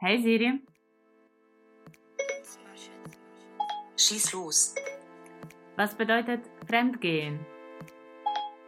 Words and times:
Hey 0.00 0.22
Siri. 0.22 0.62
Schieß 3.96 4.32
los. 4.32 4.74
Was 5.74 5.96
bedeutet 5.96 6.42
Fremdgehen? 6.68 7.44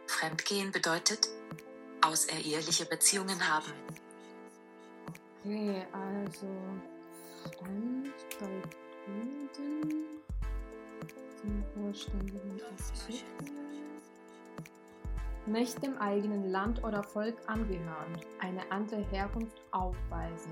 Fremdgehen 0.07 0.73
bedeutet 0.73 1.29
außereheliche 2.01 2.85
Beziehungen 2.85 3.39
haben. 3.47 3.71
Okay, 5.39 5.85
also 5.93 6.47
Stand 7.47 8.11
bei 8.37 8.61
Kunden 9.05 10.21
zum 11.37 11.63
vollständigen 11.73 12.61
Artikel. 12.61 13.25
Nicht 15.45 15.81
dem 15.81 15.97
eigenen 15.97 16.51
Land 16.51 16.83
oder 16.83 17.01
Volk 17.03 17.37
angehören, 17.47 18.19
eine 18.39 18.69
andere 18.69 19.01
Herkunft 19.11 19.61
aufweisen, 19.71 20.51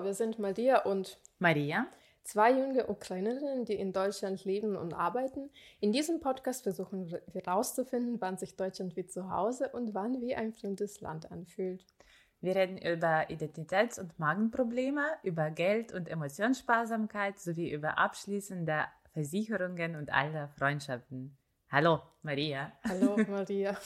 Hallo, 0.00 0.06
wir 0.06 0.14
sind 0.14 0.38
Maria 0.38 0.78
und 0.84 1.20
Maria. 1.40 1.86
zwei 2.22 2.52
junge 2.52 2.88
Ukrainerinnen, 2.88 3.66
die 3.66 3.74
in 3.74 3.92
Deutschland 3.92 4.46
leben 4.46 4.74
und 4.74 4.94
arbeiten. 4.94 5.50
In 5.78 5.92
diesem 5.92 6.20
Podcast 6.20 6.62
versuchen 6.62 7.10
wir 7.10 7.20
herauszufinden, 7.34 8.18
wann 8.18 8.38
sich 8.38 8.56
Deutschland 8.56 8.96
wie 8.96 9.04
zu 9.06 9.30
Hause 9.30 9.68
und 9.68 9.92
wann 9.92 10.22
wie 10.22 10.34
ein 10.34 10.54
fremdes 10.54 11.02
Land 11.02 11.30
anfühlt. 11.30 11.84
Wir 12.40 12.56
reden 12.56 12.78
über 12.78 13.28
Identitäts- 13.28 14.00
und 14.00 14.18
Magenprobleme, 14.18 15.04
über 15.22 15.50
Geld- 15.50 15.92
und 15.92 16.08
Emotionssparsamkeit 16.08 17.38
sowie 17.38 17.70
über 17.70 17.98
abschließende 17.98 18.84
Versicherungen 19.12 19.96
und 19.96 20.10
alte 20.10 20.48
Freundschaften. 20.56 21.36
Hallo, 21.70 22.00
Maria. 22.22 22.72
Hallo 22.88 23.18
Maria. 23.28 23.76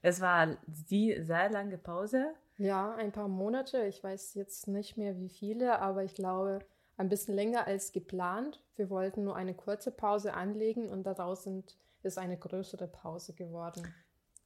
Es 0.00 0.22
war 0.22 0.56
die 0.66 1.22
sehr 1.22 1.50
lange 1.50 1.76
Pause. 1.76 2.32
Ja, 2.58 2.94
ein 2.96 3.12
paar 3.12 3.28
Monate. 3.28 3.84
Ich 3.86 4.02
weiß 4.02 4.34
jetzt 4.34 4.66
nicht 4.68 4.96
mehr 4.96 5.16
wie 5.18 5.28
viele, 5.28 5.78
aber 5.80 6.02
ich 6.04 6.14
glaube 6.14 6.58
ein 6.96 7.08
bisschen 7.08 7.34
länger 7.34 7.66
als 7.66 7.92
geplant. 7.92 8.62
Wir 8.76 8.90
wollten 8.90 9.24
nur 9.24 9.36
eine 9.36 9.54
kurze 9.54 9.92
Pause 9.92 10.34
anlegen 10.34 10.88
und 10.88 11.04
daraus 11.04 11.44
sind, 11.44 11.78
ist 12.02 12.18
eine 12.18 12.36
größere 12.36 12.88
Pause 12.88 13.32
geworden. 13.34 13.94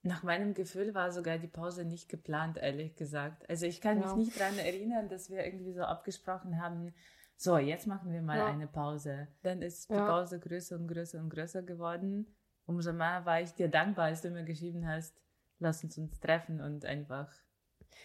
Nach 0.02 0.22
meinem 0.22 0.52
Gefühl 0.52 0.94
war 0.94 1.10
sogar 1.12 1.38
die 1.38 1.48
Pause 1.48 1.84
nicht 1.84 2.08
geplant, 2.08 2.58
ehrlich 2.58 2.96
gesagt. 2.96 3.48
Also 3.48 3.66
ich 3.66 3.80
kann 3.80 4.00
Ja. 4.00 4.14
mich 4.14 4.26
nicht 4.26 4.38
daran 4.40 4.58
erinnern, 4.58 5.08
dass 5.08 5.30
wir 5.30 5.44
irgendwie 5.44 5.72
so 5.72 5.82
abgesprochen 5.82 6.60
haben, 6.60 6.92
so, 7.36 7.56
jetzt 7.56 7.86
machen 7.86 8.12
wir 8.12 8.20
mal 8.22 8.38
Ja. 8.38 8.46
eine 8.46 8.66
Pause. 8.66 9.28
Dann 9.42 9.62
ist 9.62 9.90
die 9.90 9.94
Ja. 9.94 10.06
Pause 10.06 10.38
größer 10.38 10.76
und 10.76 10.86
größer 10.86 11.18
und 11.18 11.30
größer 11.30 11.62
geworden. 11.62 12.26
Umso 12.66 12.92
mehr 12.92 13.24
war 13.24 13.40
ich 13.40 13.52
dir 13.54 13.68
dankbar, 13.68 14.06
als 14.06 14.20
du 14.22 14.30
mir 14.30 14.44
geschrieben 14.44 14.86
hast, 14.86 15.16
lass 15.58 15.82
uns 15.82 15.96
uns 15.98 16.20
treffen 16.20 16.60
und 16.60 16.84
einfach 16.84 17.32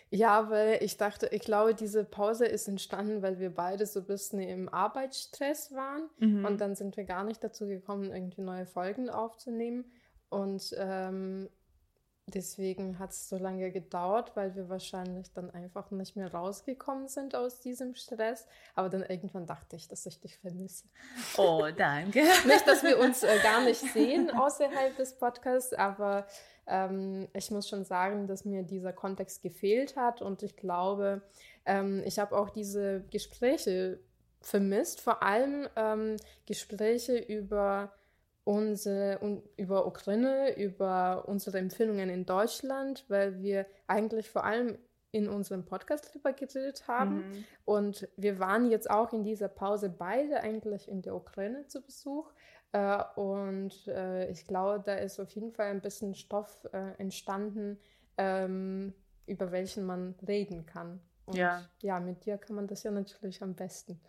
Ja, 0.09 0.49
weil 0.49 0.81
ich 0.81 0.97
dachte, 0.97 1.27
ich 1.27 1.41
glaube, 1.41 1.75
diese 1.75 2.03
Pause 2.05 2.45
ist 2.45 2.67
entstanden, 2.67 3.21
weil 3.21 3.39
wir 3.39 3.53
beide 3.53 3.85
so 3.85 3.99
ein 3.99 4.05
bisschen 4.05 4.39
im 4.39 4.69
Arbeitsstress 4.69 5.73
waren. 5.73 6.09
Mhm. 6.19 6.45
Und 6.45 6.61
dann 6.61 6.75
sind 6.75 6.95
wir 6.95 7.03
gar 7.03 7.23
nicht 7.23 7.43
dazu 7.43 7.67
gekommen, 7.67 8.11
irgendwie 8.11 8.41
neue 8.41 8.65
Folgen 8.65 9.09
aufzunehmen. 9.09 9.85
Und 10.29 10.73
ähm, 10.77 11.49
deswegen 12.27 12.99
hat 12.99 13.11
es 13.11 13.29
so 13.29 13.37
lange 13.37 13.71
gedauert, 13.71 14.35
weil 14.35 14.55
wir 14.55 14.69
wahrscheinlich 14.69 15.31
dann 15.33 15.49
einfach 15.51 15.91
nicht 15.91 16.15
mehr 16.15 16.33
rausgekommen 16.33 17.07
sind 17.07 17.35
aus 17.35 17.59
diesem 17.61 17.95
Stress. 17.95 18.47
Aber 18.75 18.89
dann 18.89 19.03
irgendwann 19.03 19.45
dachte 19.45 19.75
ich, 19.75 19.87
dass 19.87 20.05
ich 20.05 20.19
dich 20.19 20.37
vermisse. 20.37 20.85
Oh, 21.37 21.67
danke. 21.75 22.19
Nicht, 22.45 22.67
dass 22.67 22.83
wir 22.83 22.99
uns 22.99 23.23
äh, 23.23 23.39
gar 23.41 23.63
nicht 23.63 23.81
sehen 23.93 24.29
außerhalb 24.31 24.95
des 24.97 25.17
Podcasts, 25.17 25.73
aber 25.73 26.27
ähm, 26.67 27.27
ich 27.33 27.51
muss 27.51 27.67
schon 27.67 27.85
sagen, 27.85 28.27
dass 28.27 28.45
mir 28.45 28.63
dieser 28.63 28.93
Kontext 28.93 29.41
gefehlt 29.41 29.95
hat 29.95 30.21
und 30.21 30.43
ich 30.43 30.55
glaube, 30.55 31.21
ähm, 31.65 32.01
ich 32.05 32.19
habe 32.19 32.37
auch 32.37 32.49
diese 32.49 33.03
Gespräche 33.11 33.99
vermisst, 34.41 35.01
vor 35.01 35.23
allem 35.23 35.67
ähm, 35.75 36.17
Gespräche 36.45 37.17
über 37.17 37.93
unsere, 38.43 39.19
un, 39.21 39.43
über 39.57 39.85
Ukraine, 39.87 40.57
über 40.57 41.27
unsere 41.27 41.57
Empfindungen 41.57 42.09
in 42.09 42.25
Deutschland, 42.25 43.05
weil 43.09 43.41
wir 43.41 43.65
eigentlich 43.87 44.29
vor 44.29 44.45
allem 44.45 44.77
in 45.11 45.27
unserem 45.29 45.65
Podcast 45.65 46.13
drüber 46.13 46.33
geredet 46.33 46.87
haben. 46.87 47.15
Mhm. 47.15 47.45
Und 47.65 48.07
wir 48.17 48.39
waren 48.39 48.69
jetzt 48.69 48.89
auch 48.89 49.13
in 49.13 49.23
dieser 49.23 49.47
Pause 49.47 49.89
beide 49.89 50.41
eigentlich 50.41 50.87
in 50.87 51.01
der 51.01 51.15
Ukraine 51.15 51.67
zu 51.67 51.81
Besuch. 51.81 52.31
Äh, 52.71 53.03
und 53.15 53.87
äh, 53.87 54.29
ich 54.29 54.45
glaube, 54.45 54.83
da 54.85 54.95
ist 54.95 55.19
auf 55.19 55.29
jeden 55.31 55.51
Fall 55.51 55.67
ein 55.67 55.81
bisschen 55.81 56.15
Stoff 56.15 56.67
äh, 56.73 56.91
entstanden, 56.97 57.79
ähm, 58.17 58.93
über 59.25 59.51
welchen 59.51 59.85
man 59.85 60.15
reden 60.27 60.65
kann. 60.65 60.99
Und 61.25 61.35
Ja. 61.35 61.63
ja, 61.81 61.99
mit 61.99 62.25
dir 62.25 62.37
kann 62.37 62.55
man 62.55 62.67
das 62.67 62.83
ja 62.83 62.91
natürlich 62.91 63.41
am 63.43 63.55
besten. 63.55 63.99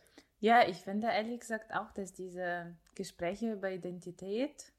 Ja, 0.41 0.67
ich 0.69 0.77
finde 0.79 1.09
ehrlich 1.09 1.41
gesagt 1.41 1.75
auch, 1.75 1.91
dass 1.93 2.13
diese 2.13 2.77
Gespräche 2.95 3.53
über 3.53 3.71
Identität 3.71 4.73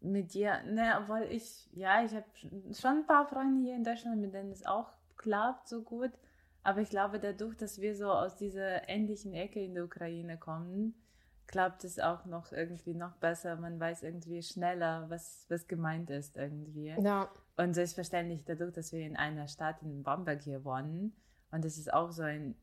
mit 0.00 0.32
dir, 0.34 0.62
ne, 0.64 0.98
obwohl 1.00 1.22
ich, 1.30 1.68
ja, 1.72 2.02
ich 2.04 2.14
habe 2.14 2.26
schon 2.72 2.98
ein 2.98 3.06
paar 3.06 3.26
Freunde 3.26 3.60
hier 3.60 3.76
in 3.76 3.84
Deutschland, 3.84 4.20
mit 4.20 4.32
denen 4.34 4.52
es 4.52 4.64
auch 4.64 4.90
klappt 5.16 5.68
so 5.68 5.82
gut, 5.82 6.12
aber 6.62 6.80
ich 6.80 6.90
glaube, 6.90 7.18
dadurch, 7.20 7.56
dass 7.56 7.80
wir 7.80 7.94
so 7.94 8.10
aus 8.10 8.36
dieser 8.36 8.88
ähnlichen 8.88 9.34
Ecke 9.34 9.62
in 9.62 9.74
der 9.74 9.84
Ukraine 9.84 10.38
kommen, 10.38 10.94
klappt 11.46 11.84
es 11.84 11.98
auch 11.98 12.24
noch 12.24 12.52
irgendwie 12.52 12.94
noch 12.94 13.16
besser. 13.16 13.56
Man 13.56 13.78
weiß 13.78 14.02
irgendwie 14.02 14.42
schneller, 14.42 15.06
was, 15.08 15.46
was 15.48 15.68
gemeint 15.68 16.10
ist 16.10 16.36
irgendwie. 16.36 16.94
Ja, 16.98 17.30
Und 17.56 17.74
selbstverständlich 17.74 18.44
dadurch, 18.44 18.72
dass 18.72 18.92
wir 18.92 19.00
in 19.00 19.16
einer 19.16 19.46
Stadt 19.48 19.82
in 19.82 20.02
Bamberg 20.02 20.42
hier 20.42 20.64
wohnen 20.64 21.14
und 21.50 21.64
es 21.64 21.78
ist 21.78 21.92
auch 21.92 22.10
so 22.10 22.22
ein, 22.22 22.56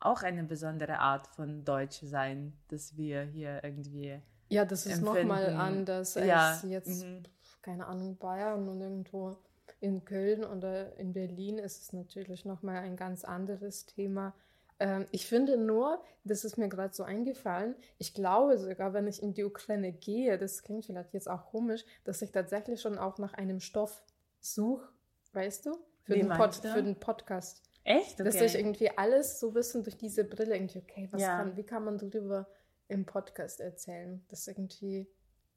auch 0.00 0.22
eine 0.22 0.44
besondere 0.44 0.98
Art 0.98 1.26
von 1.26 1.64
Deutsch 1.64 2.00
sein, 2.02 2.54
dass 2.68 2.96
wir 2.96 3.22
hier 3.22 3.62
irgendwie, 3.62 4.20
ja 4.48 4.64
das 4.64 4.86
ist 4.86 5.02
nochmal 5.02 5.54
anders 5.54 6.16
als 6.16 6.26
Ja, 6.26 6.60
jetzt, 6.66 7.04
mhm. 7.04 7.24
keine 7.60 7.86
Ahnung, 7.86 8.16
Bayern 8.16 8.68
und 8.68 8.80
irgendwo 8.80 9.36
in 9.80 10.04
Köln 10.04 10.44
oder 10.44 10.96
in 10.96 11.12
Berlin 11.12 11.58
ist 11.58 11.82
es 11.82 11.92
natürlich 11.92 12.44
nochmal 12.44 12.78
ein 12.78 12.96
ganz 12.96 13.24
anderes 13.24 13.86
Thema. 13.86 14.34
Ähm, 14.80 15.06
ich 15.10 15.26
finde 15.26 15.56
nur, 15.56 16.02
das 16.24 16.44
ist 16.44 16.56
mir 16.56 16.68
gerade 16.68 16.94
so 16.94 17.02
eingefallen, 17.02 17.74
ich 17.98 18.14
glaube 18.14 18.58
sogar, 18.58 18.92
wenn 18.92 19.06
ich 19.08 19.22
in 19.22 19.34
die 19.34 19.44
Ukraine 19.44 19.92
gehe, 19.92 20.38
das 20.38 20.62
klingt 20.62 20.86
vielleicht 20.86 21.12
jetzt 21.14 21.28
auch 21.28 21.46
komisch, 21.46 21.84
dass 22.04 22.22
ich 22.22 22.30
tatsächlich 22.30 22.80
schon 22.80 22.98
auch 22.98 23.18
nach 23.18 23.34
einem 23.34 23.60
Stoff 23.60 24.02
suche, 24.40 24.88
weißt 25.32 25.66
du? 25.66 25.76
Für, 26.02 26.14
den, 26.14 26.28
Pod, 26.28 26.54
für 26.54 26.82
den 26.82 26.98
Podcast. 26.98 27.62
echt? 27.84 28.20
Dass 28.20 28.40
ich 28.40 28.54
irgendwie 28.54 28.90
alles 28.96 29.40
so 29.40 29.50
bisschen 29.50 29.82
durch 29.82 29.96
diese 29.98 30.24
Brille 30.24 30.54
irgendwie, 30.54 30.78
okay, 30.78 31.08
was 31.10 31.20
Ja. 31.20 31.36
kann, 31.36 31.56
wie 31.56 31.64
kann 31.64 31.84
man 31.84 31.98
darüber 31.98 32.46
im 32.88 33.04
Podcast 33.04 33.60
erzählen? 33.60 34.24
Das 34.28 34.40
ist 34.40 34.48
irgendwie, 34.48 35.06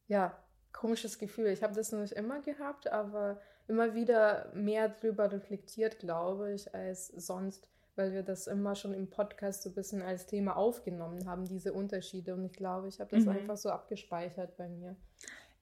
ja, 0.08 0.38
komisches 0.74 1.20
Gefühl. 1.20 1.48
Ich 1.48 1.64
habe 1.64 1.74
das 1.74 1.92
nicht 1.92 2.14
immer 2.14 2.42
gehabt, 2.42 2.92
aber 2.92 3.40
immer 3.68 3.94
wieder 3.94 4.52
mehr 4.54 4.90
drüber 4.90 5.32
reflektiert, 5.32 6.00
glaube 6.00 6.54
ich, 6.54 6.74
als 6.74 7.08
sonst, 7.08 7.68
weil 7.96 8.14
wir 8.14 8.24
das 8.24 8.48
immer 8.48 8.76
schon 8.76 8.94
im 8.94 9.10
Podcast 9.10 9.64
so 9.64 9.70
ein 9.70 9.76
bisschen 9.76 10.02
als 10.02 10.26
Thema 10.26 10.56
aufgenommen 10.56 11.28
haben, 11.28 11.46
diese 11.46 11.74
Unterschiede. 11.74 12.34
Und 12.34 12.46
ich 12.46 12.54
glaube, 12.54 12.88
ich 12.88 13.00
habe 13.00 13.12
das 13.12 13.26
Mhm. 13.26 13.32
einfach 13.32 13.58
so 13.58 13.70
abgespeichert 13.70 14.56
bei 14.58 14.70
mir. 14.70 14.96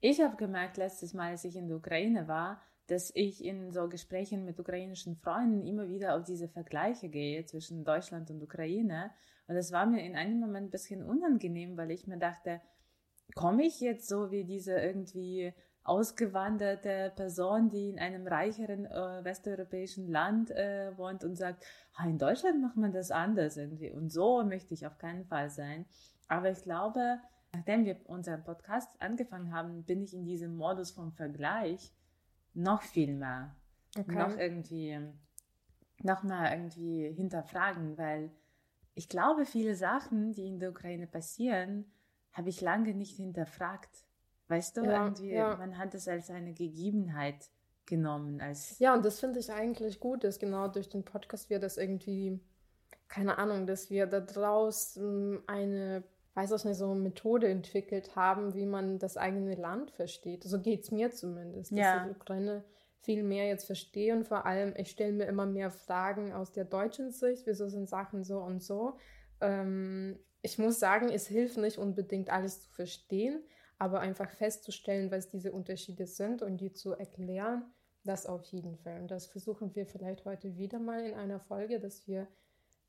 Ich 0.02 0.22
habe 0.22 0.38
gemerkt 0.38 0.78
letztes 0.78 1.14
Mal, 1.14 1.32
als 1.32 1.44
ich 1.44 1.56
in 1.56 1.68
der 1.68 1.78
Ukraine 1.78 2.28
war, 2.28 2.62
dass 2.88 3.12
ich 3.14 3.44
in 3.44 3.72
so 3.72 3.88
Gesprächen 3.88 4.46
mit 4.46 4.60
ukrainischen 4.60 5.16
Freunden 5.16 5.66
immer 5.66 5.88
wieder 5.90 6.16
auf 6.16 6.24
diese 6.24 6.48
Vergleiche 6.48 7.10
gehe 7.10 7.46
zwischen 7.46 7.84
Deutschland 7.84 8.32
und 8.32 8.42
Ukraine. 8.42 9.12
Und 9.48 9.56
das 9.56 9.72
war 9.72 9.86
mir 9.86 10.04
in 10.04 10.16
einem 10.16 10.40
Moment 10.40 10.68
ein 10.68 10.72
bisschen 10.72 11.04
unangenehm, 11.04 11.78
weil 11.78 11.92
ich 11.92 12.08
mir 12.08 12.18
dachte, 12.18 12.62
komme 13.36 13.64
ich 13.64 13.80
jetzt 13.80 14.08
so 14.08 14.32
wie 14.32 14.44
diese 14.44 14.74
irgendwie 14.80 15.54
ausgewanderte 15.90 17.12
Person, 17.16 17.70
die 17.70 17.90
in 17.90 18.00
einem 18.00 18.28
reicheren 18.28 18.86
äh, 18.86 19.24
westeuropäischen 19.24 20.08
Land 20.08 20.52
äh, 20.52 20.96
wohnt 20.98 21.24
und 21.24 21.36
sagt, 21.36 21.66
in 22.06 22.18
Deutschland 22.20 22.62
macht 22.62 22.78
man 22.78 22.92
das 22.92 23.10
anders 23.12 23.58
irgendwie. 23.58 23.92
Und 23.92 24.12
so 24.12 24.44
möchte 24.44 24.74
ich 24.74 24.86
auf 24.86 24.98
keinen 25.00 25.26
Fall 25.26 25.50
sein. 25.50 25.86
Aber 26.28 26.52
ich 26.52 26.62
glaube, 26.62 27.20
nachdem 27.54 27.86
wir 27.86 27.98
unseren 28.06 28.44
Podcast 28.44 28.90
angefangen 29.02 29.52
haben, 29.52 29.84
bin 29.84 30.04
ich 30.04 30.14
in 30.14 30.26
diesem 30.26 30.56
Modus 30.56 30.92
vom 30.92 31.12
Vergleich 31.12 31.92
noch 32.54 32.84
viel 32.84 33.16
mehr. 33.16 33.56
Okay. 33.98 34.16
Noch 34.16 34.38
irgendwie, 34.38 35.00
noch 36.04 36.22
mal 36.22 36.54
irgendwie 36.54 37.12
hinterfragen, 37.12 37.98
weil 37.98 38.32
ich 38.94 39.10
glaube, 39.10 39.46
viele 39.46 39.76
Sachen, 39.76 40.34
die 40.34 40.48
in 40.48 40.60
der 40.60 40.70
Ukraine 40.70 41.08
passieren, 41.08 41.92
habe 42.32 42.50
ich 42.50 42.62
lange 42.62 42.94
nicht 42.94 43.16
hinterfragt. 43.16 44.06
Weißt 44.50 44.78
du, 44.78 44.84
ja, 44.84 45.06
irgendwie, 45.06 45.32
ja. 45.32 45.56
man 45.56 45.78
hat 45.78 45.94
es 45.94 46.08
als 46.08 46.30
eine 46.30 46.54
Gegebenheit 46.54 47.50
genommen. 47.86 48.42
Als 48.42 48.80
ja, 48.80 48.94
und 48.94 49.06
das 49.06 49.20
finde 49.20 49.40
ich 49.40 49.52
eigentlich 49.52 50.00
gut, 50.00 50.24
dass 50.24 50.40
genau 50.40 50.68
durch 50.68 50.90
den 50.90 51.06
Podcast 51.06 51.50
wir 51.50 51.60
das 51.60 51.78
irgendwie, 51.78 52.40
keine 53.08 53.38
Ahnung, 53.38 53.68
dass 53.68 53.92
wir 53.92 54.08
da 54.08 54.20
draußen 54.20 55.40
eine, 55.48 56.04
weiß 56.34 56.52
ich 56.52 56.66
nicht, 56.66 56.78
so 56.78 56.90
eine 56.90 57.00
Methode 57.00 57.48
entwickelt 57.48 58.16
haben, 58.16 58.56
wie 58.56 58.66
man 58.66 58.98
das 58.98 59.18
eigene 59.18 59.54
Land 59.54 59.92
versteht. 59.92 60.44
So 60.44 60.60
geht 60.60 60.84
es 60.84 60.92
mir 60.92 61.12
zumindest, 61.12 61.72
dass 61.72 61.80
ja. 61.80 62.06
ich 62.06 62.16
Ukraine 62.16 62.64
viel 63.02 63.24
mehr 63.24 63.48
jetzt 63.48 63.66
verstehe 63.66 64.16
und 64.16 64.28
vor 64.28 64.46
allem, 64.46 64.74
ich 64.76 64.90
stelle 64.90 65.14
mir 65.14 65.26
immer 65.26 65.46
mehr 65.46 65.72
Fragen 65.72 66.34
aus 66.34 66.52
der 66.52 66.66
deutschen 66.66 67.12
Sicht, 67.12 67.46
wieso 67.46 67.68
sind 67.68 67.88
Sachen 67.88 68.24
so 68.24 68.40
und 68.40 68.62
so. 68.64 68.98
Ähm, 69.42 70.20
ich 70.42 70.58
muss 70.58 70.80
sagen, 70.80 71.10
es 71.10 71.28
hilft 71.28 71.58
nicht 71.58 71.78
unbedingt 71.78 72.30
alles 72.30 72.64
zu 72.64 72.70
verstehen, 72.72 73.44
aber 73.80 74.02
einfach 74.02 74.30
festzustellen, 74.30 75.10
was 75.10 75.30
diese 75.30 75.52
Unterschiede 75.54 76.06
sind 76.06 76.42
und 76.42 76.58
die 76.58 76.74
zu 76.74 76.94
erklären, 76.94 77.64
das 78.04 78.26
auf 78.26 78.44
jeden 78.46 78.78
Fall. 78.78 79.02
Und 79.02 79.10
das 79.10 79.26
versuchen 79.26 79.74
wir 79.74 79.86
vielleicht 79.86 80.26
heute 80.26 80.58
wieder 80.58 80.80
mal 80.80 81.04
in 81.04 81.16
einer 81.16 81.40
Folge, 81.40 81.80
dass 81.80 82.06
wir 82.06 82.28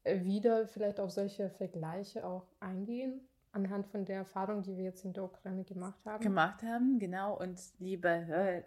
äh, 0.02 0.22
wieder 0.24 0.66
vielleicht 0.66 0.98
auf 0.98 1.10
solche 1.10 1.48
Vergleiche 1.48 2.26
auch 2.26 2.46
eingehen, 2.58 3.20
anhand 3.52 3.86
von 3.86 4.04
der 4.04 4.16
Erfahrung, 4.18 4.62
die 4.62 4.76
wir 4.76 4.84
jetzt 4.84 5.04
in 5.04 5.12
der 5.12 5.24
Ukraine 5.24 5.64
gemacht 5.64 6.04
haben. 6.04 6.22
Gemacht 6.22 6.62
haben, 6.62 6.98
genau. 6.98 7.38
Und 7.38 7.60
liebe 7.78 8.26
Hör 8.26 8.62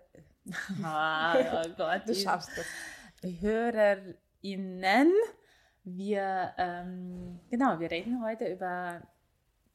oh, 0.45 1.65
oh 1.65 1.69
Gott, 1.77 2.01
du 2.07 2.15
schaffst 2.15 2.51
das. 2.57 2.65
HörerInnen, 3.41 5.11
wir, 5.85 6.53
ähm, 6.57 7.39
genau, 7.49 7.79
wir 7.79 7.91
reden 7.91 8.23
heute 8.23 8.51
über 8.51 9.01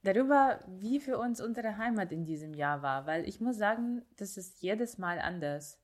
darüber, 0.03 0.61
wie 0.67 1.01
für 1.01 1.19
uns 1.19 1.41
unsere 1.41 1.77
Heimat 1.77 2.13
in 2.13 2.25
diesem 2.25 2.55
Jahr 2.55 2.83
war, 2.83 3.07
weil 3.07 3.29
ich 3.29 3.41
muss 3.41 3.57
sagen, 3.57 4.03
das 4.17 4.37
ist 4.37 4.61
jedes 4.63 4.99
Mal 4.99 5.19
anders. 5.19 5.81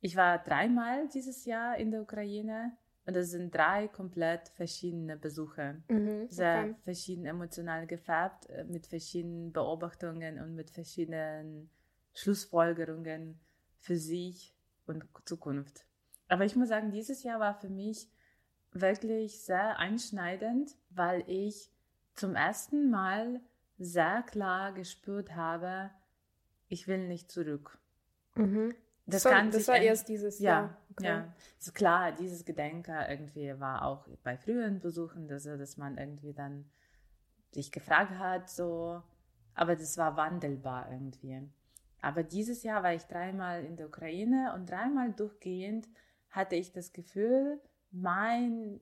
Ich 0.00 0.16
war 0.16 0.38
dreimal 0.38 1.08
dieses 1.08 1.44
Jahr 1.44 1.76
in 1.76 1.90
der 1.90 2.02
Ukraine 2.02 2.76
und 3.06 3.16
das 3.16 3.30
sind 3.30 3.54
drei 3.54 3.88
komplett 3.88 4.48
verschiedene 4.50 5.16
Besuche. 5.16 5.82
Mhm, 5.88 6.28
Sehr 6.28 6.64
okay. 6.64 6.74
verschieden 6.84 7.24
emotional 7.24 7.86
gefärbt, 7.86 8.48
äh, 8.50 8.64
mit 8.64 8.86
verschiedenen 8.86 9.52
Beobachtungen 9.52 10.40
und 10.40 10.54
mit 10.54 10.70
verschiedenen 10.70 11.70
Schlussfolgerungen 12.14 13.40
für 13.78 13.96
sich 13.96 14.54
und 14.86 15.04
Zukunft. 15.24 15.86
Aber 16.28 16.44
ich 16.44 16.56
muss 16.56 16.68
sagen, 16.68 16.90
dieses 16.90 17.22
Jahr 17.22 17.38
war 17.38 17.54
für 17.54 17.68
mich 17.68 18.08
wirklich 18.72 19.40
sehr 19.42 19.78
einschneidend, 19.78 20.76
weil 20.90 21.22
ich 21.28 21.70
zum 22.16 22.34
ersten 22.34 22.90
Mal 22.90 23.40
sehr 23.78 24.22
klar 24.22 24.72
gespürt 24.72 25.34
habe, 25.34 25.90
ich 26.68 26.88
will 26.88 27.06
nicht 27.06 27.30
zurück. 27.30 27.78
Mhm. 28.34 28.74
Das, 29.06 29.22
so, 29.22 29.28
kann 29.28 29.50
das 29.52 29.68
war 29.68 29.76
erst 29.76 30.08
dieses 30.08 30.40
ja, 30.40 30.52
Jahr. 30.52 30.76
Okay. 30.92 31.06
Ja, 31.06 31.34
ist 31.58 31.74
klar, 31.74 32.12
dieses 32.12 32.44
Gedenken 32.44 32.96
irgendwie 33.08 33.58
war 33.60 33.84
auch 33.84 34.08
bei 34.24 34.36
früheren 34.36 34.80
Besuchen, 34.80 35.28
dass, 35.28 35.44
dass 35.44 35.76
man 35.76 35.96
irgendwie 35.96 36.32
dann 36.32 36.68
sich 37.52 37.70
gefragt 37.70 38.18
hat, 38.18 38.50
so, 38.50 39.00
aber 39.54 39.76
das 39.76 39.96
war 39.96 40.16
wandelbar 40.16 40.90
irgendwie. 40.90 41.40
Aber 42.02 42.22
dieses 42.22 42.62
Jahr 42.62 42.82
war 42.82 42.94
ich 42.94 43.04
dreimal 43.04 43.64
in 43.64 43.76
der 43.76 43.86
Ukraine 43.86 44.52
und 44.54 44.70
dreimal 44.70 45.12
durchgehend 45.12 45.88
hatte 46.30 46.56
ich 46.56 46.72
das 46.72 46.92
Gefühl, 46.92 47.60
mein 47.90 48.80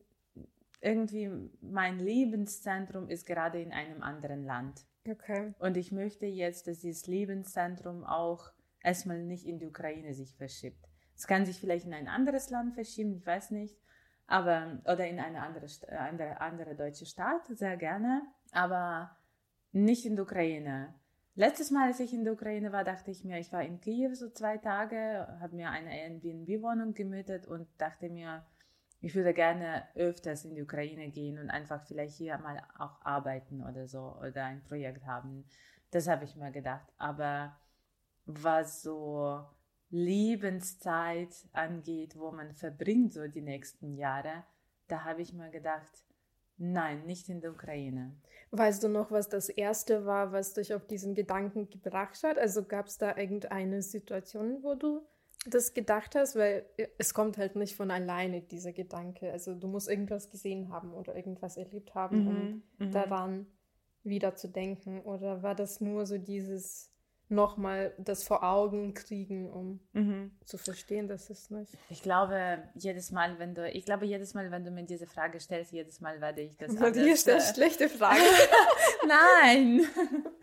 irgendwie 0.84 1.30
mein 1.62 1.98
Lebenszentrum 1.98 3.08
ist 3.08 3.26
gerade 3.26 3.60
in 3.60 3.72
einem 3.72 4.02
anderen 4.02 4.44
Land. 4.44 4.84
Okay. 5.08 5.54
Und 5.58 5.76
ich 5.76 5.92
möchte 5.92 6.26
jetzt, 6.26 6.66
dass 6.66 6.80
dieses 6.80 7.06
Lebenszentrum 7.06 8.04
auch 8.04 8.52
erstmal 8.82 9.22
nicht 9.22 9.46
in 9.46 9.58
die 9.58 9.66
Ukraine 9.66 10.14
sich 10.14 10.34
verschiebt. 10.36 10.86
Es 11.16 11.26
kann 11.26 11.46
sich 11.46 11.58
vielleicht 11.58 11.86
in 11.86 11.94
ein 11.94 12.08
anderes 12.08 12.50
Land 12.50 12.74
verschieben, 12.74 13.14
ich 13.14 13.26
weiß 13.26 13.50
nicht, 13.52 13.78
aber 14.26 14.80
oder 14.84 15.06
in 15.06 15.20
eine 15.20 15.42
andere, 15.42 15.66
andere, 15.98 16.40
andere 16.40 16.74
deutsche 16.74 17.06
Stadt, 17.06 17.46
sehr 17.48 17.76
gerne, 17.76 18.22
aber 18.52 19.16
nicht 19.72 20.04
in 20.06 20.16
die 20.16 20.22
Ukraine. 20.22 20.94
Letztes 21.34 21.70
Mal, 21.70 21.88
als 21.88 22.00
ich 22.00 22.12
in 22.14 22.24
der 22.24 22.34
Ukraine 22.34 22.72
war, 22.72 22.84
dachte 22.84 23.10
ich 23.10 23.24
mir, 23.24 23.38
ich 23.38 23.52
war 23.52 23.62
in 23.62 23.80
Kiew 23.80 24.14
so 24.14 24.30
zwei 24.30 24.58
Tage, 24.58 25.26
habe 25.40 25.56
mir 25.56 25.70
eine 25.70 25.92
Airbnb-Wohnung 25.92 26.94
gemietet 26.94 27.46
und 27.46 27.66
dachte 27.78 28.08
mir, 28.08 28.44
ich 29.04 29.14
würde 29.14 29.34
gerne 29.34 29.86
öfters 29.96 30.46
in 30.46 30.54
die 30.54 30.62
Ukraine 30.62 31.10
gehen 31.10 31.38
und 31.38 31.50
einfach 31.50 31.84
vielleicht 31.84 32.16
hier 32.16 32.38
mal 32.38 32.62
auch 32.78 33.02
arbeiten 33.02 33.62
oder 33.62 33.86
so 33.86 34.16
oder 34.26 34.46
ein 34.46 34.62
Projekt 34.62 35.04
haben. 35.04 35.44
Das 35.90 36.08
habe 36.08 36.24
ich 36.24 36.36
mir 36.36 36.50
gedacht. 36.50 36.90
Aber 36.96 37.54
was 38.24 38.80
so 38.80 39.44
Lebenszeit 39.90 41.34
angeht, 41.52 42.18
wo 42.18 42.32
man 42.32 42.54
verbringt 42.54 43.12
so 43.12 43.28
die 43.28 43.42
nächsten 43.42 43.94
Jahre, 43.94 44.44
da 44.88 45.04
habe 45.04 45.20
ich 45.20 45.34
mir 45.34 45.50
gedacht, 45.50 46.06
nein, 46.56 47.04
nicht 47.04 47.28
in 47.28 47.42
der 47.42 47.50
Ukraine. 47.50 48.16
Weißt 48.52 48.82
du 48.82 48.88
noch, 48.88 49.10
was 49.10 49.28
das 49.28 49.50
erste 49.50 50.06
war, 50.06 50.32
was 50.32 50.54
dich 50.54 50.72
auf 50.72 50.86
diesen 50.86 51.14
Gedanken 51.14 51.68
gebracht 51.68 52.22
hat? 52.22 52.38
Also 52.38 52.64
gab 52.64 52.86
es 52.86 52.96
da 52.96 53.14
irgendeine 53.14 53.82
Situation, 53.82 54.62
wo 54.62 54.74
du 54.74 55.06
das 55.46 55.74
gedacht 55.74 56.14
hast? 56.14 56.36
Weil 56.36 56.66
es 56.98 57.14
kommt 57.14 57.38
halt 57.38 57.56
nicht 57.56 57.76
von 57.76 57.90
alleine, 57.90 58.42
dieser 58.42 58.72
Gedanke. 58.72 59.32
Also 59.32 59.54
du 59.54 59.68
musst 59.68 59.88
irgendwas 59.88 60.30
gesehen 60.30 60.70
haben 60.70 60.92
oder 60.92 61.14
irgendwas 61.14 61.56
erlebt 61.56 61.94
haben, 61.94 62.24
mhm, 62.24 62.62
um 62.78 62.86
mhm. 62.86 62.92
daran 62.92 63.46
wieder 64.02 64.34
zu 64.36 64.48
denken. 64.48 65.00
Oder 65.02 65.42
war 65.42 65.54
das 65.54 65.80
nur 65.80 66.06
so 66.06 66.18
dieses 66.18 66.94
nochmal 67.28 67.94
das 67.98 68.24
vor 68.24 68.42
Augen 68.42 68.94
kriegen, 68.94 69.50
um 69.50 69.80
mhm. 69.92 70.32
zu 70.44 70.58
verstehen, 70.58 71.08
dass 71.08 71.30
es 71.30 71.50
nicht. 71.50 71.72
Ich 71.88 72.02
glaube, 72.02 72.62
jedes 72.74 73.10
Mal, 73.12 73.38
wenn 73.38 73.54
du, 73.54 73.68
ich 73.70 73.84
glaube, 73.84 74.06
jedes 74.06 74.34
Mal, 74.34 74.50
wenn 74.50 74.64
du 74.64 74.70
mir 74.70 74.84
diese 74.84 75.06
Frage 75.06 75.40
stellst, 75.40 75.72
jedes 75.72 76.00
Mal 76.00 76.20
werde 76.20 76.42
ich 76.42 76.56
das. 76.56 76.68
Weil 76.80 76.92
hier 76.92 77.14
ist 77.14 77.28
eine 77.28 77.40
schlechte 77.40 77.88
Frage. 77.88 78.20
Nein. 79.06 79.86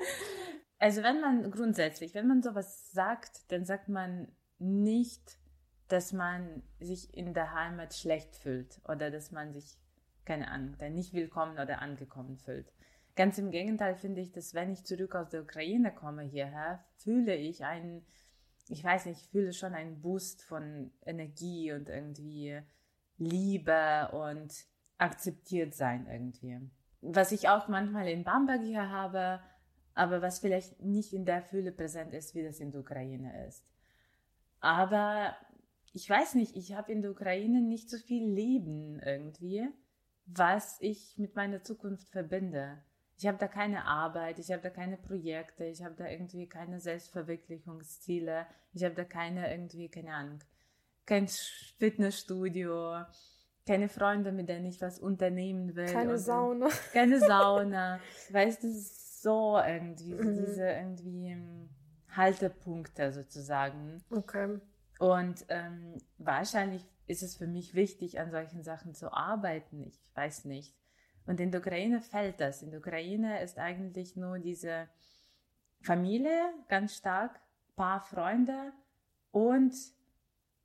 also 0.79 1.03
wenn 1.03 1.21
man 1.21 1.51
grundsätzlich, 1.51 2.13
wenn 2.13 2.27
man 2.27 2.41
sowas 2.41 2.91
sagt, 2.91 3.51
dann 3.51 3.65
sagt 3.65 3.87
man 3.89 4.27
nicht, 4.61 5.39
dass 5.87 6.13
man 6.13 6.63
sich 6.79 7.13
in 7.13 7.33
der 7.33 7.53
Heimat 7.53 7.93
schlecht 7.93 8.35
fühlt 8.35 8.79
oder 8.87 9.11
dass 9.11 9.31
man 9.31 9.51
sich, 9.51 9.77
keine 10.23 10.49
Ahnung, 10.49 10.77
nicht 10.93 11.13
willkommen 11.13 11.59
oder 11.59 11.81
angekommen 11.81 12.37
fühlt. 12.37 12.71
Ganz 13.15 13.37
im 13.37 13.51
Gegenteil 13.51 13.95
finde 13.95 14.21
ich, 14.21 14.31
dass 14.31 14.53
wenn 14.53 14.71
ich 14.71 14.85
zurück 14.85 15.15
aus 15.15 15.29
der 15.29 15.41
Ukraine 15.41 15.93
komme 15.93 16.23
hierher, 16.23 16.85
fühle 16.95 17.35
ich 17.35 17.65
einen, 17.65 18.05
ich 18.69 18.83
weiß 18.83 19.07
nicht, 19.07 19.21
ich 19.21 19.29
fühle 19.29 19.51
schon 19.51 19.73
einen 19.73 19.99
Boost 20.01 20.43
von 20.43 20.91
Energie 21.05 21.73
und 21.73 21.89
irgendwie 21.89 22.61
Liebe 23.17 24.09
und 24.13 24.53
akzeptiert 24.97 25.73
sein 25.73 26.07
irgendwie. 26.07 26.59
Was 27.01 27.31
ich 27.31 27.49
auch 27.49 27.67
manchmal 27.67 28.07
in 28.07 28.23
Bamberg 28.23 28.61
hier 28.61 28.89
habe, 28.89 29.41
aber 29.93 30.21
was 30.21 30.39
vielleicht 30.39 30.79
nicht 30.81 31.13
in 31.13 31.25
der 31.25 31.41
Fülle 31.41 31.71
präsent 31.71 32.13
ist, 32.13 32.33
wie 32.33 32.43
das 32.43 32.59
in 32.59 32.71
der 32.71 32.81
Ukraine 32.81 33.45
ist. 33.47 33.70
Aber 34.61 35.35
ich 35.93 36.09
weiß 36.09 36.35
nicht, 36.35 36.55
ich 36.55 36.73
habe 36.73 36.91
in 36.91 37.01
der 37.01 37.11
Ukraine 37.11 37.61
nicht 37.61 37.89
so 37.89 37.97
viel 37.97 38.25
Leben 38.25 38.99
irgendwie, 38.99 39.67
was 40.25 40.77
ich 40.79 41.17
mit 41.17 41.35
meiner 41.35 41.63
Zukunft 41.63 42.09
verbinde. 42.09 42.81
Ich 43.17 43.27
habe 43.27 43.37
da 43.37 43.47
keine 43.47 43.85
Arbeit, 43.85 44.39
ich 44.39 44.51
habe 44.51 44.63
da 44.63 44.69
keine 44.69 44.97
Projekte, 44.97 45.65
ich 45.65 45.83
habe 45.83 45.95
da 45.95 46.07
irgendwie 46.07 46.47
keine 46.47 46.79
Selbstverwirklichungsziele, 46.79 48.47
ich 48.73 48.83
habe 48.83 48.95
da 48.95 49.03
keine 49.03 49.51
irgendwie, 49.51 49.89
keine 49.89 50.13
Ahnung, 50.13 50.39
kein 51.05 51.27
Fitnessstudio, 51.27 53.03
keine 53.67 53.89
Freunde, 53.89 54.31
mit 54.31 54.49
denen 54.49 54.65
ich 54.65 54.81
was 54.81 54.99
unternehmen 54.99 55.75
will. 55.75 55.85
Keine 55.85 56.17
Sauna. 56.17 56.69
Keine 56.93 57.19
Sauna. 57.19 57.99
weißt 58.31 58.63
du, 58.63 58.71
so 58.71 59.59
irgendwie, 59.59 60.15
mhm. 60.15 60.33
diese 60.33 60.67
irgendwie 60.67 61.27
ähm, 61.27 61.69
Haltepunkte 62.15 63.11
sozusagen. 63.11 64.03
Okay. 64.09 64.59
Und 64.99 65.45
ähm, 65.49 65.97
wahrscheinlich 66.17 66.85
ist 67.07 67.23
es 67.23 67.35
für 67.35 67.47
mich 67.47 67.73
wichtig, 67.73 68.19
an 68.19 68.31
solchen 68.31 68.63
Sachen 68.63 68.93
zu 68.93 69.11
arbeiten. 69.11 69.83
Ich 69.83 69.99
weiß 70.15 70.45
nicht. 70.45 70.75
Und 71.25 71.39
in 71.39 71.51
der 71.51 71.61
Ukraine 71.61 72.01
fällt 72.01 72.39
das. 72.39 72.61
In 72.61 72.71
der 72.71 72.79
Ukraine 72.79 73.41
ist 73.41 73.57
eigentlich 73.57 74.15
nur 74.15 74.39
diese 74.39 74.87
Familie 75.81 76.53
ganz 76.67 76.95
stark, 76.95 77.39
paar 77.75 78.01
Freunde 78.01 78.73
und 79.31 79.73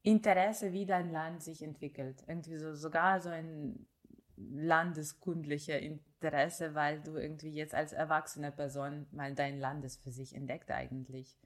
Interesse, 0.02 0.72
wie 0.72 0.86
dein 0.86 1.10
Land 1.10 1.42
sich 1.42 1.62
entwickelt. 1.62 2.22
Irgendwie 2.26 2.56
so 2.56 2.74
sogar 2.74 3.20
so 3.20 3.28
ein 3.28 3.86
landeskundliche 4.36 5.72
Interesse, 6.20 6.74
weil 6.74 7.00
du 7.00 7.16
irgendwie 7.16 7.50
jetzt 7.50 7.74
als 7.74 7.92
erwachsene 7.92 8.52
Person 8.52 9.06
mal 9.12 9.34
dein 9.34 9.58
Landes 9.58 9.96
für 9.96 10.10
sich 10.10 10.34
entdeckt 10.34 10.70
eigentlich. 10.70 11.38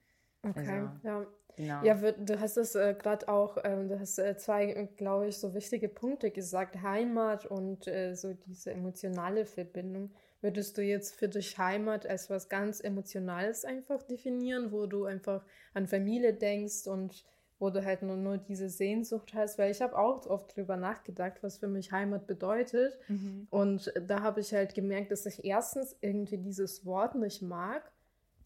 Okay, 0.43 0.69
also, 0.69 0.91
ja. 1.03 1.27
Genau. 1.57 1.85
Ja, 1.85 1.95
du 2.13 2.41
hast 2.41 2.57
es 2.57 2.75
äh, 2.75 2.95
gerade 2.95 3.29
auch, 3.29 3.59
ähm, 3.65 3.89
du 3.89 3.99
hast 3.99 4.19
äh, 4.19 4.37
zwei, 4.37 4.89
glaube 4.97 5.29
ich, 5.29 5.37
so 5.37 5.53
wichtige 5.53 5.89
Punkte 5.89 6.31
gesagt, 6.31 6.81
Heimat 6.81 7.45
und 7.45 7.87
äh, 7.89 8.15
so 8.15 8.33
diese 8.33 8.71
emotionale 8.71 9.45
Verbindung. 9.45 10.15
Würdest 10.41 10.79
du 10.79 10.83
jetzt 10.83 11.17
für 11.17 11.29
dich 11.29 11.59
Heimat 11.59 12.07
als 12.07 12.31
was 12.31 12.49
ganz 12.49 12.81
Emotionales 12.81 13.65
einfach 13.65 14.03
definieren, 14.05 14.73
wo 14.73 14.87
du 14.87 15.05
einfach 15.05 15.45
an 15.75 15.87
Familie 15.87 16.33
denkst 16.33 16.87
und 16.87 17.27
wo 17.61 17.71
du 17.71 17.85
halt 17.85 18.03
nur, 18.03 18.17
nur 18.17 18.39
diese 18.39 18.69
Sehnsucht 18.69 19.33
hast? 19.35 19.59
Weil 19.59 19.71
ich 19.71 19.81
habe 19.81 19.97
auch 19.97 20.27
oft 20.27 20.57
drüber 20.57 20.77
nachgedacht, 20.77 21.35
was 21.43 21.59
für 21.59 21.69
mich 21.69 21.93
Heimat 21.93 22.27
bedeutet. 22.27 22.99
Mhm. 23.07 23.47
Und 23.51 23.93
da 24.09 24.23
habe 24.23 24.41
ich 24.41 24.53
halt 24.53 24.75
gemerkt, 24.75 25.13
dass 25.13 25.27
ich 25.27 25.45
erstens 25.45 25.97
irgendwie 26.01 26.39
dieses 26.39 26.85
Wort 26.85 27.15
nicht 27.15 27.43
mag 27.43 27.93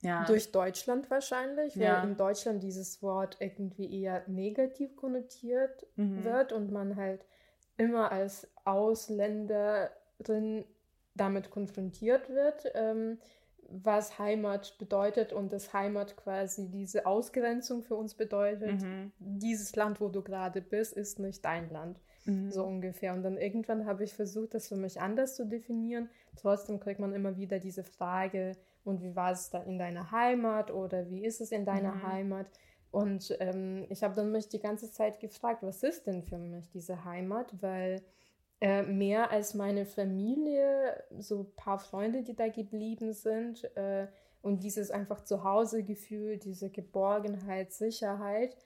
ja. 0.04 0.24
Durch 0.26 0.52
Deutschland 0.52 1.10
wahrscheinlich, 1.10 1.76
weil 1.76 1.84
ja. 1.84 2.02
in 2.02 2.18
Deutschland 2.18 2.62
dieses 2.62 3.02
Wort 3.02 3.38
irgendwie 3.40 4.02
eher 4.02 4.22
negativ 4.26 4.94
konnotiert 4.96 5.86
mhm. 5.96 6.24
wird 6.24 6.52
und 6.52 6.70
man 6.70 6.96
halt 6.96 7.24
immer 7.78 8.12
als 8.12 8.46
Ausländerin 8.66 10.66
damit 11.14 11.50
konfrontiert 11.50 12.28
wird, 12.28 12.70
ähm, 12.74 13.18
was 13.68 14.18
Heimat 14.18 14.76
bedeutet 14.78 15.32
und 15.32 15.52
dass 15.52 15.72
Heimat 15.72 16.16
quasi 16.16 16.70
diese 16.70 17.06
Ausgrenzung 17.06 17.82
für 17.82 17.96
uns 17.96 18.14
bedeutet. 18.14 18.82
Mhm. 18.82 19.12
Dieses 19.18 19.74
Land, 19.76 20.00
wo 20.00 20.08
du 20.08 20.22
gerade 20.22 20.60
bist, 20.60 20.92
ist 20.92 21.18
nicht 21.18 21.44
dein 21.44 21.70
Land. 21.70 22.00
Mhm. 22.24 22.50
So 22.50 22.64
ungefähr. 22.64 23.14
Und 23.14 23.22
dann 23.22 23.36
irgendwann 23.36 23.86
habe 23.86 24.04
ich 24.04 24.14
versucht, 24.14 24.54
das 24.54 24.68
für 24.68 24.76
mich 24.76 25.00
anders 25.00 25.36
zu 25.36 25.46
definieren. 25.46 26.08
Trotzdem 26.36 26.80
kriegt 26.80 27.00
man 27.00 27.14
immer 27.14 27.36
wieder 27.36 27.58
diese 27.58 27.84
Frage, 27.84 28.52
und 28.84 29.02
wie 29.02 29.16
war 29.16 29.32
es 29.32 29.50
da 29.50 29.62
in 29.62 29.78
deiner 29.78 30.10
Heimat 30.10 30.70
oder 30.70 31.08
wie 31.08 31.24
ist 31.24 31.40
es 31.40 31.52
in 31.52 31.64
deiner 31.64 31.94
mhm. 31.94 32.02
Heimat? 32.02 32.46
Und 32.90 33.36
ähm, 33.40 33.86
ich 33.88 34.04
habe 34.04 34.14
dann 34.14 34.30
mich 34.30 34.48
die 34.48 34.60
ganze 34.60 34.90
Zeit 34.92 35.18
gefragt, 35.18 35.62
was 35.62 35.82
ist 35.82 36.06
denn 36.06 36.22
für 36.22 36.38
mich 36.38 36.68
diese 36.70 37.04
Heimat? 37.04 37.50
Weil 37.60 38.02
äh, 38.60 38.82
mehr 38.82 39.30
als 39.30 39.54
meine 39.54 39.84
Familie, 39.84 41.04
so 41.18 41.40
ein 41.40 41.56
paar 41.56 41.78
Freunde, 41.78 42.22
die 42.22 42.34
da 42.34 42.48
geblieben 42.48 43.12
sind 43.12 43.64
äh, 43.76 44.06
und 44.42 44.62
dieses 44.62 44.90
einfach 44.90 45.24
Zuhausegefühl, 45.24 46.38
diese 46.38 46.70
Geborgenheit, 46.70 47.72
Sicherheit, 47.72 48.56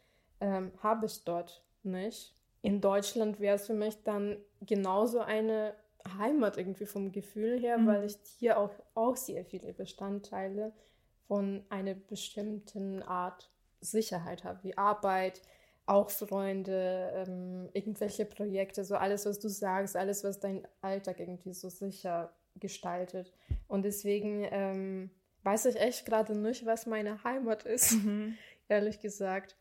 äh, 0.41 0.63
habe 0.83 1.07
ich 1.07 1.25
dort 1.25 1.65
nicht. 1.83 2.35
In 2.63 2.81
Deutschland 2.81 3.41
wäre 3.41 3.57
es 3.57 3.67
für 3.67 3.75
mich 3.75 4.03
dann 4.03 4.37
genauso 4.61 5.21
eine 5.21 5.75
Heimat 6.19 6.57
irgendwie 6.57 6.87
vom 6.87 7.13
Gefühl 7.13 7.59
her, 7.59 7.79
mhm. 7.79 7.87
weil 7.87 8.05
ich 8.05 8.17
hier 8.39 8.59
auch, 8.59 8.73
auch 8.95 9.17
sehr 9.17 9.45
viele 9.45 9.73
Bestandteile 9.73 10.73
von 11.27 11.65
einer 11.69 11.95
bestimmten 11.95 13.03
Art 13.03 13.51
Sicherheit 13.81 14.45
habe, 14.45 14.63
wie 14.65 14.77
Arbeit, 14.77 15.43
auch 15.89 16.11
Freunde, 16.11 17.11
ähm, 17.15 17.71
irgendwelche 17.73 18.27
Projekte, 18.27 18.85
so 18.85 18.97
alles, 18.97 19.25
was 19.25 19.39
du 19.39 19.49
sagst, 19.49 19.97
alles, 19.97 20.23
was 20.23 20.39
dein 20.39 20.67
Alltag 20.83 21.19
irgendwie 21.19 21.55
so 21.55 21.71
sicher 21.71 22.33
gestaltet. 22.57 23.33
Und 23.69 23.85
deswegen 23.85 24.47
ähm, 24.51 25.11
weiß 25.45 25.67
ich 25.67 25.77
echt 25.77 26.05
gerade 26.05 26.37
nicht, 26.39 26.67
was 26.67 26.87
meine 26.87 27.25
Heimat 27.25 27.65
ist, 27.65 27.93
mhm. 27.93 28.37
ehrlich 28.69 29.01
gesagt. 29.01 29.57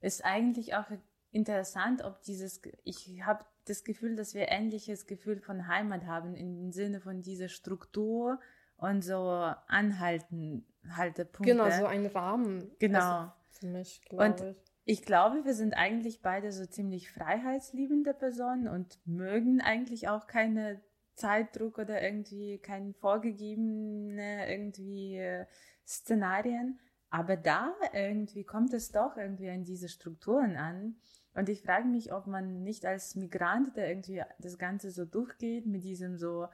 Ist 0.00 0.24
eigentlich 0.24 0.74
auch 0.74 0.90
interessant, 1.32 2.04
ob 2.04 2.22
dieses, 2.22 2.60
ich 2.84 3.22
habe 3.24 3.44
das 3.64 3.82
Gefühl, 3.82 4.14
dass 4.14 4.34
wir 4.34 4.48
ähnliches 4.48 5.06
Gefühl 5.06 5.40
von 5.40 5.66
Heimat 5.68 6.04
haben 6.04 6.34
im 6.34 6.70
Sinne 6.70 7.00
von 7.00 7.22
dieser 7.22 7.48
Struktur 7.48 8.38
und 8.76 9.02
so 9.02 9.30
Anhalten, 9.68 10.66
Haltepunkte. 10.88 11.52
Genau, 11.52 11.70
so 11.70 11.86
ein 11.86 12.06
Rahmen. 12.06 12.70
Genau. 12.78 12.98
Also 12.98 13.32
für 13.52 13.66
mich, 13.66 14.02
und 14.10 14.40
ich. 14.40 14.56
Ich 14.88 15.02
glaube, 15.02 15.44
wir 15.44 15.52
sind 15.52 15.74
eigentlich 15.74 16.22
beide 16.22 16.52
so 16.52 16.64
ziemlich 16.64 17.10
freiheitsliebende 17.10 18.14
Personen 18.14 18.68
und 18.68 19.00
mögen 19.04 19.60
eigentlich 19.60 20.08
auch 20.08 20.28
keine 20.28 20.80
Zeitdruck 21.14 21.78
oder 21.78 22.00
irgendwie 22.00 22.58
keine 22.58 22.94
vorgegebene 22.94 24.48
irgendwie 24.48 25.16
äh, 25.16 25.46
Szenarien. 25.84 26.78
Aber 27.10 27.36
da 27.36 27.74
irgendwie 27.92 28.44
kommt 28.44 28.72
es 28.74 28.92
doch 28.92 29.16
irgendwie 29.16 29.50
an 29.50 29.64
diese 29.64 29.88
Strukturen 29.88 30.56
an. 30.56 30.94
Und 31.34 31.48
ich 31.48 31.62
frage 31.62 31.88
mich, 31.88 32.12
ob 32.12 32.28
man 32.28 32.62
nicht 32.62 32.86
als 32.86 33.16
Migrant, 33.16 33.76
der 33.76 33.88
irgendwie 33.88 34.22
das 34.38 34.56
Ganze 34.56 34.92
so 34.92 35.04
durchgeht, 35.04 35.66
mit 35.66 35.82
diesem 35.82 36.16
so 36.16 36.46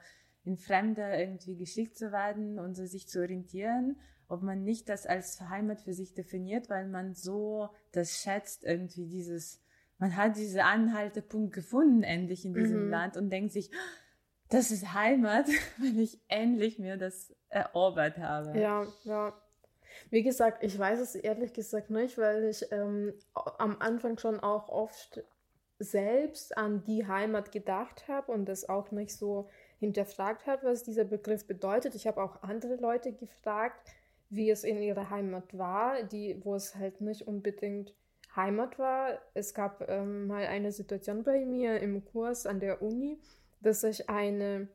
in 0.43 0.57
Fremder 0.57 1.19
irgendwie 1.19 1.55
geschickt 1.55 1.95
zu 1.95 2.11
werden 2.11 2.57
und 2.57 2.73
so 2.73 2.85
sich 2.87 3.07
zu 3.07 3.19
orientieren, 3.19 3.95
ob 4.27 4.41
man 4.41 4.63
nicht 4.63 4.89
das 4.89 5.05
als 5.05 5.39
Heimat 5.41 5.81
für 5.81 5.93
sich 5.93 6.13
definiert, 6.13 6.69
weil 6.69 6.87
man 6.87 7.13
so 7.13 7.69
das 7.91 8.21
schätzt, 8.21 8.63
irgendwie 8.63 9.07
dieses, 9.07 9.61
man 9.97 10.15
hat 10.15 10.37
diesen 10.37 10.61
Anhaltepunkt 10.61 11.53
gefunden 11.53 12.03
endlich 12.03 12.45
in 12.45 12.53
diesem 12.53 12.85
mhm. 12.85 12.89
Land 12.89 13.17
und 13.17 13.29
denkt 13.29 13.51
sich, 13.51 13.71
das 14.49 14.71
ist 14.71 14.93
Heimat, 14.93 15.47
weil 15.77 15.99
ich 15.99 16.19
endlich 16.27 16.79
mir 16.79 16.97
das 16.97 17.33
erobert 17.49 18.17
habe. 18.17 18.57
Ja, 18.59 18.87
ja. 19.03 19.33
Wie 20.09 20.23
gesagt, 20.23 20.63
ich 20.63 20.77
weiß 20.77 20.99
es 20.99 21.15
ehrlich 21.15 21.53
gesagt 21.53 21.91
nicht, 21.91 22.17
weil 22.17 22.45
ich 22.45 22.65
ähm, 22.71 23.13
am 23.33 23.77
Anfang 23.79 24.17
schon 24.17 24.39
auch 24.39 24.69
oft 24.69 25.23
selbst 25.79 26.57
an 26.57 26.83
die 26.85 27.07
Heimat 27.07 27.51
gedacht 27.51 28.07
habe 28.07 28.31
und 28.31 28.45
das 28.45 28.67
auch 28.69 28.91
nicht 28.91 29.15
so 29.15 29.49
hinterfragt 29.79 30.47
habe, 30.47 30.67
was 30.67 30.83
dieser 30.83 31.03
Begriff 31.03 31.45
bedeutet. 31.45 31.95
Ich 31.95 32.07
habe 32.07 32.23
auch 32.23 32.41
andere 32.41 32.75
Leute 32.75 33.11
gefragt, 33.11 33.89
wie 34.35 34.49
es 34.49 34.63
in 34.63 34.81
ihrer 34.81 35.09
Heimat 35.09 35.57
war, 35.57 36.03
die, 36.03 36.39
wo 36.43 36.55
es 36.55 36.75
halt 36.75 37.01
nicht 37.01 37.27
unbedingt 37.27 37.93
Heimat 38.35 38.79
war. 38.79 39.19
Es 39.33 39.53
gab 39.53 39.87
ähm, 39.89 40.27
mal 40.27 40.45
eine 40.45 40.71
Situation 40.71 41.23
bei 41.23 41.45
mir 41.45 41.79
im 41.79 42.03
Kurs 42.05 42.45
an 42.45 42.59
der 42.59 42.81
Uni, 42.81 43.19
dass 43.61 43.83
ich 43.83 44.09
eine 44.09 44.67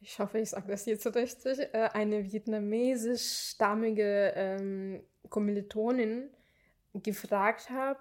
ich 0.00 0.18
hoffe, 0.20 0.38
ich 0.38 0.50
sage 0.50 0.68
das 0.68 0.86
jetzt 0.86 1.06
richtig, 1.16 1.58
äh, 1.58 1.88
eine 1.92 2.30
vietnamesisch-stammige 2.30 4.32
ähm, 4.36 5.02
Kommilitonin 5.28 6.30
gefragt 6.94 7.70
habe, 7.70 7.98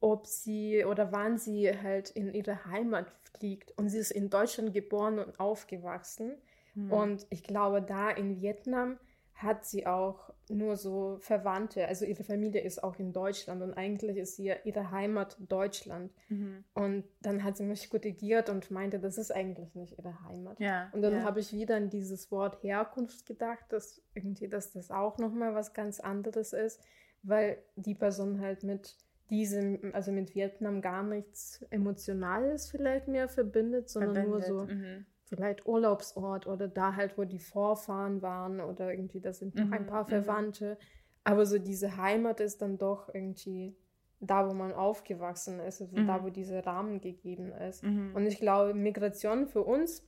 ob 0.00 0.26
sie 0.26 0.84
oder 0.84 1.10
wann 1.12 1.38
sie 1.38 1.76
halt 1.76 2.10
in 2.10 2.32
ihre 2.32 2.66
Heimat 2.66 3.10
fliegt. 3.36 3.76
Und 3.76 3.88
sie 3.88 3.98
ist 3.98 4.12
in 4.12 4.30
Deutschland 4.30 4.72
geboren 4.72 5.18
und 5.18 5.40
aufgewachsen. 5.40 6.36
Hm. 6.74 6.92
Und 6.92 7.26
ich 7.30 7.42
glaube, 7.42 7.82
da 7.82 8.10
in 8.10 8.40
Vietnam 8.40 8.98
hat 9.38 9.64
sie 9.64 9.86
auch 9.86 10.30
nur 10.48 10.76
so 10.76 11.18
Verwandte. 11.20 11.86
Also 11.86 12.04
ihre 12.04 12.24
Familie 12.24 12.60
ist 12.60 12.82
auch 12.82 12.98
in 12.98 13.12
Deutschland 13.12 13.62
und 13.62 13.72
eigentlich 13.74 14.16
ist 14.16 14.34
sie 14.36 14.52
ihre 14.64 14.90
Heimat 14.90 15.36
Deutschland. 15.38 16.12
Mhm. 16.28 16.64
Und 16.74 17.04
dann 17.20 17.44
hat 17.44 17.56
sie 17.56 17.62
mich 17.62 17.88
korrigiert 17.88 18.50
und 18.50 18.70
meinte, 18.72 18.98
das 18.98 19.16
ist 19.16 19.30
eigentlich 19.30 19.74
nicht 19.76 19.96
ihre 19.96 20.24
Heimat. 20.24 20.58
Ja, 20.58 20.90
und 20.92 21.02
dann 21.02 21.14
ja. 21.14 21.22
habe 21.22 21.38
ich 21.38 21.52
wieder 21.52 21.76
an 21.76 21.88
dieses 21.88 22.32
Wort 22.32 22.62
Herkunft 22.64 23.26
gedacht, 23.26 23.64
dass 23.68 24.02
irgendwie, 24.12 24.48
dass 24.48 24.72
das 24.72 24.90
auch 24.90 25.18
nochmal 25.18 25.54
was 25.54 25.72
ganz 25.72 26.00
anderes 26.00 26.52
ist, 26.52 26.82
weil 27.22 27.58
die 27.76 27.94
Person 27.94 28.40
halt 28.40 28.64
mit 28.64 28.96
diesem, 29.30 29.92
also 29.92 30.10
mit 30.10 30.34
Vietnam 30.34 30.80
gar 30.80 31.04
nichts 31.04 31.62
Emotionales 31.70 32.68
vielleicht 32.68 33.06
mehr 33.06 33.28
verbindet, 33.28 33.88
sondern 33.88 34.14
verbindet. 34.14 34.48
nur 34.48 34.66
so. 34.66 34.74
Mhm 34.74 35.06
vielleicht 35.28 35.66
Urlaubsort 35.66 36.46
oder 36.46 36.68
da 36.68 36.96
halt, 36.96 37.18
wo 37.18 37.24
die 37.24 37.38
Vorfahren 37.38 38.22
waren 38.22 38.60
oder 38.60 38.90
irgendwie, 38.90 39.20
da 39.20 39.32
sind 39.32 39.54
noch 39.54 39.66
mhm, 39.66 39.72
ein 39.72 39.86
paar 39.86 40.04
mhm. 40.04 40.08
Verwandte. 40.08 40.78
Aber 41.24 41.46
so 41.46 41.58
diese 41.58 41.96
Heimat 41.96 42.40
ist 42.40 42.62
dann 42.62 42.78
doch 42.78 43.12
irgendwie 43.12 43.76
da, 44.20 44.48
wo 44.48 44.54
man 44.54 44.72
aufgewachsen 44.72 45.60
ist, 45.60 45.80
also 45.80 45.96
mhm. 45.96 46.06
da, 46.06 46.24
wo 46.24 46.30
dieser 46.30 46.64
Rahmen 46.66 47.00
gegeben 47.00 47.52
ist. 47.52 47.84
Mhm. 47.84 48.12
Und 48.14 48.26
ich 48.26 48.38
glaube, 48.38 48.74
Migration 48.74 49.46
für 49.46 49.62
uns 49.62 50.04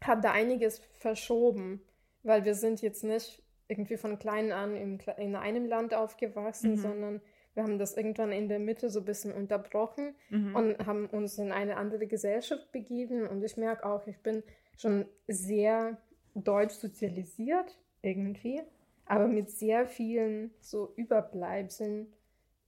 hat 0.00 0.24
da 0.24 0.32
einiges 0.32 0.80
verschoben, 0.98 1.82
weil 2.22 2.44
wir 2.44 2.54
sind 2.54 2.80
jetzt 2.80 3.04
nicht 3.04 3.42
irgendwie 3.68 3.96
von 3.96 4.18
klein 4.18 4.52
an 4.52 4.76
in, 4.76 4.98
in 5.16 5.36
einem 5.36 5.66
Land 5.66 5.94
aufgewachsen, 5.94 6.72
mhm. 6.72 6.76
sondern 6.76 7.20
wir 7.54 7.62
haben 7.62 7.78
das 7.78 7.96
irgendwann 7.96 8.32
in 8.32 8.48
der 8.48 8.58
Mitte 8.58 8.88
so 8.88 9.00
ein 9.00 9.04
bisschen 9.04 9.32
unterbrochen 9.32 10.14
mhm. 10.30 10.56
und 10.56 10.86
haben 10.86 11.06
uns 11.06 11.38
in 11.38 11.52
eine 11.52 11.76
andere 11.76 12.06
Gesellschaft 12.06 12.72
begeben. 12.72 13.26
Und 13.26 13.42
ich 13.42 13.56
merke 13.56 13.84
auch, 13.84 14.06
ich 14.06 14.18
bin 14.18 14.42
schon 14.78 15.04
sehr 15.28 15.98
deutsch 16.34 16.74
sozialisiert 16.74 17.78
irgendwie, 18.00 18.62
aber 19.04 19.28
mit 19.28 19.50
sehr 19.50 19.86
vielen 19.86 20.50
so 20.60 20.92
Überbleibseln 20.96 22.12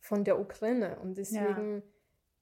von 0.01 0.23
der 0.23 0.39
Ukraine. 0.39 0.99
Und 1.01 1.17
deswegen, 1.17 1.77
ja. 1.77 1.83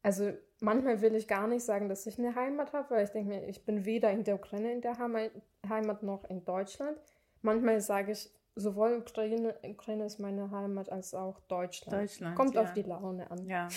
also 0.02 0.32
manchmal 0.60 1.00
will 1.00 1.14
ich 1.14 1.28
gar 1.28 1.46
nicht 1.46 1.64
sagen, 1.64 1.88
dass 1.88 2.06
ich 2.06 2.18
eine 2.18 2.34
Heimat 2.34 2.72
habe, 2.72 2.90
weil 2.96 3.04
ich 3.04 3.10
denke 3.10 3.28
mir, 3.28 3.48
ich 3.48 3.64
bin 3.64 3.84
weder 3.84 4.10
in 4.10 4.24
der 4.24 4.34
Ukraine 4.34 4.72
in 4.72 4.80
der 4.80 4.98
Heimat 4.98 6.02
noch 6.02 6.24
in 6.28 6.44
Deutschland. 6.44 6.98
Manchmal 7.40 7.80
sage 7.80 8.12
ich, 8.12 8.30
sowohl 8.54 8.98
Ukraine, 8.98 9.54
Ukraine 9.62 10.04
ist 10.06 10.18
meine 10.18 10.50
Heimat 10.50 10.90
als 10.90 11.14
auch 11.14 11.40
Deutschland. 11.40 12.02
Deutschland 12.02 12.36
Kommt 12.36 12.54
ja. 12.54 12.62
auf 12.62 12.72
die 12.72 12.82
Laune 12.82 13.30
an. 13.30 13.46
Ja. 13.46 13.68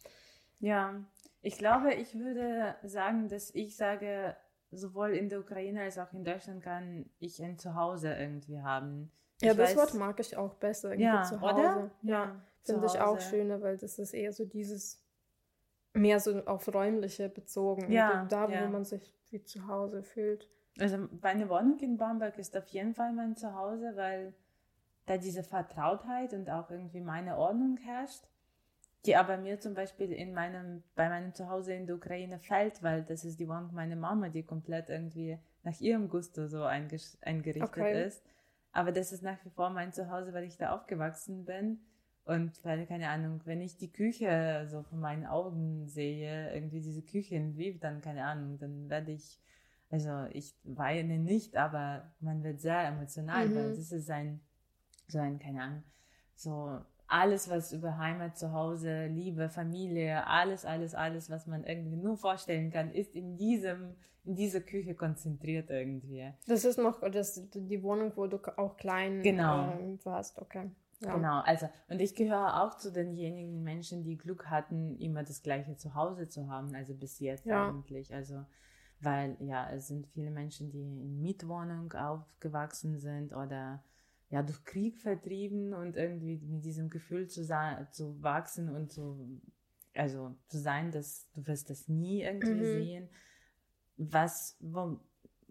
ja, 0.60 0.94
ich 1.42 1.58
glaube, 1.58 1.92
ich 1.94 2.14
würde 2.18 2.76
sagen, 2.84 3.28
dass 3.28 3.50
ich 3.54 3.76
sage, 3.76 4.36
sowohl 4.70 5.10
in 5.10 5.28
der 5.28 5.40
Ukraine 5.40 5.82
als 5.82 5.98
auch 5.98 6.12
in 6.12 6.24
Deutschland 6.24 6.62
kann 6.62 7.08
ich 7.18 7.42
ein 7.42 7.58
Zuhause 7.58 8.14
irgendwie 8.14 8.60
haben. 8.60 9.10
Ja, 9.42 9.52
Ich 9.52 9.56
das 9.58 9.72
weiß- 9.72 9.76
Wort 9.76 9.94
mag 9.94 10.20
ich 10.20 10.36
auch 10.36 10.54
besser. 10.54 10.90
irgendwie 10.90 11.04
Ja, 11.04 11.22
zu 11.22 11.36
oder? 11.36 11.74
Hause. 11.74 11.90
Ja, 12.02 12.40
Finde 12.62 12.86
ich 12.86 12.92
auch 12.98 13.18
Zuhause. 13.18 13.28
schöner, 13.28 13.60
weil 13.60 13.76
das 13.76 13.98
ist 13.98 14.14
eher 14.14 14.32
so 14.32 14.46
dieses, 14.46 15.04
mehr 15.92 16.18
so 16.18 16.44
auf 16.46 16.72
räumliche 16.72 17.28
bezogen. 17.28 17.92
Ja, 17.92 18.24
da, 18.24 18.48
ja. 18.48 18.64
wo 18.66 18.72
man 18.72 18.84
sich 18.84 19.14
wie 19.30 19.42
zu 19.44 19.66
Hause 19.68 20.02
fühlt. 20.02 20.48
Also 20.78 21.08
meine 21.22 21.48
Wohnung 21.48 21.78
in 21.78 21.96
Bamberg 21.96 22.38
ist 22.38 22.56
auf 22.56 22.66
jeden 22.68 22.94
Fall 22.94 23.12
mein 23.12 23.36
Zuhause, 23.36 23.92
weil 23.96 24.34
da 25.06 25.18
diese 25.18 25.42
Vertrautheit 25.42 26.32
und 26.32 26.50
auch 26.50 26.70
irgendwie 26.70 27.00
meine 27.00 27.36
Ordnung 27.36 27.76
herrscht, 27.76 28.24
die 29.06 29.16
aber 29.16 29.36
mir 29.36 29.60
zum 29.60 29.74
Beispiel 29.74 30.12
in 30.12 30.32
meinem, 30.32 30.82
bei 30.94 31.08
meinem 31.08 31.34
Zuhause 31.34 31.74
in 31.74 31.86
der 31.86 31.96
Ukraine 31.96 32.38
fällt, 32.38 32.82
weil 32.82 33.02
das 33.04 33.24
ist 33.24 33.38
die 33.38 33.48
Wohnung 33.48 33.72
meiner 33.74 33.96
Mama, 33.96 34.30
die 34.30 34.42
komplett 34.42 34.88
irgendwie 34.88 35.38
nach 35.62 35.78
ihrem 35.80 36.08
Gusto 36.08 36.48
so 36.48 36.64
eingerichtet 36.64 37.62
Okay. 37.62 38.06
ist. 38.06 38.22
Aber 38.72 38.90
das 38.90 39.12
ist 39.12 39.22
nach 39.22 39.44
wie 39.44 39.50
vor 39.50 39.70
mein 39.70 39.92
Zuhause, 39.92 40.32
weil 40.32 40.44
ich 40.44 40.56
da 40.56 40.74
aufgewachsen 40.74 41.44
bin. 41.44 41.78
Und 42.24 42.64
weil, 42.64 42.86
keine 42.86 43.10
Ahnung, 43.10 43.42
wenn 43.44 43.60
ich 43.60 43.76
die 43.76 43.92
Küche 43.92 44.66
so 44.70 44.82
von 44.82 44.98
meinen 44.98 45.26
Augen 45.26 45.86
sehe, 45.86 46.52
irgendwie 46.54 46.80
diese 46.80 47.02
Küche 47.02 47.36
in 47.36 47.52
Lviv, 47.52 47.78
dann, 47.80 48.00
keine 48.00 48.24
Ahnung, 48.24 48.58
dann 48.58 48.88
werde 48.88 49.12
ich, 49.12 49.38
also 49.94 50.26
ich 50.32 50.52
weine 50.64 51.18
nicht, 51.18 51.56
aber 51.56 52.12
man 52.18 52.42
wird 52.42 52.60
sehr 52.60 52.82
emotional, 52.88 53.48
Mhm. 53.48 53.54
weil 53.54 53.76
das 53.76 53.92
ist 53.92 54.10
ein, 54.10 54.40
so 55.06 55.18
ein, 55.20 55.38
keine 55.38 55.62
Ahnung, 55.62 55.82
so 56.34 56.80
alles, 57.06 57.48
was 57.48 57.72
über 57.72 57.96
Heimat, 57.96 58.36
Zuhause, 58.36 59.06
Liebe, 59.06 59.48
Familie, 59.48 60.26
alles, 60.26 60.64
alles, 60.64 60.94
alles, 60.96 61.30
was 61.30 61.46
man 61.46 61.62
irgendwie 61.64 61.96
nur 61.96 62.16
vorstellen 62.16 62.72
kann, 62.72 62.90
ist 62.90 63.14
in 63.14 63.36
diesem, 63.36 63.94
in 64.24 64.34
dieser 64.34 64.60
Küche 64.62 64.96
konzentriert 64.96 65.70
irgendwie. 65.70 66.32
Das 66.48 66.64
ist 66.64 66.78
noch 66.78 67.00
das, 67.10 67.48
die 67.54 67.82
Wohnung, 67.84 68.10
wo 68.16 68.26
du 68.26 68.38
auch 68.58 68.76
klein 68.76 69.22
Genau. 69.22 69.70
ähm, 69.78 69.98
warst. 70.02 70.38
Okay. 70.38 70.70
Ja. 71.02 71.14
Genau, 71.14 71.40
also, 71.42 71.68
und 71.88 72.00
ich 72.00 72.16
gehöre 72.16 72.62
auch 72.64 72.76
zu 72.78 72.90
denjenigen 72.90 73.62
Menschen, 73.62 74.02
die 74.02 74.16
Glück 74.16 74.46
hatten, 74.50 74.96
immer 74.98 75.22
das 75.22 75.42
gleiche 75.42 75.76
Zuhause 75.76 76.26
zu 76.28 76.48
haben, 76.48 76.74
also 76.74 76.94
bis 76.94 77.20
jetzt 77.20 77.46
Ja. 77.46 77.68
eigentlich. 77.68 78.12
Also, 78.12 78.44
weil, 79.04 79.36
ja, 79.40 79.70
es 79.70 79.88
sind 79.88 80.06
viele 80.08 80.30
Menschen, 80.30 80.70
die 80.70 80.80
in 80.80 81.20
Mietwohnung 81.20 81.92
aufgewachsen 81.92 82.98
sind 82.98 83.32
oder 83.34 83.84
ja, 84.30 84.42
durch 84.42 84.64
Krieg 84.64 84.98
vertrieben 84.98 85.74
und 85.74 85.96
irgendwie 85.96 86.38
mit 86.38 86.64
diesem 86.64 86.90
Gefühl 86.90 87.28
zu, 87.28 87.44
sein, 87.44 87.86
zu 87.92 88.22
wachsen 88.22 88.68
und 88.68 88.90
zu, 88.92 89.40
also 89.94 90.34
zu 90.48 90.58
sein, 90.58 90.90
dass 90.90 91.30
du 91.32 91.46
wirst 91.46 91.70
das 91.70 91.88
nie 91.88 92.22
irgendwie 92.22 92.64
Mhm. 92.64 92.64
sehen. 92.64 93.08
Was, 93.96 94.56
wo, 94.60 94.98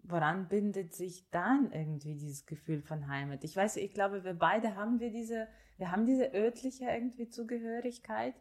woran 0.02 0.48
bindet 0.48 0.94
sich 0.94 1.30
dann 1.30 1.72
irgendwie 1.72 2.14
dieses 2.14 2.46
Gefühl 2.46 2.82
von 2.82 3.08
Heimat? 3.08 3.44
Ich 3.44 3.56
weiß, 3.56 3.76
ich 3.76 3.94
glaube, 3.94 4.24
wir 4.24 4.34
beide 4.34 4.76
haben 4.76 5.00
wir 5.00 5.10
diese, 5.10 5.48
wir 5.78 5.90
haben 5.90 6.04
diese 6.06 6.34
örtliche 6.34 6.84
irgendwie 6.86 7.28
Zugehörigkeit. 7.28 8.34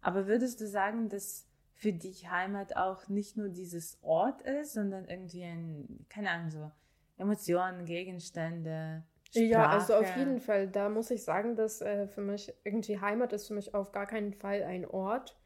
Aber 0.00 0.26
würdest 0.26 0.60
du 0.60 0.66
sagen, 0.66 1.08
dass 1.08 1.46
für 1.78 1.92
dich 1.92 2.28
Heimat 2.28 2.76
auch 2.76 3.08
nicht 3.08 3.36
nur 3.36 3.48
dieses 3.48 3.98
Ort 4.02 4.42
ist, 4.42 4.72
sondern 4.72 5.04
irgendwie 5.04 5.44
ein, 5.44 6.04
keine 6.08 6.30
Ahnung, 6.30 6.50
so 6.50 6.70
Emotionen, 7.16 7.84
Gegenstände, 7.84 9.04
Sprache? 9.30 9.44
Ja, 9.44 9.68
also 9.68 9.94
auf 9.94 10.16
jeden 10.16 10.40
Fall. 10.40 10.66
Da 10.66 10.88
muss 10.88 11.10
ich 11.10 11.22
sagen, 11.22 11.54
dass 11.54 11.80
äh, 11.80 12.08
für 12.08 12.20
mich 12.20 12.52
irgendwie 12.64 13.00
Heimat 13.00 13.32
ist 13.32 13.46
für 13.46 13.54
mich 13.54 13.74
auf 13.74 13.92
gar 13.92 14.06
keinen 14.06 14.32
Fall 14.32 14.64
ein 14.64 14.86
Ort. 14.86 15.38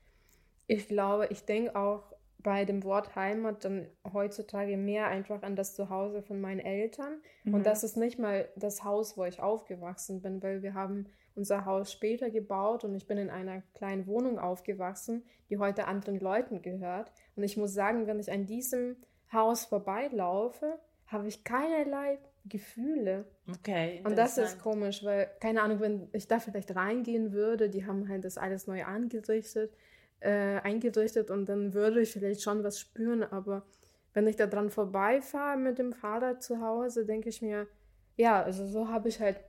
Ich 0.68 0.88
glaube, 0.88 1.26
ich 1.26 1.44
denke 1.44 1.76
auch 1.76 2.14
bei 2.38 2.64
dem 2.64 2.82
Wort 2.82 3.14
Heimat 3.14 3.64
dann 3.64 3.86
heutzutage 4.10 4.78
mehr 4.78 5.08
einfach 5.08 5.42
an 5.42 5.54
das 5.54 5.74
Zuhause 5.74 6.22
von 6.22 6.40
meinen 6.40 6.60
Eltern. 6.60 7.20
Mhm. 7.44 7.54
Und 7.54 7.66
das 7.66 7.84
ist 7.84 7.98
nicht 7.98 8.18
mal 8.18 8.48
das 8.56 8.84
Haus, 8.84 9.18
wo 9.18 9.24
ich 9.24 9.40
aufgewachsen 9.40 10.22
bin, 10.22 10.42
weil 10.42 10.62
wir 10.62 10.72
haben 10.72 11.06
unser 11.34 11.64
Haus 11.64 11.92
später 11.92 12.30
gebaut 12.30 12.84
und 12.84 12.94
ich 12.94 13.06
bin 13.06 13.18
in 13.18 13.30
einer 13.30 13.62
kleinen 13.74 14.06
Wohnung 14.06 14.38
aufgewachsen, 14.38 15.24
die 15.50 15.58
heute 15.58 15.86
anderen 15.86 16.18
Leuten 16.18 16.62
gehört. 16.62 17.12
Und 17.36 17.42
ich 17.42 17.56
muss 17.56 17.74
sagen, 17.74 18.06
wenn 18.06 18.20
ich 18.20 18.30
an 18.30 18.46
diesem 18.46 18.96
Haus 19.32 19.64
vorbeilaufe, 19.64 20.78
habe 21.06 21.28
ich 21.28 21.44
keinerlei 21.44 22.18
Gefühle. 22.44 23.24
Okay. 23.48 24.02
Und 24.04 24.18
das 24.18 24.36
ist 24.38 24.60
komisch, 24.60 25.04
weil, 25.04 25.30
keine 25.40 25.62
Ahnung, 25.62 25.80
wenn 25.80 26.08
ich 26.12 26.26
da 26.26 26.40
vielleicht 26.40 26.74
reingehen 26.74 27.32
würde, 27.32 27.68
die 27.68 27.86
haben 27.86 28.08
halt 28.08 28.24
das 28.24 28.36
alles 28.36 28.66
neu 28.66 28.84
angerichtet, 28.84 29.72
äh, 30.20 30.58
eingerichtet 30.60 31.30
und 31.30 31.48
dann 31.48 31.72
würde 31.74 32.00
ich 32.00 32.12
vielleicht 32.12 32.42
schon 32.42 32.64
was 32.64 32.80
spüren, 32.80 33.22
aber 33.22 33.64
wenn 34.14 34.26
ich 34.26 34.36
da 34.36 34.46
dran 34.46 34.70
vorbeifahre 34.70 35.56
mit 35.56 35.78
dem 35.78 35.92
Fahrrad 35.92 36.42
zu 36.42 36.60
Hause, 36.60 37.06
denke 37.06 37.28
ich 37.28 37.42
mir, 37.42 37.66
ja, 38.16 38.42
also 38.42 38.66
so 38.66 38.88
habe 38.88 39.08
ich 39.08 39.20
halt 39.20 39.40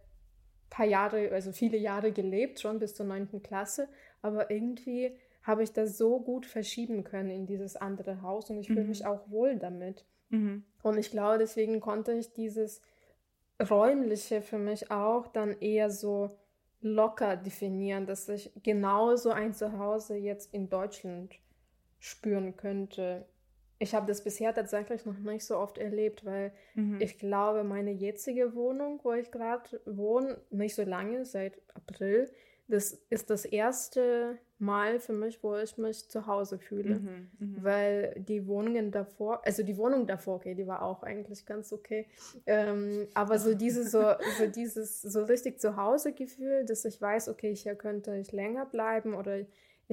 paar 0.73 0.85
Jahre, 0.87 1.31
also 1.31 1.51
viele 1.51 1.77
Jahre 1.77 2.11
gelebt, 2.11 2.59
schon 2.59 2.79
bis 2.79 2.95
zur 2.95 3.05
neunten 3.05 3.41
Klasse, 3.43 3.87
aber 4.21 4.49
irgendwie 4.51 5.15
habe 5.43 5.63
ich 5.63 5.71
das 5.73 5.97
so 5.97 6.19
gut 6.19 6.45
verschieben 6.45 7.03
können 7.03 7.29
in 7.29 7.45
dieses 7.45 7.75
andere 7.75 8.21
Haus 8.21 8.49
und 8.49 8.57
ich 8.59 8.71
fühle 8.71 8.85
Mhm. 8.85 8.89
mich 8.89 9.05
auch 9.05 9.29
wohl 9.29 9.57
damit. 9.59 10.05
Mhm. 10.29 10.63
Und 10.83 10.97
ich 10.97 11.11
glaube, 11.11 11.37
deswegen 11.39 11.79
konnte 11.81 12.13
ich 12.13 12.33
dieses 12.33 12.81
Räumliche 13.69 14.41
für 14.41 14.57
mich 14.57 14.91
auch 14.91 15.27
dann 15.27 15.59
eher 15.61 15.89
so 15.89 16.31
locker 16.81 17.37
definieren, 17.37 18.05
dass 18.05 18.27
ich 18.29 18.51
genauso 18.63 19.31
ein 19.31 19.53
Zuhause 19.53 20.15
jetzt 20.17 20.53
in 20.53 20.69
Deutschland 20.69 21.35
spüren 21.99 22.57
könnte. 22.57 23.25
Ich 23.83 23.93
habe 23.93 24.07
das 24.07 24.23
bisher 24.23 24.53
tatsächlich 24.53 25.05
noch 25.05 25.19
nicht 25.19 25.45
so 25.45 25.57
oft 25.57 25.77
erlebt, 25.77 26.25
weil 26.25 26.53
Mhm. 26.75 27.01
ich 27.01 27.19
glaube, 27.19 27.63
meine 27.63 27.91
jetzige 27.91 28.55
Wohnung, 28.55 28.99
wo 29.03 29.11
ich 29.13 29.29
gerade 29.29 29.81
wohne, 29.85 30.37
nicht 30.51 30.73
so 30.75 30.83
lange, 30.83 31.25
seit 31.25 31.61
April, 31.73 32.31
das 32.69 32.93
ist 33.09 33.29
das 33.29 33.43
erste 33.43 34.37
Mal 34.57 34.99
für 34.99 35.11
mich, 35.11 35.43
wo 35.43 35.57
ich 35.57 35.77
mich 35.77 36.09
zu 36.09 36.25
Hause 36.27 36.57
fühle. 36.59 36.95
Mhm. 36.99 37.29
Mhm. 37.39 37.63
Weil 37.63 38.15
die 38.17 38.47
Wohnungen 38.47 38.89
davor, 38.91 39.41
also 39.45 39.63
die 39.63 39.77
Wohnung 39.77 40.07
davor, 40.07 40.35
okay, 40.37 40.55
die 40.55 40.65
war 40.65 40.81
auch 40.81 41.03
eigentlich 41.03 41.45
ganz 41.45 41.73
okay. 41.73 42.07
Ähm, 42.45 43.07
aber 43.13 43.37
so 43.37 43.53
dieses, 43.53 43.91
so, 43.91 44.13
so 44.39 44.47
dieses 44.47 45.01
so 45.01 45.23
richtig 45.25 45.59
Zuhause-Gefühl, 45.59 46.63
dass 46.65 46.85
ich 46.85 47.01
weiß, 47.01 47.27
okay, 47.27 47.53
hier 47.53 47.75
könnte 47.75 48.15
ich 48.15 48.31
länger 48.31 48.65
bleiben 48.65 49.13
oder 49.13 49.39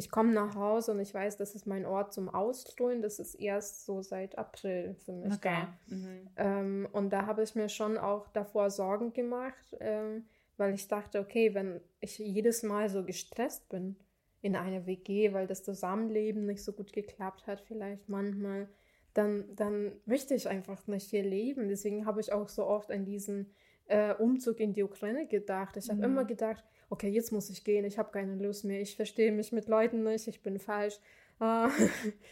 ich 0.01 0.11
komme 0.11 0.33
nach 0.33 0.55
Hause 0.55 0.93
und 0.93 1.01
ich 1.01 1.13
weiß, 1.13 1.37
das 1.37 1.55
ist 1.55 1.67
mein 1.67 1.85
Ort 1.85 2.15
zum 2.15 2.31
Ausruhen, 2.31 3.03
das 3.03 3.19
ist 3.19 3.35
erst 3.35 3.85
so 3.85 4.01
seit 4.01 4.39
April 4.39 4.95
für 4.95 5.13
mich 5.13 5.35
Okay. 5.35 5.43
da. 5.43 5.79
Mhm. 5.89 6.31
Ähm, 6.37 6.89
und 6.93 7.11
da 7.11 7.27
habe 7.27 7.43
ich 7.43 7.55
mir 7.55 7.69
schon 7.69 7.99
auch 7.99 8.27
davor 8.29 8.71
Sorgen 8.71 9.13
gemacht, 9.13 9.77
ähm, 9.81 10.25
weil 10.57 10.75
ich 10.75 10.89
dachte, 10.89 11.21
okay, 11.21 11.53
wenn 11.55 11.81
ich 12.01 12.19
jedes 12.19 12.63
Mal 12.63 12.89
so 12.89 13.05
gestresst 13.05 13.69
bin 13.69 13.97
in 14.41 14.57
einer 14.57 14.87
WG, 14.87 15.35
weil 15.35 15.47
das 15.47 15.63
Zusammenleben 15.63 16.47
nicht 16.47 16.65
so 16.65 16.73
gut 16.73 16.93
geklappt 16.95 17.47
hat, 17.47 17.61
vielleicht 17.61 18.09
manchmal, 18.09 18.69
dann, 19.13 19.45
dann 19.55 19.93
möchte 20.07 20.35
ich 20.35 20.49
einfach 20.49 20.87
nicht 20.87 21.11
hier 21.11 21.23
leben. 21.25 21.69
Deswegen 21.69 22.07
habe 22.07 22.21
ich 22.21 22.33
auch 22.33 22.49
so 22.49 22.67
oft 22.67 22.91
an 22.91 23.05
diesen 23.05 23.53
äh, 23.87 24.15
Umzug 24.15 24.61
in 24.61 24.73
die 24.73 24.83
Ukraine 24.83 25.27
gedacht. 25.27 25.77
Ich 25.77 25.91
habe 25.91 26.01
Mhm. 26.01 26.05
immer 26.05 26.25
gedacht, 26.25 26.65
okay, 26.91 27.09
jetzt 27.09 27.33
muss 27.33 27.49
ich 27.49 27.65
gehen, 27.65 27.85
ich 27.87 27.99
habe 27.99 28.11
keine 28.13 28.37
Lust 28.37 28.65
mehr, 28.65 28.81
ich 28.83 28.97
verstehe 28.97 29.33
mich 29.33 29.53
mit 29.53 29.69
Leuten 29.69 30.03
nicht, 30.05 30.29
ich 30.29 30.43
bin 30.43 30.59
falsch. 30.59 30.99
Ah, 31.39 31.71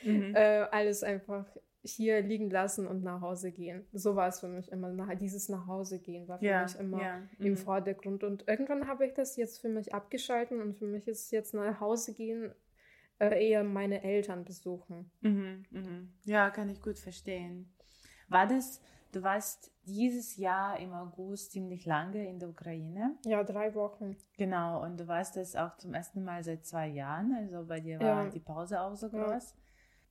Mhm. 0.04 0.34
äh, 0.36 0.66
alles 0.70 1.02
einfach 1.02 1.46
hier 1.82 2.20
liegen 2.20 2.50
lassen 2.50 2.86
und 2.86 3.02
nach 3.02 3.20
Hause 3.22 3.50
gehen. 3.52 3.86
So 3.92 4.16
war 4.16 4.28
es 4.28 4.40
für 4.40 4.48
mich 4.48 4.70
immer. 4.70 4.92
Nach, 4.92 5.14
dieses 5.16 5.48
nach 5.48 5.66
Hause 5.66 5.98
gehen 6.00 6.28
war 6.28 6.38
für 6.38 6.44
ja, 6.44 6.64
mich 6.64 6.76
immer 6.78 7.00
ja. 7.00 7.22
im 7.38 7.52
Mhm. 7.52 7.56
Vordergrund. 7.56 8.22
Und 8.24 8.46
irgendwann 8.46 8.86
habe 8.86 9.06
ich 9.06 9.14
das 9.14 9.36
jetzt 9.36 9.60
für 9.60 9.68
mich 9.70 9.94
abgeschalten 9.94 10.60
und 10.60 10.74
für 10.76 10.86
mich 10.86 11.08
ist 11.08 11.30
jetzt 11.30 11.54
nach 11.54 11.80
Hause 11.80 12.12
gehen 12.12 12.52
äh, 13.20 13.48
eher 13.48 13.64
meine 13.64 14.02
Eltern 14.02 14.44
besuchen. 14.44 15.10
Mhm, 15.22 15.64
mhm. 15.70 16.12
Ja, 16.24 16.50
kann 16.50 16.68
ich 16.68 16.82
gut 16.82 16.98
verstehen. 16.98 17.72
War 18.28 18.46
das, 18.46 18.82
du 19.12 19.22
warst 19.22 19.70
dieses 19.88 20.36
Jahr 20.36 20.78
im 20.78 20.92
August 20.92 21.52
ziemlich 21.52 21.86
lange 21.86 22.26
in 22.28 22.38
der 22.38 22.48
Ukraine? 22.50 23.16
Ja, 23.24 23.42
drei 23.42 23.74
Wochen. 23.74 24.16
Genau, 24.36 24.82
und 24.84 24.98
du 25.00 25.08
warst 25.08 25.36
das 25.36 25.56
auch 25.56 25.76
zum 25.78 25.94
ersten 25.94 26.22
Mal 26.22 26.44
seit 26.44 26.64
zwei 26.66 26.86
Jahren, 26.88 27.34
also 27.34 27.66
bei 27.66 27.80
dir 27.80 27.98
war 27.98 28.24
Ja. 28.24 28.30
die 28.30 28.40
Pause 28.40 28.80
auch 28.80 28.94
so 28.94 29.08
Ja. 29.08 29.32
groß. 29.32 29.54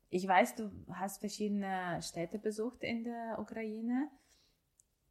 Ich 0.09 0.27
weiß, 0.27 0.55
du 0.55 0.71
hast 0.93 1.19
verschiedene 1.19 2.01
Städte 2.01 2.39
besucht 2.39 2.83
in 2.83 3.03
der 3.03 3.37
Ukraine. 3.39 4.09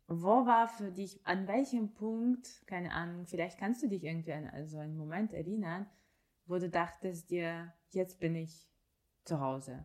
Wo 0.09 0.47
war 0.47 0.69
für 0.69 0.93
dich, 0.93 1.21
an 1.27 1.49
welchem 1.49 1.93
Punkt, 1.95 2.65
keine 2.67 2.93
Ahnung, 2.93 3.27
vielleicht 3.27 3.59
kannst 3.59 3.83
du 3.83 3.89
dich 3.89 4.05
irgendwie 4.05 4.33
an 4.33 4.49
also 4.49 4.79
einen 4.79 4.97
Moment 4.97 5.33
erinnern, 5.33 5.87
wo 6.47 6.59
du 6.59 6.69
dachtest 6.71 7.31
dir, 7.31 7.73
jetzt 7.91 8.21
bin 8.21 8.37
ich 8.37 8.69
zu 9.25 9.41
Hause. 9.41 9.85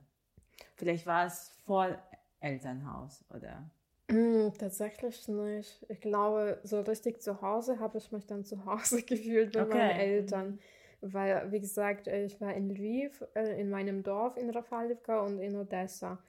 Vielleicht 0.76 1.08
war 1.08 1.26
es 1.26 1.50
vor 1.66 1.98
Elternhaus 2.40 3.26
oder. 3.30 3.70
Mm, 4.12 4.50
tatsächlich 4.58 5.28
nicht. 5.28 5.86
Ich 5.90 6.02
glaube, 6.02 6.60
so 6.64 6.82
richtig 6.82 7.22
zu 7.22 7.42
Hause 7.42 7.80
habe 7.80 7.98
ich 7.98 8.12
mich 8.12 8.26
dann 8.28 8.44
zu 8.46 8.66
Hause 8.66 9.02
gefühlt 9.04 9.54
bei 9.54 9.64
Okay. 9.64 9.66
meinen 9.66 9.90
Eltern. 9.90 10.60
Weil, 11.02 11.52
wie 11.52 11.60
gesagt, 11.60 12.08
ich 12.08 12.40
war 12.42 12.54
in 12.54 12.70
Lviv, 12.70 13.24
äh, 13.36 13.60
in 13.60 13.70
meinem 13.70 14.04
Dorf 14.04 14.38
in 14.38 14.50
Rafalivka 14.52 15.22
und 15.22 15.40
in 15.40 15.56
Odessa. 15.56 16.20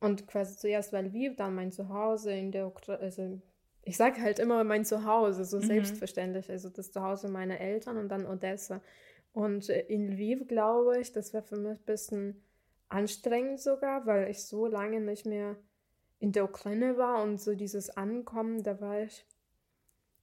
und 0.00 0.26
quasi 0.28 0.56
zuerst 0.58 0.92
war 0.92 1.02
Lviv, 1.02 1.36
dann 1.36 1.54
mein 1.56 1.72
Zuhause 1.72 2.32
in 2.32 2.52
der 2.52 2.66
Ukraine, 2.68 3.02
also 3.02 3.40
ich 3.82 3.96
sage 3.96 4.22
halt 4.22 4.38
immer 4.40 4.64
mein 4.64 4.84
Zuhause, 4.84 5.44
so 5.46 5.60
Mhm. 5.60 5.62
selbstverständlich, 5.62 6.50
also 6.50 6.70
das 6.70 6.92
Zuhause 6.92 7.28
meiner 7.30 7.60
Eltern 7.60 7.98
und 7.98 8.08
dann 8.10 8.26
Odessa. 8.26 8.82
Und 9.32 9.68
äh, 9.70 9.82
in 9.88 10.08
Lviv, 10.12 10.48
glaube 10.48 11.00
ich, 11.00 11.12
das 11.12 11.34
war 11.34 11.42
für 11.42 11.56
mich 11.56 11.78
ein 11.80 11.84
bisschen 11.86 12.42
anstrengend 12.88 13.60
sogar, 13.60 14.06
weil 14.06 14.30
ich 14.30 14.44
so 14.46 14.66
lange 14.66 15.00
nicht 15.00 15.26
mehr 15.26 15.56
in 16.22 16.30
der 16.30 16.44
Ukraine 16.44 16.96
war 16.98 17.20
und 17.22 17.40
so 17.40 17.54
dieses 17.56 17.90
Ankommen, 17.90 18.62
da 18.62 18.80
war 18.80 19.00
ich 19.00 19.26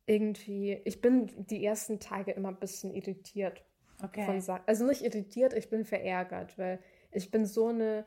irgendwie, 0.05 0.81
ich 0.85 1.01
bin 1.01 1.29
die 1.47 1.63
ersten 1.63 1.99
Tage 1.99 2.31
immer 2.31 2.49
ein 2.49 2.59
bisschen 2.59 2.93
irritiert 2.93 3.65
Okay. 4.01 4.23
von. 4.25 4.41
Also 4.65 4.85
nicht 4.85 5.03
irritiert, 5.03 5.53
ich 5.53 5.69
bin 5.69 5.83
verärgert, 5.83 6.57
weil 6.57 6.79
ich 7.12 7.31
bin 7.31 7.45
so 7.45 7.67
eine 7.67 8.05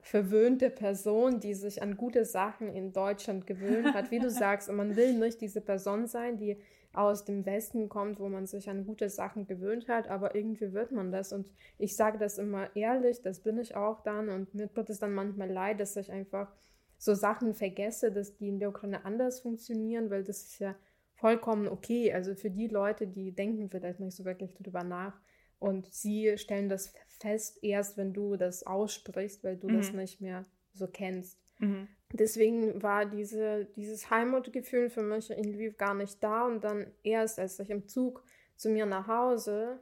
verwöhnte 0.00 0.70
Person, 0.70 1.40
die 1.40 1.54
sich 1.54 1.82
an 1.82 1.96
gute 1.96 2.24
Sachen 2.24 2.72
in 2.72 2.92
Deutschland 2.92 3.48
gewöhnt 3.48 3.94
hat. 3.94 4.12
Wie 4.12 4.20
du 4.20 4.30
sagst, 4.30 4.68
und 4.68 4.76
man 4.76 4.94
will 4.94 5.14
nicht 5.18 5.40
diese 5.40 5.60
Person 5.60 6.06
sein, 6.06 6.36
die 6.38 6.56
aus 6.92 7.24
dem 7.24 7.44
Westen 7.46 7.88
kommt, 7.88 8.20
wo 8.20 8.28
man 8.28 8.46
sich 8.46 8.70
an 8.70 8.86
gute 8.86 9.10
Sachen 9.10 9.46
gewöhnt 9.48 9.88
hat, 9.88 10.08
aber 10.08 10.36
irgendwie 10.36 10.72
wird 10.72 10.92
man 10.92 11.10
das. 11.10 11.32
Und 11.32 11.50
ich 11.78 11.96
sage 11.96 12.18
das 12.18 12.38
immer 12.38 12.74
ehrlich, 12.76 13.22
das 13.22 13.40
bin 13.40 13.58
ich 13.58 13.74
auch 13.74 14.02
dann. 14.02 14.28
Und 14.28 14.54
mir 14.54 14.72
tut 14.72 14.88
es 14.90 15.00
dann 15.00 15.14
manchmal 15.14 15.50
leid, 15.50 15.80
dass 15.80 15.96
ich 15.96 16.12
einfach 16.12 16.54
so 16.98 17.14
Sachen 17.14 17.54
vergesse, 17.54 18.12
dass 18.12 18.36
die 18.36 18.48
in 18.48 18.58
der 18.58 18.70
Ukraine 18.70 19.04
anders 19.04 19.40
funktionieren, 19.40 20.10
weil 20.10 20.24
das 20.24 20.42
ist 20.42 20.58
ja 20.58 20.74
vollkommen 21.14 21.68
okay. 21.68 22.12
Also 22.12 22.34
für 22.34 22.50
die 22.50 22.68
Leute, 22.68 23.06
die 23.06 23.32
denken 23.32 23.70
vielleicht 23.70 24.00
nicht 24.00 24.16
so 24.16 24.24
wirklich 24.24 24.54
drüber 24.54 24.84
nach. 24.84 25.18
Und 25.58 25.86
sie 25.92 26.36
stellen 26.38 26.68
das 26.68 26.92
fest 27.06 27.58
erst, 27.62 27.96
wenn 27.96 28.12
du 28.12 28.36
das 28.36 28.64
aussprichst, 28.64 29.42
weil 29.42 29.56
du 29.56 29.68
das 29.68 29.92
Mhm. 29.92 29.98
nicht 29.98 30.20
mehr 30.20 30.44
so 30.72 30.86
kennst. 30.86 31.38
Mhm. 31.58 31.88
Deswegen 32.12 32.82
war 32.82 33.06
diese, 33.06 33.66
dieses 33.76 34.10
Heimatgefühl 34.10 34.88
für 34.88 35.02
mich 35.02 35.30
in 35.30 35.44
Lviv 35.44 35.76
gar 35.76 35.94
nicht 35.94 36.22
da. 36.22 36.46
Und 36.46 36.62
dann 36.62 36.86
erst, 37.02 37.38
als 37.38 37.58
ich 37.58 37.70
im 37.70 37.88
Zug 37.88 38.22
zu 38.56 38.70
mir 38.70 38.86
nach 38.86 39.08
Hause 39.08 39.80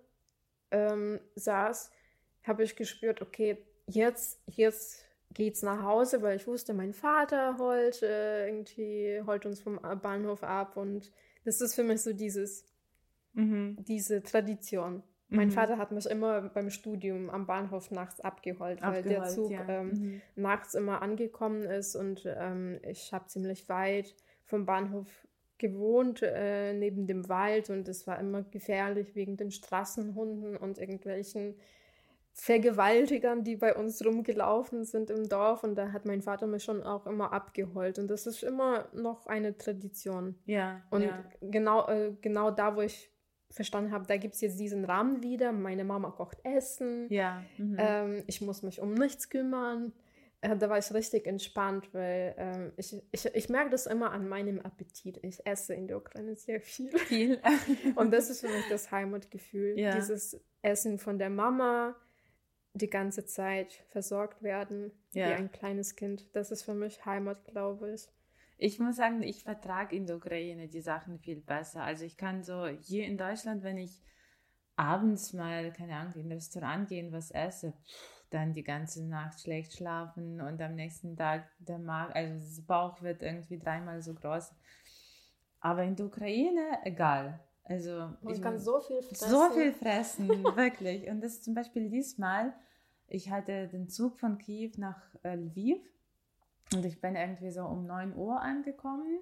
ähm, 0.70 1.20
saß, 1.34 1.90
habe 2.42 2.64
ich 2.64 2.76
gespürt, 2.76 3.20
okay, 3.22 3.58
jetzt, 3.86 4.40
jetzt 4.46 5.04
geht's 5.36 5.62
nach 5.62 5.82
Hause, 5.82 6.22
weil 6.22 6.36
ich 6.36 6.46
wusste, 6.46 6.72
mein 6.72 6.94
Vater 6.94 7.58
holt 7.58 8.02
äh, 8.02 8.48
irgendwie, 8.48 9.20
holt 9.26 9.44
uns 9.44 9.60
vom 9.60 9.78
Bahnhof 10.02 10.42
ab. 10.42 10.76
Und 10.78 11.12
das 11.44 11.60
ist 11.60 11.74
für 11.74 11.84
mich 11.84 12.02
so 12.02 12.12
dieses, 12.14 12.64
Mhm. 13.34 13.76
diese 13.86 14.22
Tradition. 14.22 15.02
Mein 15.28 15.48
Mhm. 15.48 15.52
Vater 15.52 15.76
hat 15.76 15.92
mich 15.92 16.06
immer 16.06 16.40
beim 16.48 16.70
Studium 16.70 17.28
am 17.28 17.46
Bahnhof 17.46 17.90
nachts 17.90 18.20
abgeholt, 18.20 18.80
weil 18.80 19.02
der 19.02 19.24
Zug 19.24 19.50
ja. 19.50 19.68
ähm, 19.68 19.88
Mhm. 19.88 20.22
nachts 20.36 20.74
immer 20.74 21.02
angekommen 21.02 21.64
ist 21.64 21.96
und 21.96 22.24
ähm, 22.26 22.78
ich 22.82 23.12
habe 23.12 23.26
ziemlich 23.26 23.68
weit 23.68 24.14
vom 24.44 24.64
Bahnhof 24.64 25.06
gewohnt, 25.58 26.22
äh, 26.22 26.72
neben 26.72 27.06
dem 27.06 27.28
Wald 27.28 27.68
und 27.70 27.88
es 27.88 28.06
war 28.06 28.18
immer 28.20 28.42
gefährlich 28.44 29.14
wegen 29.14 29.36
den 29.36 29.50
Straßenhunden 29.50 30.56
und 30.56 30.78
irgendwelchen 30.78 31.56
Vergewaltigern, 32.38 33.44
die 33.44 33.56
bei 33.56 33.74
uns 33.74 34.04
rumgelaufen 34.04 34.84
sind 34.84 35.08
im 35.10 35.26
Dorf 35.26 35.64
und 35.64 35.74
da 35.74 35.92
hat 35.92 36.04
mein 36.04 36.20
Vater 36.20 36.46
mich 36.46 36.64
schon 36.64 36.82
auch 36.82 37.06
immer 37.06 37.32
abgeholt 37.32 37.98
und 37.98 38.08
das 38.08 38.26
ist 38.26 38.42
immer 38.42 38.88
noch 38.92 39.26
eine 39.26 39.56
Tradition. 39.56 40.34
Ja. 40.44 40.82
Und 40.90 41.04
ja. 41.04 41.24
genau, 41.40 41.88
äh, 41.88 42.12
genau 42.20 42.50
da, 42.50 42.76
wo 42.76 42.82
ich 42.82 43.10
verstanden 43.50 43.90
habe, 43.90 44.06
da 44.06 44.18
gibt 44.18 44.34
es 44.34 44.42
jetzt 44.42 44.60
diesen 44.60 44.84
Rahmen 44.84 45.22
wieder. 45.22 45.50
Meine 45.50 45.84
Mama 45.84 46.10
kocht 46.10 46.36
Essen. 46.44 47.06
Ja. 47.08 47.42
Mhm. 47.56 47.76
Ähm, 47.78 48.24
ich 48.26 48.42
muss 48.42 48.62
mich 48.62 48.82
um 48.82 48.92
nichts 48.92 49.30
kümmern. 49.30 49.94
Äh, 50.42 50.58
da 50.58 50.68
war 50.68 50.76
ich 50.76 50.92
richtig 50.92 51.26
entspannt, 51.26 51.88
weil 51.94 52.34
ähm, 52.36 52.72
ich, 52.76 52.94
ich, 53.12 53.24
ich 53.34 53.48
merke 53.48 53.70
das 53.70 53.86
immer 53.86 54.10
an 54.10 54.28
meinem 54.28 54.60
Appetit. 54.60 55.18
Ich 55.22 55.46
esse 55.46 55.72
in 55.72 55.86
der 55.86 55.96
Ukraine 55.96 56.36
sehr 56.36 56.60
viel. 56.60 56.96
Viel. 56.98 57.40
Und 57.96 58.12
das 58.12 58.28
ist 58.28 58.42
für 58.42 58.48
mich 58.48 58.68
das 58.68 58.90
Heimatgefühl. 58.90 59.78
Ja. 59.78 59.94
Dieses 59.94 60.38
Essen 60.60 60.98
von 60.98 61.18
der 61.18 61.30
Mama, 61.30 61.96
die 62.76 62.90
ganze 62.90 63.24
Zeit 63.24 63.72
versorgt 63.88 64.42
werden, 64.42 64.92
Ja. 65.12 65.28
wie 65.28 65.32
ein 65.34 65.50
kleines 65.50 65.96
Kind. 65.96 66.26
Das 66.34 66.50
ist 66.50 66.62
für 66.62 66.74
mich 66.74 67.04
Heimat, 67.06 67.44
glaube 67.44 67.92
ich. 67.94 68.08
Ich 68.58 68.78
muss 68.78 68.96
sagen, 68.96 69.22
ich 69.22 69.42
vertrage 69.42 69.94
in 69.96 70.06
der 70.06 70.16
Ukraine 70.16 70.68
die 70.68 70.80
Sachen 70.80 71.18
viel 71.18 71.40
besser. 71.40 71.82
Also 71.82 72.04
ich 72.04 72.16
kann 72.16 72.42
so 72.42 72.66
hier 72.66 73.04
in 73.04 73.18
Deutschland, 73.18 73.62
wenn 73.62 73.76
ich 73.78 74.02
abends 74.76 75.32
mal, 75.32 75.72
keine 75.72 75.96
Ahnung, 75.96 76.14
in 76.14 76.28
ein 76.28 76.32
Restaurant 76.32 76.88
gehen, 76.88 77.12
was 77.12 77.30
esse, 77.30 77.74
dann 78.30 78.54
die 78.54 78.64
ganze 78.64 79.06
Nacht 79.06 79.40
schlecht 79.40 79.74
schlafen 79.74 80.40
und 80.40 80.60
am 80.60 80.74
nächsten 80.74 81.16
Tag 81.16 81.48
der 81.58 81.78
Magen, 81.78 82.12
also 82.12 82.34
das 82.34 82.60
Bauch 82.66 83.00
wird 83.02 83.22
irgendwie 83.22 83.58
dreimal 83.58 84.02
so 84.02 84.14
groß. 84.14 84.52
Aber 85.60 85.82
in 85.82 85.96
der 85.96 86.06
Ukraine, 86.06 86.78
egal. 86.84 87.40
Also 87.68 88.10
Man 88.22 88.34
ich 88.34 88.40
kann 88.40 88.58
so 88.58 88.80
viel 88.80 89.02
fressen. 89.02 89.30
so 89.30 89.50
viel 89.50 89.72
fressen, 89.72 90.28
wirklich. 90.56 91.08
Und 91.08 91.20
das 91.20 91.34
ist 91.34 91.44
zum 91.44 91.54
Beispiel 91.54 91.90
diesmal, 91.90 92.54
ich 93.08 93.30
hatte 93.30 93.68
den 93.68 93.88
Zug 93.88 94.18
von 94.18 94.38
Kiew 94.38 94.72
nach 94.76 95.00
äh, 95.22 95.34
Lviv 95.34 95.80
und 96.72 96.84
ich 96.84 97.00
bin 97.00 97.16
irgendwie 97.16 97.50
so 97.50 97.64
um 97.64 97.86
9 97.86 98.14
Uhr 98.16 98.40
angekommen. 98.40 99.20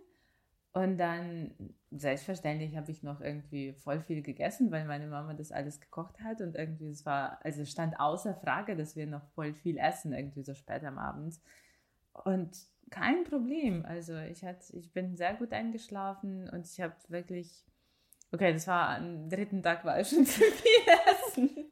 Und 0.73 0.99
dann, 0.99 1.55
selbstverständlich, 1.93 2.77
habe 2.77 2.91
ich 2.91 3.05
noch 3.05 3.21
irgendwie 3.21 3.75
voll 3.75 4.01
viel 4.01 4.23
gegessen, 4.23 4.73
weil 4.73 4.85
meine 4.87 5.07
Mama 5.07 5.33
das 5.33 5.53
alles 5.53 5.81
gekocht 5.81 6.21
hat. 6.21 6.41
Und 6.41 6.57
irgendwie, 6.57 6.89
es 6.89 7.07
war, 7.07 7.39
also 7.45 7.65
stand 7.65 8.01
außer 8.01 8.35
Frage, 8.35 8.75
dass 8.75 8.97
wir 8.97 9.07
noch 9.07 9.25
voll 9.35 9.55
viel 9.55 9.79
essen, 9.79 10.13
irgendwie 10.13 10.43
so 10.43 10.53
spät 10.53 10.83
am 10.83 10.99
Abend. 10.99 11.39
Und 12.25 12.57
kein 12.91 13.23
Problem. 13.23 13.85
Also 13.87 14.17
ich, 14.17 14.45
hat, 14.45 14.69
ich 14.73 14.93
bin 14.93 15.17
sehr 15.17 15.35
gut 15.35 15.53
eingeschlafen 15.53 16.51
und 16.51 16.67
ich 16.67 16.81
habe 16.81 16.95
wirklich, 17.07 17.65
okay, 18.35 18.53
das 18.53 18.67
war 18.67 18.97
am 18.97 19.29
dritten 19.29 19.63
Tag, 19.63 19.85
war 19.85 20.01
ich 20.01 20.09
schon 20.09 20.27
zu 20.27 20.41
viel 20.41 20.85
essen. 21.07 21.71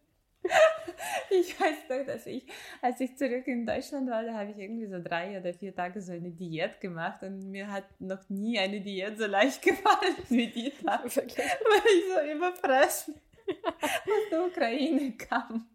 Ich 1.30 1.58
weiß 1.58 1.76
doch, 1.88 2.06
dass 2.06 2.26
ich, 2.26 2.46
als 2.80 3.00
ich 3.00 3.16
zurück 3.16 3.46
in 3.46 3.66
Deutschland 3.66 4.08
war, 4.10 4.22
da 4.22 4.34
habe 4.34 4.50
ich 4.50 4.58
irgendwie 4.58 4.86
so 4.86 5.02
drei 5.02 5.38
oder 5.38 5.52
vier 5.54 5.74
Tage 5.74 6.00
so 6.00 6.12
eine 6.12 6.30
Diät 6.30 6.80
gemacht 6.80 7.22
und 7.22 7.50
mir 7.50 7.70
hat 7.70 7.84
noch 8.00 8.28
nie 8.28 8.58
eine 8.58 8.80
Diät 8.80 9.18
so 9.18 9.26
leicht 9.26 9.62
gefallen 9.62 10.16
wie 10.28 10.48
die 10.48 10.70
Tag, 10.70 11.04
weil 11.04 11.16
ich 11.16 12.04
so 12.14 12.36
überfressen 12.36 13.14
aus 13.48 14.30
der 14.30 14.44
Ukraine 14.46 15.12
kam. 15.12 15.66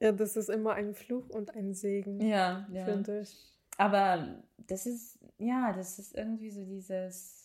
Ja, 0.00 0.12
das 0.12 0.36
ist 0.36 0.48
immer 0.48 0.74
ein 0.74 0.94
Fluch 0.94 1.28
und 1.30 1.54
ein 1.54 1.74
Segen, 1.74 2.20
Ja, 2.20 2.66
ja. 2.72 2.84
finde 2.84 3.20
ich. 3.20 3.34
Aber 3.76 4.42
das 4.58 4.86
ist, 4.86 5.18
ja, 5.38 5.72
das 5.72 5.98
ist 5.98 6.14
irgendwie 6.14 6.50
so 6.50 6.64
dieses, 6.64 7.43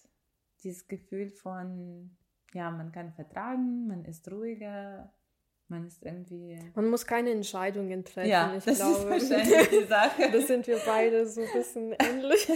dieses 0.64 0.88
Gefühl 0.88 1.30
von, 1.30 2.16
ja, 2.54 2.72
man 2.72 2.92
kann 2.92 3.14
vertragen, 3.14 3.88
man 3.88 4.06
ist 4.06 4.30
ruhiger, 4.32 5.12
man 5.68 5.86
ist 5.86 6.04
irgendwie. 6.04 6.60
Man 6.76 6.90
muss 6.90 7.06
keine 7.06 7.32
Entscheidungen 7.32 8.04
treffen. 8.04 8.30
Ja, 8.30 8.56
ich 8.58 8.64
das 8.64 8.78
glaube, 8.78 9.16
ist 9.16 9.30
wahrscheinlich 9.30 9.70
die 9.70 9.86
Sache. 9.86 10.32
das 10.32 10.48
sind 10.48 10.68
wir 10.68 10.80
beide 10.86 11.28
so 11.28 11.42
ein 11.42 11.54
bisschen 11.54 11.94
ähnlich. 12.00 12.50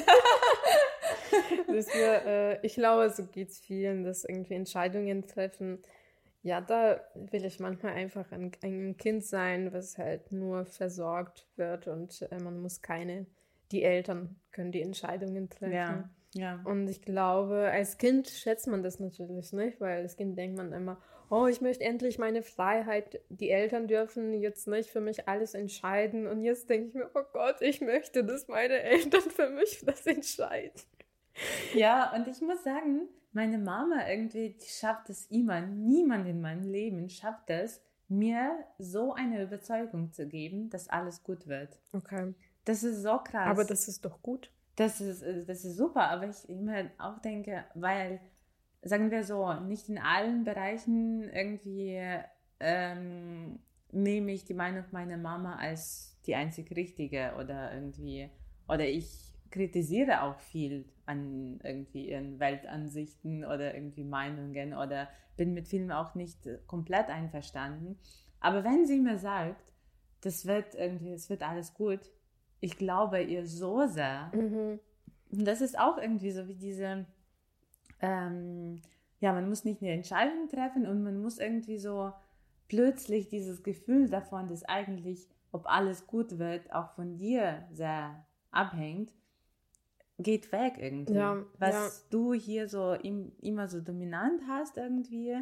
wir, 1.68 2.26
äh, 2.26 2.66
ich 2.66 2.74
glaube, 2.74 3.10
so 3.12 3.26
geht 3.26 3.50
es 3.50 3.60
vielen, 3.60 4.04
dass 4.04 4.24
irgendwie 4.24 4.56
Entscheidungen 4.56 5.28
treffen. 5.28 5.80
Ja, 6.42 6.60
da 6.60 7.00
will 7.16 7.46
ich 7.46 7.60
manchmal 7.60 7.94
einfach 7.94 8.32
ein, 8.32 8.52
ein 8.62 8.98
Kind 8.98 9.24
sein, 9.24 9.72
was 9.72 9.98
halt 9.98 10.32
nur 10.32 10.66
versorgt 10.66 11.48
wird 11.56 11.88
und 11.88 12.22
äh, 12.32 12.40
man 12.40 12.60
muss 12.60 12.82
keine, 12.82 13.28
die 13.72 13.84
Eltern 13.84 14.36
können 14.52 14.72
die 14.72 14.82
Entscheidungen 14.82 15.50
treffen. 15.50 15.74
Ja, 15.74 16.10
ja. 16.34 16.62
Und 16.64 16.88
ich 16.88 17.02
glaube, 17.02 17.70
als 17.72 17.98
Kind 17.98 18.30
schätzt 18.30 18.68
man 18.68 18.84
das 18.84 19.00
natürlich 19.00 19.54
nicht, 19.54 19.80
weil 19.80 20.02
als 20.02 20.18
Kind 20.18 20.38
denkt 20.38 20.58
man 20.58 20.74
immer, 20.74 21.00
oh, 21.30 21.48
ich 21.48 21.62
möchte 21.62 21.84
endlich 21.84 22.20
meine 22.20 22.44
Freiheit. 22.44 23.22
Die 23.30 23.50
Eltern 23.50 23.88
dürfen 23.88 24.34
jetzt 24.34 24.68
nicht 24.68 24.90
für 24.90 25.02
mich 25.02 25.28
alles 25.28 25.54
entscheiden. 25.54 26.28
Und 26.28 26.42
jetzt 26.42 26.70
denke 26.70 26.88
ich 26.90 26.94
mir, 26.94 27.10
oh 27.14 27.24
Gott, 27.32 27.62
ich 27.62 27.82
möchte, 27.82 28.24
dass 28.24 28.48
meine 28.48 28.82
Eltern 28.82 29.22
für 29.22 29.50
mich 29.50 29.84
das 29.86 30.06
entscheiden. 30.06 30.82
Ja, 31.74 32.14
und 32.16 32.28
ich 32.28 32.42
muss 32.42 32.64
sagen, 32.64 33.08
meine 33.32 33.58
Mama 33.58 34.08
irgendwie, 34.08 34.50
die 34.50 34.70
schafft 34.70 35.10
es 35.10 35.26
immer, 35.28 35.62
niemand 35.62 36.28
in 36.28 36.42
meinem 36.42 36.70
Leben 36.70 37.10
schafft 37.10 37.50
es, 37.50 37.82
mir 38.08 38.64
so 38.78 39.14
eine 39.14 39.42
Überzeugung 39.42 40.12
zu 40.12 40.28
geben, 40.28 40.70
dass 40.70 40.88
alles 40.88 41.24
gut 41.24 41.48
wird. 41.48 41.80
Okay. 41.94 42.36
Das 42.66 42.84
ist 42.84 43.02
so 43.02 43.18
krass. 43.18 43.48
Aber 43.48 43.66
das 43.66 43.88
ist 43.88 44.06
doch 44.06 44.22
gut. 44.22 44.52
Das 44.76 45.02
ist, 45.02 45.22
äh, 45.22 45.46
das 45.46 45.66
ist 45.66 45.78
super, 45.78 46.10
aber 46.10 46.28
ich 46.28 46.50
immer 46.50 46.90
auch 46.98 47.20
denke, 47.20 47.66
weil, 47.76 48.20
sagen 48.82 49.12
wir 49.12 49.24
so, 49.24 49.54
nicht 49.54 49.90
in 49.90 49.98
allen 49.98 50.44
Bereichen 50.44 51.30
irgendwie 51.30 52.00
ähm, 52.60 53.60
nehme 53.92 54.32
ich 54.32 54.46
die 54.46 54.54
Meinung 54.54 54.86
meiner 54.92 55.18
Mama 55.18 55.56
als 55.58 56.18
die 56.26 56.36
einzig 56.36 56.76
richtige 56.76 57.34
oder 57.40 57.74
irgendwie, 57.74 58.30
oder 58.68 58.88
ich 58.88 59.34
kritisiere 59.52 60.24
auch 60.24 60.40
viel 60.40 60.86
an 61.06 61.60
irgendwie 61.64 62.10
ihren 62.10 62.40
Weltansichten 62.40 63.46
oder 63.46 63.76
irgendwie 63.76 64.04
Meinungen 64.04 64.74
oder 64.74 65.10
bin 65.38 65.54
mit 65.54 65.68
Filmen 65.68 65.92
auch 65.92 66.16
nicht 66.16 66.40
komplett 66.66 67.10
einverstanden. 67.10 68.00
Aber 68.40 68.64
wenn 68.64 68.86
sie 68.88 69.00
mir 69.00 69.18
sagt, 69.20 69.74
das 70.22 70.46
wird 70.46 70.74
irgendwie, 70.76 71.12
es 71.12 71.30
wird 71.30 71.44
alles 71.44 71.74
gut, 71.74 72.00
ich 72.64 72.78
glaube 72.78 73.22
ihr 73.22 73.46
so 73.46 73.86
sehr. 73.88 74.32
Mhm. 74.34 74.80
Und 75.32 75.46
das 75.46 75.60
ist 75.60 75.78
auch 75.78 75.98
irgendwie 75.98 76.32
so 76.32 76.48
wie 76.48 76.56
diese, 76.56 77.06
ähm, 78.00 78.82
ja, 79.20 79.34
man 79.34 79.50
muss 79.50 79.66
nicht 79.66 79.82
eine 79.82 79.92
Entscheidung 79.92 80.48
treffen 80.48 80.88
und 80.88 81.04
man 81.04 81.22
muss 81.22 81.40
irgendwie 81.40 81.78
so 81.78 82.14
plötzlich 82.70 83.28
dieses 83.28 83.64
Gefühl 83.64 84.10
davon, 84.10 84.48
dass 84.48 84.64
eigentlich, 84.64 85.28
ob 85.52 85.66
alles 85.66 86.08
gut 86.08 86.40
wird, 86.40 86.72
auch 86.74 86.92
von 86.92 87.18
dir 87.18 87.68
sehr 87.74 88.26
abhängt, 88.52 89.14
geht 90.18 90.52
weg 90.54 90.76
irgendwie. 90.80 91.16
Ja, 91.16 91.44
Was 91.60 91.74
ja. 91.74 91.90
du 92.12 92.34
hier 92.34 92.70
so 92.70 92.94
im, 92.94 93.34
immer 93.42 93.68
so 93.68 93.82
dominant 93.82 94.42
hast 94.48 94.78
irgendwie, 94.78 95.36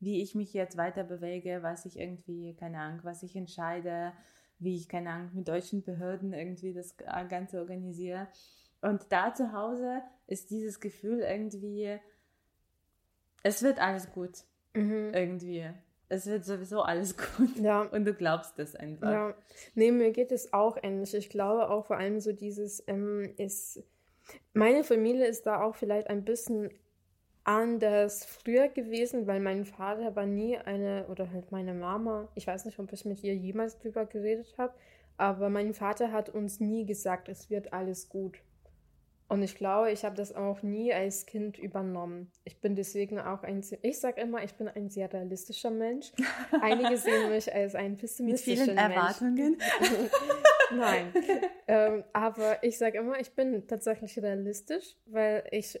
wie 0.00 0.22
ich 0.22 0.34
mich 0.34 0.54
jetzt 0.54 0.78
weiter 0.78 1.04
bewege, 1.04 1.58
was 1.62 1.84
ich 1.84 1.98
irgendwie, 1.98 2.54
keine 2.54 2.78
Ahnung, 2.78 3.00
was 3.02 3.22
ich 3.22 3.36
entscheide, 3.36 4.14
wie 4.62 4.76
ich, 4.76 4.88
keine 4.88 5.10
Ahnung, 5.10 5.30
mit 5.34 5.48
deutschen 5.48 5.82
Behörden 5.82 6.32
irgendwie 6.32 6.72
das 6.72 6.96
Ganze 7.28 7.60
organisiere. 7.60 8.28
Und 8.80 9.06
da 9.10 9.32
zu 9.34 9.52
Hause 9.52 10.02
ist 10.26 10.50
dieses 10.50 10.80
Gefühl 10.80 11.20
irgendwie, 11.20 11.98
es 13.42 13.62
wird 13.62 13.80
alles 13.80 14.10
gut, 14.12 14.44
Mhm. 14.74 15.12
irgendwie. 15.12 15.68
Es 16.08 16.26
wird 16.26 16.44
sowieso 16.44 16.82
alles 16.82 17.16
gut. 17.38 17.56
Ja. 17.58 17.82
Und 17.82 18.04
du 18.04 18.14
glaubst 18.14 18.58
das 18.58 18.74
einfach. 18.76 19.10
Ja, 19.10 19.34
nee, 19.74 19.90
mir 19.92 20.10
geht 20.12 20.32
es 20.32 20.52
auch 20.52 20.76
ähnlich. 20.82 21.14
Ich 21.14 21.30
glaube 21.30 21.68
auch 21.70 21.86
vor 21.86 21.96
allem 21.96 22.20
so 22.20 22.32
dieses, 22.32 22.82
ähm, 22.86 23.34
ist, 23.38 23.82
meine 24.52 24.84
Familie 24.84 25.26
ist 25.26 25.46
da 25.46 25.62
auch 25.62 25.74
vielleicht 25.74 26.08
ein 26.08 26.24
bisschen 26.24 26.70
anders 27.44 28.24
früher 28.24 28.68
gewesen, 28.68 29.26
weil 29.26 29.40
mein 29.40 29.64
Vater 29.64 30.14
war 30.16 30.26
nie 30.26 30.56
eine, 30.58 31.06
oder 31.08 31.30
halt 31.32 31.50
meine 31.50 31.74
Mama, 31.74 32.28
ich 32.34 32.46
weiß 32.46 32.64
nicht, 32.64 32.78
ob 32.78 32.92
ich 32.92 33.04
mit 33.04 33.22
ihr 33.24 33.34
jemals 33.34 33.78
drüber 33.78 34.06
geredet 34.06 34.54
habe, 34.58 34.74
aber 35.16 35.50
mein 35.50 35.74
Vater 35.74 36.12
hat 36.12 36.28
uns 36.30 36.60
nie 36.60 36.86
gesagt, 36.86 37.28
es 37.28 37.50
wird 37.50 37.72
alles 37.72 38.08
gut. 38.08 38.38
Und 39.28 39.42
ich 39.42 39.54
glaube, 39.56 39.90
ich 39.90 40.04
habe 40.04 40.14
das 40.14 40.34
auch 40.34 40.62
nie 40.62 40.92
als 40.92 41.24
Kind 41.24 41.58
übernommen. 41.58 42.30
Ich 42.44 42.60
bin 42.60 42.74
deswegen 42.76 43.18
auch 43.18 43.42
ein, 43.44 43.62
sehr- 43.62 43.78
ich 43.82 43.98
sage 43.98 44.20
immer, 44.20 44.44
ich 44.44 44.54
bin 44.56 44.68
ein 44.68 44.90
sehr 44.90 45.10
realistischer 45.10 45.70
Mensch. 45.70 46.12
Einige 46.60 46.98
sehen 46.98 47.30
mich 47.30 47.52
als 47.52 47.74
ein 47.74 47.92
Mit 47.92 48.00
pessimistischen 48.00 48.64
vielen 48.64 48.76
Mensch. 48.76 48.94
Erwartungen. 48.94 49.56
Nein. 50.76 51.12
ähm, 51.66 52.04
aber 52.12 52.62
ich 52.62 52.76
sage 52.76 52.98
immer, 52.98 53.18
ich 53.20 53.34
bin 53.34 53.66
tatsächlich 53.66 54.18
realistisch, 54.18 54.96
weil 55.06 55.44
ich 55.50 55.80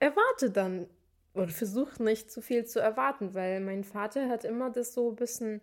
erwarte 0.00 0.50
dann 0.50 0.86
oder 1.34 1.48
versuche 1.48 2.02
nicht 2.02 2.30
zu 2.30 2.40
viel 2.42 2.64
zu 2.66 2.80
erwarten, 2.80 3.34
weil 3.34 3.60
mein 3.60 3.84
Vater 3.84 4.28
hat 4.28 4.44
immer 4.44 4.70
das 4.70 4.94
so 4.94 5.10
ein 5.10 5.16
bisschen 5.16 5.60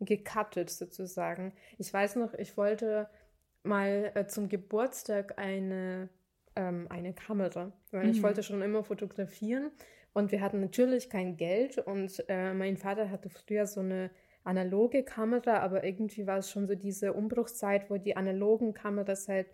gecuttet 0.00 0.70
sozusagen. 0.70 1.52
Ich 1.78 1.92
weiß 1.92 2.16
noch, 2.16 2.34
ich 2.34 2.56
wollte 2.56 3.08
mal 3.62 4.12
äh, 4.14 4.26
zum 4.26 4.48
Geburtstag 4.48 5.38
eine, 5.38 6.08
ähm, 6.56 6.86
eine 6.88 7.12
Kamera, 7.12 7.72
weil 7.90 8.08
ich 8.10 8.18
Mhm. 8.18 8.22
wollte 8.22 8.42
schon 8.42 8.62
immer 8.62 8.82
fotografieren 8.82 9.70
und 10.14 10.32
wir 10.32 10.40
hatten 10.40 10.60
natürlich 10.60 11.10
kein 11.10 11.36
Geld 11.36 11.78
und 11.78 12.24
äh, 12.28 12.54
mein 12.54 12.76
Vater 12.78 13.10
hatte 13.10 13.28
früher 13.28 13.66
so 13.66 13.80
eine 13.80 14.10
analoge 14.44 15.02
Kamera, 15.04 15.58
aber 15.58 15.84
irgendwie 15.84 16.26
war 16.26 16.38
es 16.38 16.50
schon 16.50 16.66
so 16.66 16.74
diese 16.74 17.12
Umbruchszeit, 17.12 17.90
wo 17.90 17.98
die 17.98 18.16
analogen 18.16 18.72
Kameras 18.72 19.28
halt 19.28 19.48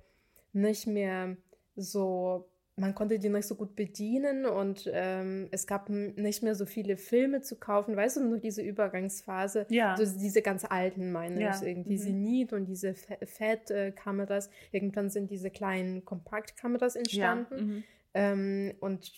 nicht 0.53 0.87
mehr 0.87 1.37
so, 1.75 2.49
man 2.79 2.95
konnte 2.95 3.19
die 3.19 3.31
nicht 3.31 3.47
so 3.49 3.55
gut 3.55 3.75
bedienen 3.75 4.45
und 4.45 4.89
ähm, 4.93 5.49
es 5.51 5.67
gab 5.67 5.89
nicht 5.89 6.43
mehr 6.43 6.55
so 6.55 6.67
viele 6.67 6.99
Filme 6.99 7.41
zu 7.41 7.57
kaufen, 7.57 7.97
weißt 7.97 8.19
du, 8.19 8.25
nur 8.29 8.39
diese 8.39 8.61
Übergangsphase, 8.63 9.67
Ja. 9.71 9.95
also 9.95 10.19
diese 10.19 10.43
ganz 10.43 10.65
alten 10.65 11.11
meine 11.11 11.41
Ja, 11.41 11.57
ich, 11.57 11.67
irgendwie 11.67 11.95
mhm. 11.95 12.03
Zenit 12.03 12.53
und 12.53 12.67
diese 12.67 12.95
Fat-Kameras, 12.95 14.51
irgendwann 14.73 15.09
sind 15.11 15.31
diese 15.31 15.51
kleinen 15.51 16.05
Kompaktkameras 16.05 16.97
entstanden 16.97 17.57
Mhm. 17.67 17.85
ähm, 18.15 18.75
und 18.81 19.13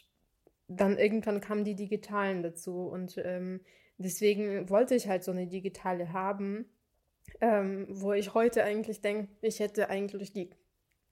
dann 0.68 0.96
irgendwann 0.98 1.40
kamen 1.40 1.64
die 1.64 1.74
digitalen 1.74 2.42
dazu 2.42 2.86
und 2.86 3.20
ähm, 3.24 3.60
deswegen 3.96 4.68
wollte 4.70 4.94
ich 4.94 5.08
halt 5.08 5.24
so 5.24 5.32
eine 5.32 5.46
digitale 5.48 6.12
haben, 6.12 6.66
ähm, 7.40 7.86
wo 7.90 8.12
ich 8.12 8.34
heute 8.34 8.62
eigentlich 8.62 9.00
denke, 9.00 9.28
ich 9.40 9.60
hätte 9.60 9.90
eigentlich 9.90 10.32
die, 10.32 10.42
äh, 10.50 10.54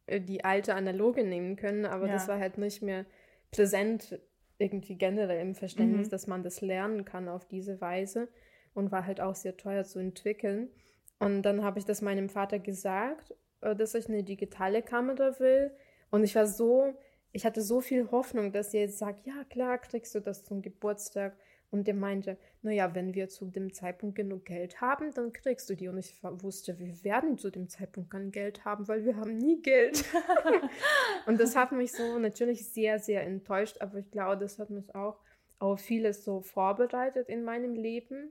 die 0.08 0.44
alte 0.44 0.74
analoge 0.74 1.24
nehmen 1.24 1.56
können, 1.56 1.84
aber 1.86 2.08
das 2.08 2.26
Ja. 2.26 2.34
war 2.34 2.38
halt 2.40 2.58
nicht 2.58 2.82
mehr 2.82 3.04
präsent 3.50 4.20
irgendwie 4.58 4.96
generell 4.96 5.40
im 5.40 5.54
Verständnis, 5.54 6.06
Mhm. 6.08 6.10
dass 6.10 6.26
man 6.26 6.42
das 6.42 6.60
lernen 6.60 7.04
kann 7.04 7.28
auf 7.28 7.44
diese 7.46 7.80
Weise 7.80 8.28
und 8.74 8.90
war 8.92 9.06
halt 9.06 9.20
auch 9.20 9.34
sehr 9.34 9.56
teuer 9.56 9.84
zu 9.84 9.98
entwickeln. 9.98 10.70
Und 11.18 11.42
dann 11.42 11.62
habe 11.64 11.78
ich 11.78 11.84
das 11.84 12.02
meinem 12.02 12.28
Vater 12.28 12.58
gesagt, 12.58 13.34
äh, 13.60 13.74
dass 13.74 13.94
ich 13.94 14.08
eine 14.08 14.22
digitale 14.22 14.82
Kamera 14.82 15.38
will. 15.40 15.72
Und 16.10 16.24
ich 16.24 16.34
war 16.34 16.46
so, 16.46 16.94
ich 17.32 17.44
hatte 17.44 17.60
so 17.62 17.80
viel 17.80 18.10
Hoffnung, 18.10 18.52
dass 18.52 18.72
er 18.72 18.82
jetzt 18.82 18.98
sagt, 18.98 19.26
ja 19.26 19.44
klar, 19.50 19.78
kriegst 19.78 20.14
du 20.14 20.20
das 20.20 20.44
zum 20.44 20.62
Geburtstag. 20.62 21.36
Und 21.70 21.86
der 21.86 21.94
meinte, 21.94 22.38
naja, 22.62 22.94
wenn 22.94 23.14
wir 23.14 23.28
zu 23.28 23.46
dem 23.50 23.72
Zeitpunkt 23.72 24.14
genug 24.16 24.44
Geld 24.44 24.80
haben, 24.80 25.12
dann 25.14 25.32
kriegst 25.32 25.68
du 25.68 25.74
die. 25.74 25.88
Und 25.88 25.98
ich 25.98 26.22
wusste, 26.22 26.78
wir 26.78 27.02
werden 27.04 27.38
zu 27.38 27.50
dem 27.50 27.68
Zeitpunkt 27.68 28.10
kein 28.10 28.30
Geld 28.30 28.64
haben, 28.64 28.86
weil 28.88 29.04
wir 29.04 29.16
haben 29.16 29.36
nie 29.36 29.60
Geld. 29.62 30.04
und 31.26 31.40
das 31.40 31.56
hat 31.56 31.72
mich 31.72 31.92
so 31.92 32.18
natürlich 32.18 32.68
sehr, 32.72 32.98
sehr 32.98 33.22
enttäuscht. 33.24 33.78
Aber 33.80 33.98
ich 33.98 34.10
glaube, 34.10 34.38
das 34.38 34.58
hat 34.58 34.70
mich 34.70 34.94
auch 34.94 35.18
auf 35.58 35.80
vieles 35.80 36.24
so 36.24 36.40
vorbereitet 36.40 37.28
in 37.28 37.42
meinem 37.42 37.74
Leben. 37.74 38.30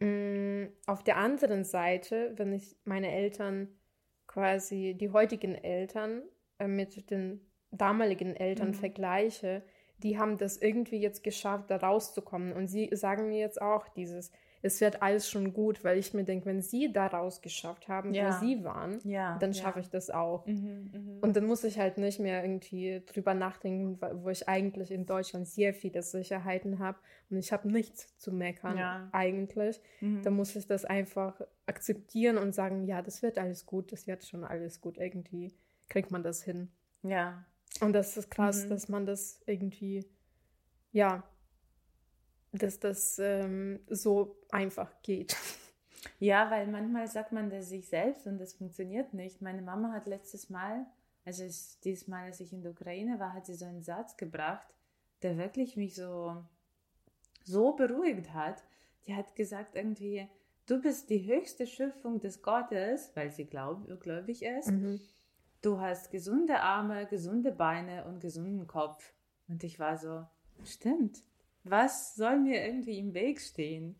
Mm, 0.00 0.66
Auf 0.86 1.02
der 1.02 1.16
anderen 1.16 1.64
Seite, 1.64 2.32
wenn 2.36 2.52
ich 2.52 2.76
meine 2.84 3.10
Eltern 3.12 3.68
quasi, 4.26 4.94
die 4.98 5.10
heutigen 5.10 5.54
Eltern 5.54 6.22
äh, 6.58 6.66
mit 6.68 7.10
den 7.10 7.40
damaligen 7.70 8.36
Eltern 8.36 8.68
Mhm. 8.68 8.74
vergleiche, 8.74 9.62
die 10.02 10.18
haben 10.18 10.38
das 10.38 10.56
irgendwie 10.56 10.98
jetzt 11.00 11.22
geschafft, 11.24 11.70
da 11.70 11.76
rauszukommen. 11.76 12.52
Und 12.52 12.68
sie 12.68 12.88
sagen 12.92 13.28
mir 13.28 13.38
jetzt 13.40 13.60
auch 13.60 13.88
dieses, 13.88 14.30
es 14.60 14.80
wird 14.80 15.02
alles 15.02 15.30
schon 15.30 15.52
gut, 15.52 15.84
weil 15.84 15.98
ich 15.98 16.14
mir 16.14 16.24
denke, 16.24 16.46
wenn 16.46 16.62
sie 16.62 16.92
da 16.92 17.06
rausgeschafft 17.06 17.86
haben, 17.86 18.12
Ja. 18.12 18.28
wo 18.40 18.44
sie 18.44 18.64
waren, 18.64 18.98
Ja. 19.04 19.38
dann 19.38 19.52
ja. 19.52 19.62
schaffe 19.62 19.78
ich 19.78 19.88
das 19.88 20.10
auch. 20.10 20.46
Mhm, 20.46 20.90
mhm. 20.92 21.18
Und 21.20 21.36
dann 21.36 21.46
muss 21.46 21.62
ich 21.62 21.78
halt 21.78 21.96
nicht 21.96 22.18
mehr 22.18 22.42
irgendwie 22.42 23.02
drüber 23.06 23.34
nachdenken, 23.34 24.00
wo 24.24 24.28
ich 24.30 24.48
eigentlich 24.48 24.90
in 24.90 25.06
Deutschland 25.06 25.46
sehr 25.46 25.74
viele 25.74 26.02
Sicherheiten 26.02 26.80
habe 26.80 26.98
und 27.30 27.36
ich 27.36 27.52
habe 27.52 27.70
nichts 27.70 28.16
zu 28.18 28.32
meckern 28.32 28.76
Ja. 28.78 29.08
eigentlich. 29.12 29.80
Mhm. 30.00 30.22
Dann 30.22 30.34
muss 30.34 30.56
ich 30.56 30.66
das 30.66 30.84
einfach 30.84 31.40
akzeptieren 31.66 32.36
und 32.38 32.52
sagen, 32.54 32.84
ja, 32.84 33.00
das 33.00 33.22
wird 33.22 33.38
alles 33.38 33.64
gut, 33.64 33.92
das 33.92 34.06
wird 34.08 34.24
schon 34.24 34.42
alles 34.44 34.80
gut. 34.80 34.98
Irgendwie 34.98 35.54
kriegt 35.88 36.10
man 36.10 36.22
das 36.24 36.42
hin. 36.42 36.68
ja. 37.02 37.44
Und 37.80 37.92
das 37.92 38.16
ist 38.16 38.30
krass, 38.30 38.64
Mhm. 38.64 38.68
dass 38.70 38.88
man 38.88 39.06
das 39.06 39.40
irgendwie, 39.46 40.04
ja, 40.92 41.22
dass 42.52 42.78
das 42.80 43.18
ähm, 43.18 43.80
so 43.88 44.36
einfach 44.50 45.00
geht. 45.02 45.36
Ja, 46.20 46.48
weil 46.50 46.68
manchmal 46.68 47.08
sagt 47.08 47.32
man 47.32 47.50
das 47.50 47.68
sich 47.70 47.88
selbst 47.88 48.26
und 48.28 48.38
das 48.38 48.54
funktioniert 48.54 49.14
nicht. 49.14 49.42
Meine 49.42 49.62
Mama 49.62 49.92
hat 49.92 50.06
letztes 50.06 50.48
Mal, 50.48 50.86
also 51.24 51.42
es, 51.42 51.80
dieses 51.80 52.06
Mal, 52.06 52.26
als 52.26 52.38
ich 52.40 52.52
in 52.52 52.62
der 52.62 52.70
Ukraine 52.70 53.18
war, 53.18 53.34
hat 53.34 53.46
sie 53.46 53.54
so 53.54 53.64
einen 53.64 53.82
Satz 53.82 54.16
gebracht, 54.16 54.66
der 55.22 55.36
wirklich 55.36 55.76
mich 55.76 55.96
so, 55.96 56.36
so 57.44 57.72
beruhigt 57.72 58.32
hat. 58.32 58.62
Die 59.06 59.14
hat 59.14 59.34
gesagt 59.34 59.74
irgendwie, 59.74 60.28
du 60.66 60.80
bist 60.80 61.10
die 61.10 61.26
höchste 61.26 61.66
Schöpfung 61.66 62.20
des 62.20 62.42
Gottes, 62.42 63.10
weil 63.14 63.32
sie 63.32 63.46
glaub, 63.46 63.84
gläubig 64.00 64.42
ist. 64.44 64.70
Mhm. 64.70 65.00
Du 65.62 65.80
hast 65.80 66.10
gesunde 66.10 66.60
Arme, 66.60 67.06
gesunde 67.06 67.50
Beine 67.52 68.04
und 68.04 68.20
gesunden 68.20 68.66
Kopf. 68.66 69.12
Und 69.48 69.64
ich 69.64 69.78
war 69.78 69.96
so, 69.96 70.24
stimmt. 70.64 71.22
Was 71.64 72.14
soll 72.14 72.38
mir 72.38 72.64
irgendwie 72.64 72.98
im 72.98 73.12
Weg 73.14 73.40
stehen? 73.40 73.96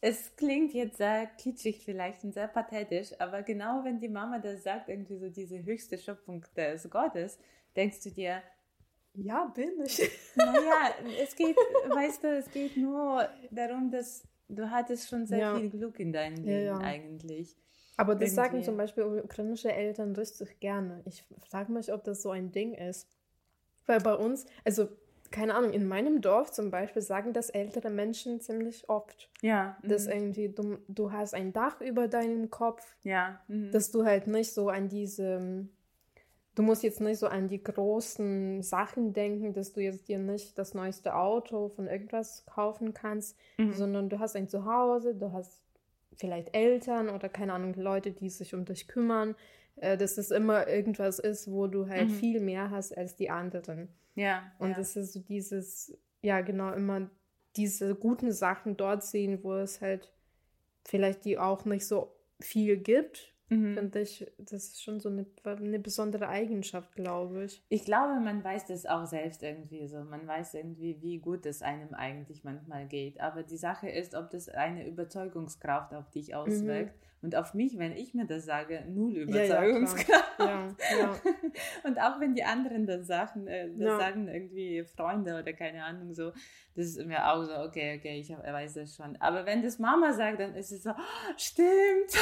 Es 0.00 0.34
klingt 0.36 0.72
jetzt 0.74 0.96
sehr 0.98 1.26
kitschig 1.26 1.82
vielleicht 1.84 2.22
und 2.24 2.32
sehr 2.32 2.48
pathetisch, 2.48 3.10
aber 3.20 3.42
genau 3.42 3.84
wenn 3.84 3.98
die 3.98 4.08
Mama 4.08 4.38
das 4.38 4.62
sagt, 4.62 4.88
irgendwie 4.88 5.18
so 5.18 5.28
diese 5.28 5.62
höchste 5.64 5.98
Schöpfung 5.98 6.44
des 6.56 6.88
Gottes, 6.88 7.38
denkst 7.76 8.00
du 8.04 8.10
dir, 8.10 8.42
Ja, 9.14 9.46
bin 9.46 9.80
ich. 9.84 9.98
naja, 10.36 10.94
es 11.20 11.34
geht, 11.34 11.56
weißt 11.56 12.22
du, 12.24 12.36
es 12.38 12.50
geht 12.50 12.76
nur 12.76 13.28
darum, 13.50 13.90
dass 13.90 14.22
du 14.48 14.70
hattest 14.70 15.08
schon 15.08 15.26
sehr 15.26 15.40
Ja. 15.40 15.58
viel 15.58 15.68
Glück 15.70 15.98
in 15.98 16.12
deinem 16.12 16.44
Ja, 16.44 16.50
Leben 16.58 16.66
ja. 16.66 16.78
eigentlich. 16.78 17.56
Aber 17.98 18.14
das 18.14 18.34
sagen 18.34 18.54
Irgendwie. 18.54 18.64
zum 18.64 18.76
Beispiel 18.78 19.04
ukrainische 19.04 19.72
Eltern 19.72 20.14
richtig 20.16 20.60
gerne. 20.60 21.02
Ich 21.04 21.24
frage 21.50 21.70
mich, 21.72 21.92
ob 21.92 22.04
das 22.04 22.22
so 22.22 22.30
ein 22.30 22.50
Ding 22.52 22.72
ist. 22.72 23.08
Weil 23.86 24.00
bei 24.00 24.14
uns, 24.14 24.46
also 24.64 24.88
keine 25.30 25.54
Ahnung, 25.54 25.72
in 25.72 25.86
meinem 25.86 26.20
Dorf 26.22 26.52
zum 26.52 26.70
Beispiel 26.70 27.02
sagen 27.02 27.32
das 27.32 27.50
ältere 27.50 27.90
Menschen 27.90 28.40
ziemlich 28.40 28.88
oft, 28.88 29.28
Ja, 29.42 29.76
dass 29.82 30.06
mhm. 30.06 30.12
irgendwie 30.12 30.48
du, 30.48 30.78
du 30.88 31.12
hast 31.12 31.34
ein 31.34 31.52
Dach 31.52 31.80
über 31.80 32.08
deinem 32.08 32.50
Kopf, 32.50 32.96
ja, 33.02 33.40
mhm. 33.48 33.70
dass 33.72 33.90
du 33.90 34.04
halt 34.04 34.26
nicht 34.26 34.54
so 34.54 34.68
an 34.70 34.88
diese, 34.88 35.66
du 36.54 36.62
musst 36.62 36.82
jetzt 36.82 37.00
nicht 37.00 37.18
so 37.18 37.26
an 37.26 37.48
die 37.48 37.62
großen 37.62 38.62
Sachen 38.62 39.12
denken, 39.12 39.52
dass 39.52 39.72
du 39.72 39.80
jetzt 39.82 40.08
dir 40.08 40.18
nicht 40.18 40.56
das 40.56 40.72
neueste 40.72 41.14
Auto 41.14 41.68
von 41.68 41.88
irgendwas 41.88 42.46
kaufen 42.46 42.94
kannst, 42.94 43.36
Mhm. 43.58 43.72
sondern 43.74 44.08
du 44.08 44.18
hast 44.20 44.36
ein 44.36 44.48
Zuhause, 44.48 45.14
du 45.14 45.32
hast 45.32 45.60
vielleicht 46.18 46.54
Eltern 46.54 47.08
oder 47.08 47.28
keine 47.28 47.52
Ahnung, 47.54 47.74
Leute, 47.74 48.10
die 48.12 48.28
sich 48.30 48.54
um 48.54 48.64
dich 48.64 48.86
kümmern. 48.88 49.34
äh, 49.80 49.96
dass 49.96 50.18
es 50.18 50.32
immer 50.32 50.66
irgendwas 50.66 51.20
ist, 51.20 51.48
wo 51.52 51.68
du 51.68 51.86
halt 51.88 52.08
Mhm. 52.08 52.14
viel 52.14 52.40
mehr 52.40 52.70
hast 52.72 52.98
als 52.98 53.14
die 53.14 53.30
anderen. 53.30 53.88
Ja. 54.16 54.50
Und 54.58 54.70
ja. 54.70 54.78
es 54.80 54.96
ist 54.96 55.12
so 55.12 55.20
dieses, 55.20 55.96
ja, 56.20 56.40
genau, 56.40 56.72
immer 56.72 57.08
diese 57.54 57.94
guten 57.94 58.32
Sachen 58.32 58.76
dort 58.76 59.04
sehen, 59.04 59.44
wo 59.44 59.54
es 59.54 59.80
halt 59.80 60.12
vielleicht 60.84 61.24
die 61.24 61.38
auch 61.38 61.64
nicht 61.64 61.86
so 61.86 62.12
viel 62.40 62.76
gibt, 62.76 63.32
Mhm. 63.50 63.74
finde 63.74 64.00
ich, 64.00 64.30
das 64.38 64.52
ist 64.52 64.82
schon 64.82 65.00
so 65.00 65.08
eine, 65.08 65.26
eine 65.44 65.78
besondere 65.78 66.28
Eigenschaft, 66.28 66.94
glaube 66.94 67.44
ich. 67.44 67.62
Ich 67.70 67.84
glaube, 67.84 68.20
man 68.20 68.44
weiß 68.44 68.66
das 68.66 68.84
auch 68.84 69.06
selbst 69.06 69.42
irgendwie 69.42 69.86
so. 69.88 70.04
Man 70.04 70.26
weiß 70.26 70.54
irgendwie, 70.54 71.00
wie 71.00 71.18
gut 71.18 71.46
es 71.46 71.62
einem 71.62 71.94
eigentlich 71.94 72.44
manchmal 72.44 72.86
geht. 72.86 73.20
Aber 73.20 73.42
die 73.42 73.56
Sache 73.56 73.88
ist, 73.88 74.14
ob 74.14 74.30
das 74.30 74.48
eine 74.48 74.86
Überzeugungskraft 74.86 75.94
auf 75.94 76.10
dich 76.10 76.34
auswirkt. 76.34 76.94
Und 77.20 77.34
auf 77.34 77.52
mich, 77.52 77.78
wenn 77.78 77.92
ich 77.92 78.14
mir 78.14 78.26
das 78.26 78.44
sage, 78.44 78.84
null. 78.88 79.16
Überzeugungskraft. 79.16 80.38
Ja, 80.38 80.68
ja. 80.98 81.16
Und 81.84 81.98
auch 82.00 82.20
wenn 82.20 82.34
die 82.34 82.44
anderen 82.44 82.86
das 82.86 83.06
sagen, 83.08 83.46
äh, 83.48 83.68
das 83.76 83.98
sagen 83.98 84.28
irgendwie 84.28 84.84
Freunde 84.84 85.38
oder 85.40 85.52
keine 85.52 85.84
Ahnung 85.84 86.14
so, 86.14 86.30
das 86.76 86.86
ist 86.86 87.04
mir 87.04 87.26
auch 87.28 87.42
so, 87.44 87.56
okay, 87.58 87.98
okay, 87.98 88.20
ich 88.20 88.30
weiß 88.30 88.74
das 88.74 88.94
schon. 88.94 89.16
Aber 89.16 89.44
wenn 89.46 89.62
das 89.62 89.80
Mama 89.80 90.12
sagt, 90.12 90.38
dann 90.38 90.54
ist 90.54 90.70
es 90.70 90.84
so, 90.84 90.90
"Oh, 90.90 91.32
stimmt. 91.36 92.12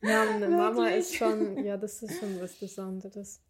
Ja, 0.00 0.24
Mama 0.48 0.88
ist 0.88 1.14
schon, 1.16 1.62
ja, 1.62 1.76
das 1.76 2.02
ist 2.02 2.18
schon 2.18 2.40
was 2.40 2.54
Besonderes. 2.54 3.42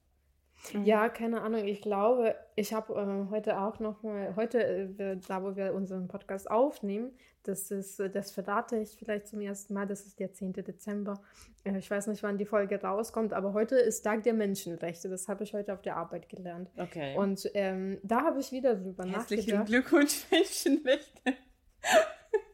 Mhm. 0.73 0.85
Ja, 0.85 1.09
keine 1.09 1.41
Ahnung. 1.43 1.65
Ich 1.65 1.81
glaube, 1.81 2.35
ich 2.55 2.73
habe 2.73 2.95
äh, 2.95 3.31
heute 3.31 3.61
auch 3.61 3.79
noch 3.81 4.03
mal, 4.03 4.35
heute, 4.37 4.63
äh, 4.63 5.17
da 5.27 5.43
wo 5.43 5.57
wir 5.57 5.75
unseren 5.75 6.09
Podcast 6.09 6.51
aufnehmen, 6.51 7.13
das 7.43 7.71
ist, 7.71 7.99
äh, 8.01 8.11
das 8.11 8.31
verrate 8.31 8.77
ich 8.77 8.91
vielleicht 8.91 9.29
zum 9.29 9.41
ersten 9.41 9.75
Mal, 9.75 9.87
das 9.87 10.07
ist 10.07 10.21
der 10.21 10.33
10. 10.33 10.53
Dezember. 10.53 11.23
Äh, 11.65 11.79
ich 11.79 11.91
weiß 11.91 12.07
nicht, 12.09 12.23
wann 12.23 12.39
die 12.39 12.45
Folge 12.45 12.81
rauskommt, 12.81 13.33
aber 13.33 13.53
heute 13.55 13.77
ist 13.77 14.03
Tag 14.03 14.23
der 14.25 14.35
Menschenrechte. 14.35 15.09
Das 15.09 15.29
habe 15.29 15.45
ich 15.45 15.55
heute 15.55 15.73
auf 15.73 15.83
der 15.83 15.97
Arbeit 15.97 16.29
gelernt. 16.29 16.71
Okay. 16.77 17.17
Und 17.17 17.51
ähm, 17.55 17.99
da 18.03 18.23
habe 18.23 18.41
ich 18.41 18.53
wieder 18.53 18.75
drüber 18.75 19.05
Herzlichen 19.05 19.57
nachgedacht. 19.57 19.67
Glückwunsch, 19.67 20.27
Menschenrechte. 20.31 21.35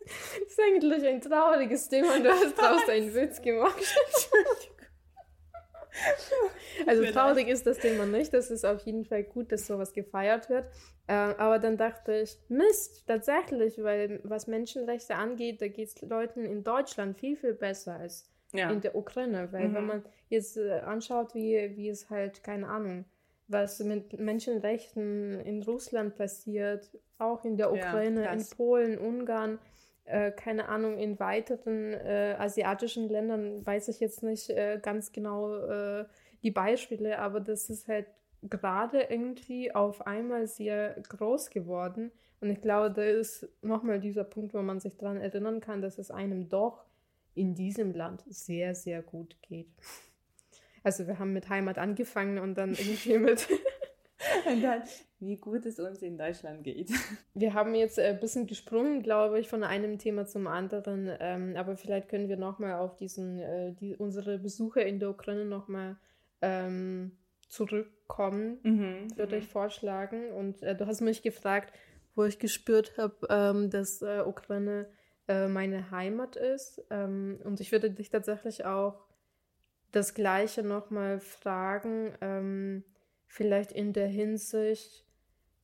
Das 0.07 0.53
ist 0.53 0.61
eigentlich 0.61 1.05
ein 1.05 1.21
trauriges 1.21 1.89
Thema 1.89 2.15
und 2.15 2.25
du 2.25 2.31
hast 2.31 2.57
daraus 2.59 2.89
einen 2.89 3.13
Witz 3.13 3.43
gemacht. 3.43 3.75
Also 6.87 7.05
traurig 7.05 7.49
ist 7.49 7.67
das 7.67 7.79
Thema 7.79 8.07
nicht. 8.07 8.33
Das 8.33 8.51
ist 8.51 8.65
auf 8.65 8.81
jeden 8.83 9.05
Fall 9.05 9.25
gut, 9.25 9.51
dass 9.53 9.67
sowas 9.67 9.93
gefeiert 9.93 10.49
wird. 10.51 10.67
Äh, 11.07 11.13
aber 11.15 11.59
dann 11.59 11.77
dachte 11.77 12.13
ich, 12.21 12.39
Mist, 12.49 13.07
tatsächlich, 13.07 13.83
weil 13.83 14.21
was 14.25 14.47
Menschenrechte 14.47 15.15
angeht, 15.15 15.61
da 15.63 15.69
geht 15.69 15.89
es 15.89 16.03
Leuten 16.03 16.45
in 16.45 16.65
Deutschland 16.65 17.19
viel, 17.19 17.37
viel 17.37 17.55
besser 17.55 17.97
als 17.97 18.29
Ja. 18.53 18.71
in 18.71 18.81
der 18.81 18.95
Ukraine. 18.95 19.49
Weil 19.53 19.69
Mhm. 19.69 19.75
wenn 19.75 19.87
man 19.87 20.05
jetzt 20.29 20.57
äh, 20.57 20.81
anschaut, 20.81 21.35
wie, 21.35 21.77
wie 21.77 21.89
es 21.89 22.11
halt, 22.11 22.43
keine 22.43 22.69
Ahnung, 22.69 23.05
was 23.49 23.79
mit 23.81 24.19
Menschenrechten 24.19 25.41
in 25.41 25.63
Russland 25.63 26.17
passiert, 26.17 26.91
auch 27.19 27.45
in 27.45 27.57
der 27.57 27.73
Ja, 27.73 27.75
Ukraine, 27.87 28.25
in 28.25 28.39
krass. 28.39 28.51
Polen, 28.51 28.99
Ungarn, 28.99 29.59
äh, 30.07 30.33
keine 30.33 30.69
Ahnung, 30.69 30.99
in 30.99 31.19
weiteren 31.19 31.93
äh, 31.93 32.37
asiatischen 32.39 33.09
Ländern 33.09 33.65
weiß 33.65 33.89
ich 33.89 34.01
jetzt 34.01 34.23
nicht 34.23 34.51
äh, 34.51 34.79
ganz 34.83 35.13
genau 35.13 35.57
äh, 35.57 36.07
die 36.43 36.51
Beispiele, 36.51 37.19
aber 37.19 37.41
das 37.41 37.71
ist 37.71 37.89
halt 37.89 38.07
gerade 38.43 39.03
irgendwie 39.03 39.75
auf 39.75 40.07
einmal 40.07 40.47
sehr 40.47 40.97
groß 41.09 41.51
geworden. 41.51 42.13
Und 42.41 42.51
ich 42.51 42.61
glaube, 42.61 42.93
da 42.93 43.03
ist 43.03 43.49
nochmal 43.63 44.01
dieser 44.01 44.25
Punkt, 44.25 44.55
wo 44.55 44.63
man 44.63 44.81
sich 44.81 44.97
daran 44.97 45.21
erinnern 45.21 45.61
kann, 45.61 45.83
dass 45.83 45.99
es 45.99 46.11
einem 46.11 46.49
doch 46.49 46.85
in 47.35 47.55
diesem 47.55 47.93
Land 47.95 48.25
sehr, 48.29 48.75
sehr 48.75 49.03
gut 49.03 49.37
geht. 49.43 49.71
Also 50.83 51.07
wir 51.07 51.19
haben 51.19 51.33
mit 51.33 51.49
Heimat 51.49 51.79
angefangen 51.79 52.39
und 52.39 52.55
dann 52.55 52.71
irgendwie 52.71 53.19
mit 53.19 53.49
Und 54.47 54.63
dann, 54.63 54.83
wie 55.19 55.37
gut 55.37 55.65
es 55.65 55.79
uns 55.79 56.03
in 56.03 56.19
Deutschland 56.19 56.63
geht. 56.65 56.91
Wir 57.35 57.55
haben 57.55 57.75
jetzt 57.75 57.99
äh, 57.99 58.09
ein 58.09 58.21
bisschen 58.21 58.47
gesprungen, 58.47 59.03
glaube 59.03 59.41
ich, 59.41 59.49
von 59.49 59.65
einem 59.65 59.99
Thema 59.99 60.27
zum 60.27 60.47
anderen. 60.47 61.11
Ähm, 61.21 61.57
aber 61.57 61.77
vielleicht 61.77 62.09
können 62.09 62.29
wir 62.29 62.37
nochmal 62.37 62.75
auf 62.75 62.97
diesen, 62.97 63.39
äh, 63.39 63.73
die, 63.73 63.97
unsere 63.97 64.39
Besuche 64.39 64.81
in 64.83 64.99
der 65.01 65.11
Ukraine 65.11 65.45
nochmal 65.47 65.97
ähm, 66.43 67.13
zurückkommen, 67.49 68.59
Mhm. 68.63 69.17
würde 69.17 69.37
ich 69.37 69.47
vorschlagen. 69.47 70.31
Und 70.33 70.63
äh, 70.63 70.75
du 70.77 70.87
hast 70.87 71.01
mich 71.01 71.23
gefragt, 71.23 71.73
wo 72.15 72.25
ich 72.25 72.39
gespürt 72.39 72.97
habe, 72.99 73.27
ähm, 73.31 73.71
dass 73.71 74.03
äh, 74.03 74.23
Ukraine 74.25 74.87
äh, 75.29 75.49
meine 75.49 75.91
Heimat 75.91 76.37
ist. 76.37 76.85
Ähm, 76.91 77.39
und 77.45 77.61
ich 77.61 77.73
würde 77.73 77.91
dich 77.91 78.11
tatsächlich 78.11 78.65
auch 78.65 79.07
das 79.93 80.13
Gleiche 80.13 80.63
nochmal 80.63 81.21
fragen, 81.21 82.13
ähm, 82.21 82.85
vielleicht 83.27 83.73
in 83.73 83.93
der 83.93 84.09
Hinsicht, 84.09 85.06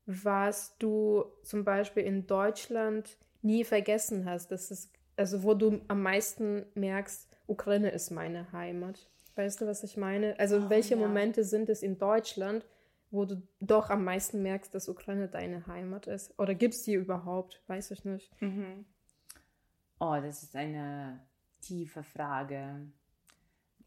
was 0.07 0.77
du 0.79 1.25
zum 1.43 1.65
Beispiel 1.65 2.05
in 2.05 2.27
Deutschland 2.27 3.17
nie 3.43 3.65
vergessen 3.65 4.25
hast, 4.25 4.51
dass 4.51 4.71
es, 4.71 4.91
also 5.17 5.43
wo 5.43 5.55
du 5.55 5.81
am 5.89 6.03
meisten 6.03 6.67
merkst, 6.75 7.29
Ukraine 7.47 7.91
ist 7.91 8.11
meine 8.11 8.51
Heimat. 8.53 9.11
Weißt 9.35 9.61
du, 9.61 9.67
was 9.67 9.83
ich 9.83 9.97
meine? 9.97 10.39
Also 10.39 10.59
Oh, 10.59 10.71
welche 10.71 10.95
ja. 10.95 11.01
Momente 11.01 11.45
sind 11.45 11.69
es 11.69 11.83
in 11.83 11.99
Deutschland, 11.99 12.67
wo 13.11 13.25
du 13.25 13.43
doch 13.61 13.91
am 13.91 14.05
meisten 14.05 14.43
merkst, 14.43 14.75
dass 14.75 14.89
Ukraine 14.89 15.29
deine 15.29 15.67
Heimat 15.67 16.07
ist? 16.07 16.39
Oder 16.39 16.55
gibt 16.55 16.75
es 16.75 16.83
die 16.83 16.95
überhaupt? 16.95 17.63
Weiß 17.67 17.91
ich 17.91 18.05
nicht. 18.05 18.31
Mhm. 18.41 18.85
Oh, 20.01 20.17
das 20.21 20.43
ist 20.43 20.57
eine 20.57 21.21
tiefe 21.61 22.03
Frage. 22.03 22.87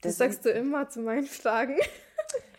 Das, 0.01 0.17
sagst 0.17 0.45
du 0.45 0.49
immer 0.49 0.89
zu 0.89 1.01
meinen 1.01 1.25
Fragen. 1.25 1.77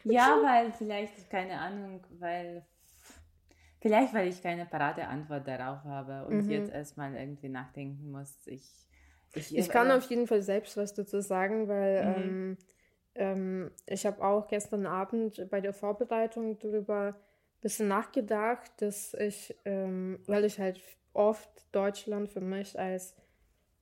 Ja, 0.05 0.39
weil 0.45 0.73
vielleicht, 0.73 1.31
keine 1.31 1.59
Ahnung, 1.59 2.05
weil 2.19 2.65
vielleicht, 3.81 4.15
weil 4.15 4.29
ich 4.29 4.43
keine 4.43 4.67
parate 4.67 5.07
Antwort 5.09 5.47
darauf 5.47 5.85
habe 5.85 6.27
und 6.27 6.49
Mhm. 6.49 6.49
jetzt 6.49 6.71
erstmal 6.71 7.15
irgendwie 7.15 7.49
nachdenken 7.49 8.11
muss. 8.11 8.47
Ich, 8.47 8.87
ich, 9.35 9.55
Ich 9.55 9.69
kann 9.71 9.91
auf 9.91 10.09
jeden 10.11 10.27
Fall 10.27 10.43
selbst 10.43 10.77
was 10.77 10.95
dazu 10.95 11.21
sagen, 11.21 11.69
weil 11.69 12.03
Mhm. 12.03 12.07
ähm, 12.07 12.57
ähm, 13.15 13.71
ich 13.87 14.07
habe 14.07 14.23
auch 14.25 14.47
gestern 14.49 14.87
Abend 14.87 15.49
bei 15.51 15.61
der 15.61 15.73
Vorbereitung 15.73 16.59
darüber 16.59 17.09
ein 17.09 17.61
bisschen 17.61 17.89
nachgedacht, 17.89 18.71
dass 18.79 19.15
ich, 19.15 19.57
ähm, 19.65 20.19
weil 20.27 20.45
ich 20.45 20.59
halt 20.61 20.81
oft 21.13 21.51
Deutschland 21.73 22.29
für 22.29 22.41
mich 22.41 22.79
als 22.79 23.15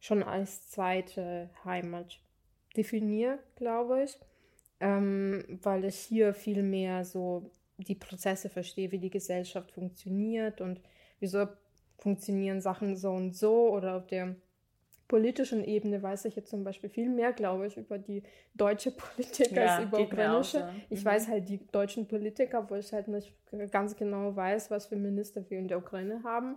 schon 0.01 0.23
als 0.23 0.71
zweite 0.71 1.51
Heimat 1.65 2.21
definiere, 2.77 3.39
glaube 3.57 4.05
ich, 4.05 4.19
ähm, 4.81 5.45
weil 5.63 5.85
ich 5.85 5.97
hier 5.99 6.35
viel 6.35 6.63
mehr 6.63 7.05
so 7.05 7.51
die 7.79 7.95
Prozesse 7.95 8.49
verstehe, 8.49 8.91
wie 8.93 8.99
die 8.99 9.11
Gesellschaft 9.11 9.73
funktioniert 9.73 10.61
und 10.61 10.81
wieso 11.21 11.47
funktionieren 11.99 12.61
Sachen 12.61 12.97
so 12.97 13.11
und 13.13 13.35
so 13.37 13.71
oder 13.71 13.97
auf 13.97 14.07
der 14.07 14.37
politischen 15.07 15.63
Ebene 15.65 16.03
weiß 16.03 16.25
ich 16.25 16.35
jetzt 16.37 16.51
zum 16.51 16.65
Beispiel 16.65 16.89
viel 16.91 17.09
mehr, 17.11 17.33
glaube 17.33 17.67
ich, 17.67 17.77
über 17.77 17.99
die 17.99 18.23
deutsche 18.55 18.91
Politik 18.97 19.57
Ja, 19.57 19.77
als 19.79 19.87
über 19.87 20.01
ukrainische. 20.01 20.61
so. 20.61 20.65
Ich 20.91 21.01
Mhm. 21.01 21.05
weiß 21.05 21.29
halt 21.29 21.49
die 21.49 21.67
deutschen 21.73 22.09
Politiker, 22.09 22.69
wo 22.71 22.75
ich 22.75 22.93
halt 22.93 23.09
nicht 23.09 23.35
ganz 23.71 23.97
genau 23.97 24.35
weiß, 24.35 24.71
was 24.71 24.87
für 24.87 24.97
Minister 24.97 25.49
wir 25.51 25.59
in 25.59 25.69
der 25.69 25.79
Ukraine 25.79 26.23
haben, 26.25 26.57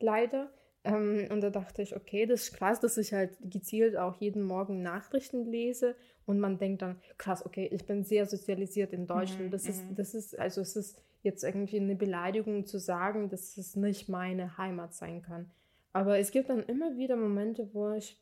leider. 0.00 0.50
Ähm, 0.84 1.26
und 1.30 1.40
da 1.40 1.50
dachte 1.50 1.82
ich, 1.82 1.96
okay, 1.96 2.26
das 2.26 2.44
ist 2.44 2.54
krass, 2.54 2.80
dass 2.80 2.96
ich 2.98 3.12
halt 3.12 3.36
gezielt 3.42 3.96
auch 3.96 4.16
jeden 4.16 4.42
Morgen 4.42 4.82
Nachrichten 4.82 5.44
lese 5.44 5.96
und 6.24 6.38
man 6.40 6.58
denkt 6.58 6.82
dann, 6.82 7.00
krass, 7.16 7.44
okay, 7.44 7.68
ich 7.72 7.84
bin 7.86 8.04
sehr 8.04 8.26
sozialisiert 8.26 8.92
in 8.92 9.06
Deutschland. 9.06 9.46
Mhm, 9.46 9.50
das 9.50 9.68
ist, 9.68 9.90
mhm. 9.90 9.94
das 9.96 10.14
ist, 10.14 10.38
also 10.38 10.60
es 10.60 10.76
ist 10.76 11.02
jetzt 11.22 11.42
irgendwie 11.42 11.78
eine 11.80 11.96
Beleidigung 11.96 12.64
zu 12.66 12.78
sagen, 12.78 13.28
dass 13.28 13.56
es 13.56 13.76
nicht 13.76 14.08
meine 14.08 14.56
Heimat 14.56 14.94
sein 14.94 15.22
kann. 15.22 15.50
Aber 15.92 16.18
es 16.18 16.30
gibt 16.30 16.48
dann 16.48 16.62
immer 16.62 16.96
wieder 16.96 17.16
Momente, 17.16 17.70
wo 17.72 17.92
ich, 17.92 18.16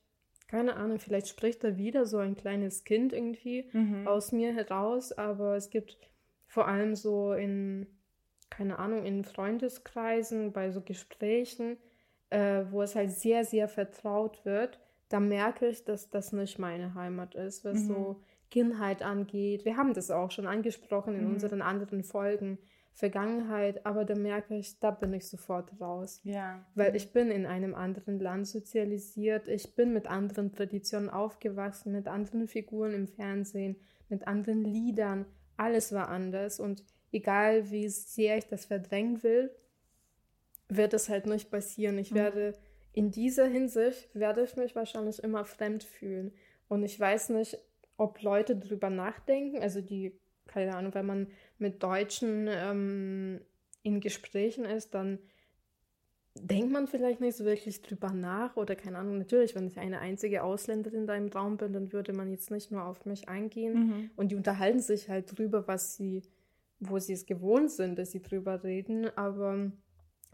keine 0.48 0.76
Ahnung, 0.76 0.98
vielleicht 0.98 1.28
spricht 1.28 1.62
da 1.62 1.76
wieder 1.76 2.06
so 2.06 2.18
ein 2.18 2.36
kleines 2.36 2.84
Kind 2.84 3.12
irgendwie 3.12 3.68
Mhm. 3.72 4.06
aus 4.06 4.32
mir 4.32 4.54
heraus, 4.54 5.12
aber 5.12 5.56
es 5.56 5.68
gibt 5.70 5.98
vor 6.46 6.68
allem 6.68 6.94
so 6.94 7.32
in, 7.32 7.86
keine 8.48 8.78
Ahnung, 8.78 9.04
in 9.04 9.24
Freundeskreisen, 9.24 10.52
bei 10.52 10.70
so 10.70 10.80
Gesprächen, 10.80 11.76
äh, 12.30 12.64
wo 12.70 12.82
es 12.82 12.94
halt 12.94 13.10
sehr, 13.12 13.44
sehr 13.44 13.68
vertraut 13.68 14.44
wird, 14.44 14.80
da 15.08 15.20
merke 15.20 15.68
ich, 15.68 15.84
dass 15.84 16.10
das 16.10 16.32
nicht 16.32 16.58
meine 16.58 16.94
Heimat 16.94 17.34
ist, 17.34 17.64
was 17.64 17.82
Mhm. 17.82 17.86
so 17.86 18.20
Kindheit 18.50 19.02
angeht. 19.02 19.64
Wir 19.64 19.76
haben 19.76 19.94
das 19.94 20.10
auch 20.10 20.30
schon 20.30 20.46
angesprochen 20.46 21.14
in 21.14 21.24
Mhm. 21.26 21.32
unseren 21.34 21.62
anderen 21.62 22.02
Folgen, 22.02 22.58
Vergangenheit, 22.92 23.84
aber 23.84 24.04
da 24.06 24.14
merke 24.14 24.56
ich, 24.56 24.80
da 24.80 24.90
bin 24.90 25.12
ich 25.12 25.28
sofort 25.28 25.70
raus. 25.80 26.20
Ja. 26.24 26.64
Weil 26.74 26.96
ich 26.96 27.12
bin 27.12 27.30
in 27.30 27.44
einem 27.44 27.74
anderen 27.74 28.18
Land 28.18 28.46
sozialisiert, 28.48 29.48
ich 29.48 29.74
bin 29.74 29.92
mit 29.92 30.06
anderen 30.06 30.50
Traditionen 30.52 31.10
aufgewachsen, 31.10 31.92
mit 31.92 32.08
anderen 32.08 32.48
Figuren 32.48 32.94
im 32.94 33.06
Fernsehen, 33.06 33.76
mit 34.08 34.26
anderen 34.26 34.64
Liedern. 34.64 35.26
Alles 35.58 35.92
war 35.92 36.08
anders 36.08 36.58
und 36.58 36.84
egal 37.12 37.70
wie 37.70 37.88
sehr 37.88 38.38
ich 38.38 38.46
das 38.46 38.64
verdrängen 38.64 39.22
will, 39.22 39.50
wird 40.68 40.94
es 40.94 41.08
halt 41.08 41.26
nicht 41.26 41.50
passieren. 41.50 41.98
Ich 41.98 42.10
Mhm. 42.10 42.16
werde 42.16 42.52
in 42.92 43.10
dieser 43.10 43.46
Hinsicht 43.46 44.08
werde 44.14 44.42
ich 44.42 44.56
mich 44.56 44.74
wahrscheinlich 44.74 45.22
immer 45.22 45.44
fremd 45.44 45.84
fühlen 45.84 46.32
und 46.68 46.82
ich 46.82 46.98
weiß 46.98 47.30
nicht, 47.30 47.58
ob 47.98 48.22
Leute 48.22 48.56
drüber 48.56 48.90
nachdenken, 48.90 49.58
also 49.62 49.80
die, 49.80 50.18
keine 50.46 50.74
Ahnung, 50.76 50.94
wenn 50.94 51.06
man 51.06 51.28
mit 51.58 51.82
Deutschen 51.82 52.46
ähm, 52.48 53.40
in 53.82 54.00
Gesprächen 54.00 54.64
ist, 54.64 54.94
dann 54.94 55.18
denkt 56.38 56.70
man 56.70 56.86
vielleicht 56.86 57.20
nicht 57.20 57.36
so 57.36 57.44
wirklich 57.44 57.80
drüber 57.80 58.12
nach 58.12 58.56
oder 58.56 58.76
keine 58.76 58.98
Ahnung, 58.98 59.18
natürlich, 59.18 59.54
wenn 59.54 59.66
ich 59.66 59.78
eine 59.78 60.00
einzige 60.00 60.42
Ausländerin 60.42 61.06
da 61.06 61.14
im 61.14 61.28
Raum 61.28 61.56
bin, 61.56 61.72
dann 61.72 61.92
würde 61.92 62.12
man 62.12 62.30
jetzt 62.30 62.50
nicht 62.50 62.70
nur 62.70 62.84
auf 62.84 63.06
mich 63.06 63.28
eingehen 63.28 63.74
Mhm. 63.74 64.10
und 64.16 64.32
die 64.32 64.36
unterhalten 64.36 64.80
sich 64.80 65.08
halt 65.08 65.36
drüber, 65.36 65.66
was 65.66 65.96
sie, 65.96 66.22
wo 66.78 66.98
sie 66.98 67.14
es 67.14 67.24
gewohnt 67.24 67.70
sind, 67.70 67.98
dass 67.98 68.10
sie 68.10 68.20
drüber 68.22 68.62
reden, 68.64 69.06
aber 69.16 69.72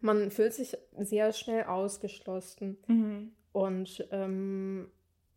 man 0.03 0.31
fühlt 0.31 0.53
sich 0.55 0.77
sehr 0.99 1.33
schnell 1.33 1.65
ausgeschlossen 1.65 2.77
Mhm. 2.87 3.33
und 3.53 4.07
ähm, 4.11 4.91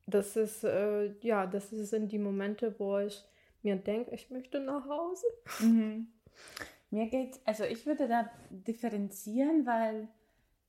das 0.07 0.35
ist, 0.35 0.63
äh, 0.63 1.13
ja, 1.21 1.47
das 1.47 1.69
sind 1.69 2.11
die 2.11 2.19
Momente, 2.19 2.75
wo 2.79 2.99
ich 2.99 3.23
mir 3.63 3.75
denke, 3.77 4.13
ich 4.13 4.29
möchte 4.29 4.59
nach 4.59 4.87
Hause. 4.87 5.25
Mhm. 5.59 6.07
Mir 6.91 7.07
geht, 7.07 7.39
also 7.45 7.63
ich 7.63 7.85
würde 7.85 8.07
da 8.07 8.29
differenzieren, 8.49 9.65
weil 9.65 10.07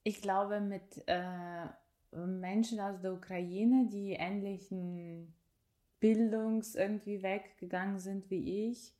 ich 0.02 0.22
glaube, 0.22 0.60
mit 0.60 1.02
äh, 1.06 1.66
Menschen 2.12 2.80
aus 2.80 3.00
der 3.02 3.12
Ukraine, 3.12 3.88
die 3.90 4.12
ähnlichen 4.12 5.34
Bildungs 6.00 6.74
irgendwie 6.74 7.22
weggegangen 7.22 7.98
sind 7.98 8.30
wie 8.30 8.70
ich, 8.70 8.94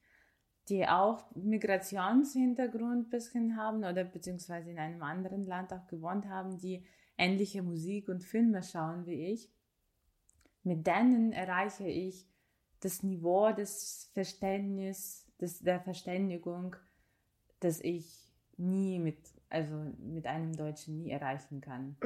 die 0.69 0.87
auch 0.87 1.25
Migrationshintergrund 1.35 3.11
bisschen 3.11 3.57
haben 3.57 3.79
oder 3.79 4.05
beziehungsweise 4.05 4.71
in 4.71 4.79
einem 4.79 5.03
anderen 5.03 5.45
Land 5.45 5.73
auch 5.73 5.87
gewohnt 5.87 6.27
haben, 6.27 6.59
die 6.59 6.85
ähnliche 7.17 7.63
Musik 7.63 8.09
und 8.09 8.25
Filme 8.25 8.63
schauen 8.63 9.07
wie 9.07 9.33
ich, 9.33 9.51
mit 10.63 10.87
denen 10.87 11.33
erreiche 11.33 11.87
ich 11.87 12.29
das 12.81 13.03
Niveau 13.03 13.53
des 13.53 14.11
Verständnis, 14.13 15.25
des, 15.41 15.61
der 15.61 15.81
Verständigung, 15.81 16.77
das 17.61 17.81
ich 17.81 18.35
nie 18.57 18.99
mit, 18.99 19.19
also 19.49 19.75
mit 19.99 20.27
einem 20.27 20.57
Deutschen 20.57 20.99
nie 20.99 21.11
erreichen 21.11 21.61
kann. 21.61 21.97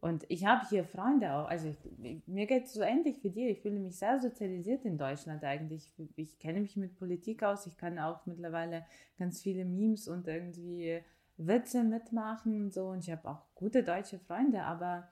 Und 0.00 0.24
ich 0.28 0.44
habe 0.44 0.68
hier 0.68 0.84
Freunde 0.84 1.32
auch, 1.32 1.48
also 1.48 1.68
ich, 1.68 2.26
mir 2.26 2.46
geht 2.46 2.64
es 2.64 2.74
so 2.74 2.82
ähnlich 2.82 3.22
wie 3.22 3.30
dir. 3.30 3.48
Ich 3.48 3.62
fühle 3.62 3.78
mich 3.78 3.98
sehr 3.98 4.20
sozialisiert 4.20 4.84
in 4.84 4.98
Deutschland 4.98 5.42
eigentlich. 5.44 5.90
Ich 6.16 6.38
kenne 6.38 6.60
mich 6.60 6.76
mit 6.76 6.96
Politik 6.96 7.42
aus, 7.42 7.66
ich 7.66 7.78
kann 7.78 7.98
auch 7.98 8.26
mittlerweile 8.26 8.84
ganz 9.18 9.42
viele 9.42 9.64
Memes 9.64 10.08
und 10.08 10.28
irgendwie 10.28 11.00
Witze 11.36 11.84
mitmachen 11.84 12.64
und 12.64 12.74
so. 12.74 12.88
Und 12.88 13.00
ich 13.00 13.10
habe 13.10 13.28
auch 13.28 13.42
gute 13.54 13.82
deutsche 13.82 14.18
Freunde, 14.18 14.62
aber 14.62 15.08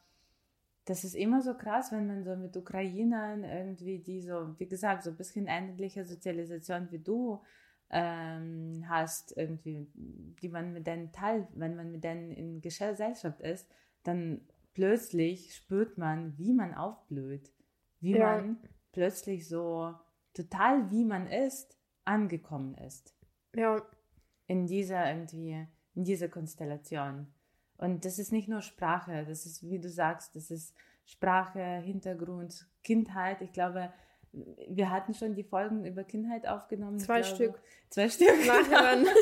das 0.84 1.04
ist 1.04 1.14
immer 1.14 1.42
so 1.42 1.54
krass, 1.54 1.92
wenn 1.92 2.06
man 2.06 2.24
so 2.24 2.36
mit 2.36 2.56
Ukrainern 2.56 3.44
irgendwie, 3.44 4.00
die 4.00 4.20
so, 4.20 4.58
wie 4.58 4.66
gesagt, 4.66 5.04
so 5.04 5.10
ein 5.10 5.16
bisschen 5.16 5.46
ähnliche 5.46 6.04
Sozialisation 6.04 6.90
wie 6.90 6.98
du 6.98 7.40
ähm, 7.92 8.84
hast, 8.88 9.36
irgendwie, 9.36 9.86
die 9.94 10.48
man 10.48 10.72
mit 10.72 10.86
denen 10.86 11.12
teilt, 11.12 11.46
wenn 11.54 11.76
man 11.76 11.92
mit 11.92 12.04
denen 12.04 12.30
in 12.32 12.60
Gesellschaft 12.60 13.40
ist, 13.40 13.70
dann 14.02 14.40
plötzlich 14.74 15.54
spürt 15.54 15.98
man, 15.98 16.36
wie 16.38 16.52
man 16.54 16.74
aufblüht, 16.74 17.52
wie 18.00 18.14
Ja. 18.14 18.42
man 18.42 18.58
plötzlich 18.92 19.48
so 19.48 19.94
total 20.34 20.90
wie 20.90 21.04
man 21.04 21.26
ist, 21.26 21.78
angekommen 22.04 22.74
ist 22.76 23.14
Ja, 23.54 23.82
in 24.46 24.66
dieser 24.66 25.08
irgendwie, 25.10 25.66
in 25.94 26.04
dieser 26.04 26.28
Konstellation. 26.28 27.26
Und 27.76 28.04
das 28.04 28.18
ist 28.18 28.32
nicht 28.32 28.48
nur 28.48 28.60
Sprache, 28.62 29.24
das 29.26 29.46
ist, 29.46 29.62
wie 29.68 29.78
du 29.80 29.88
sagst, 29.88 30.36
das 30.36 30.50
ist 30.50 30.74
Sprache, 31.04 31.60
Hintergrund, 31.80 32.66
Kindheit. 32.84 33.40
Ich 33.42 33.52
glaube, 33.52 33.92
wir 34.68 34.90
hatten 34.90 35.14
schon 35.14 35.34
die 35.34 35.44
Folgen 35.44 35.84
über 35.84 36.04
Kindheit 36.04 36.46
aufgenommen. 36.46 36.98
Zwei 36.98 37.20
glaube, 37.20 37.34
Stück. 37.34 37.62
Zwei 37.90 38.08
Stück. 38.08 38.28
nachhören. 38.46 39.06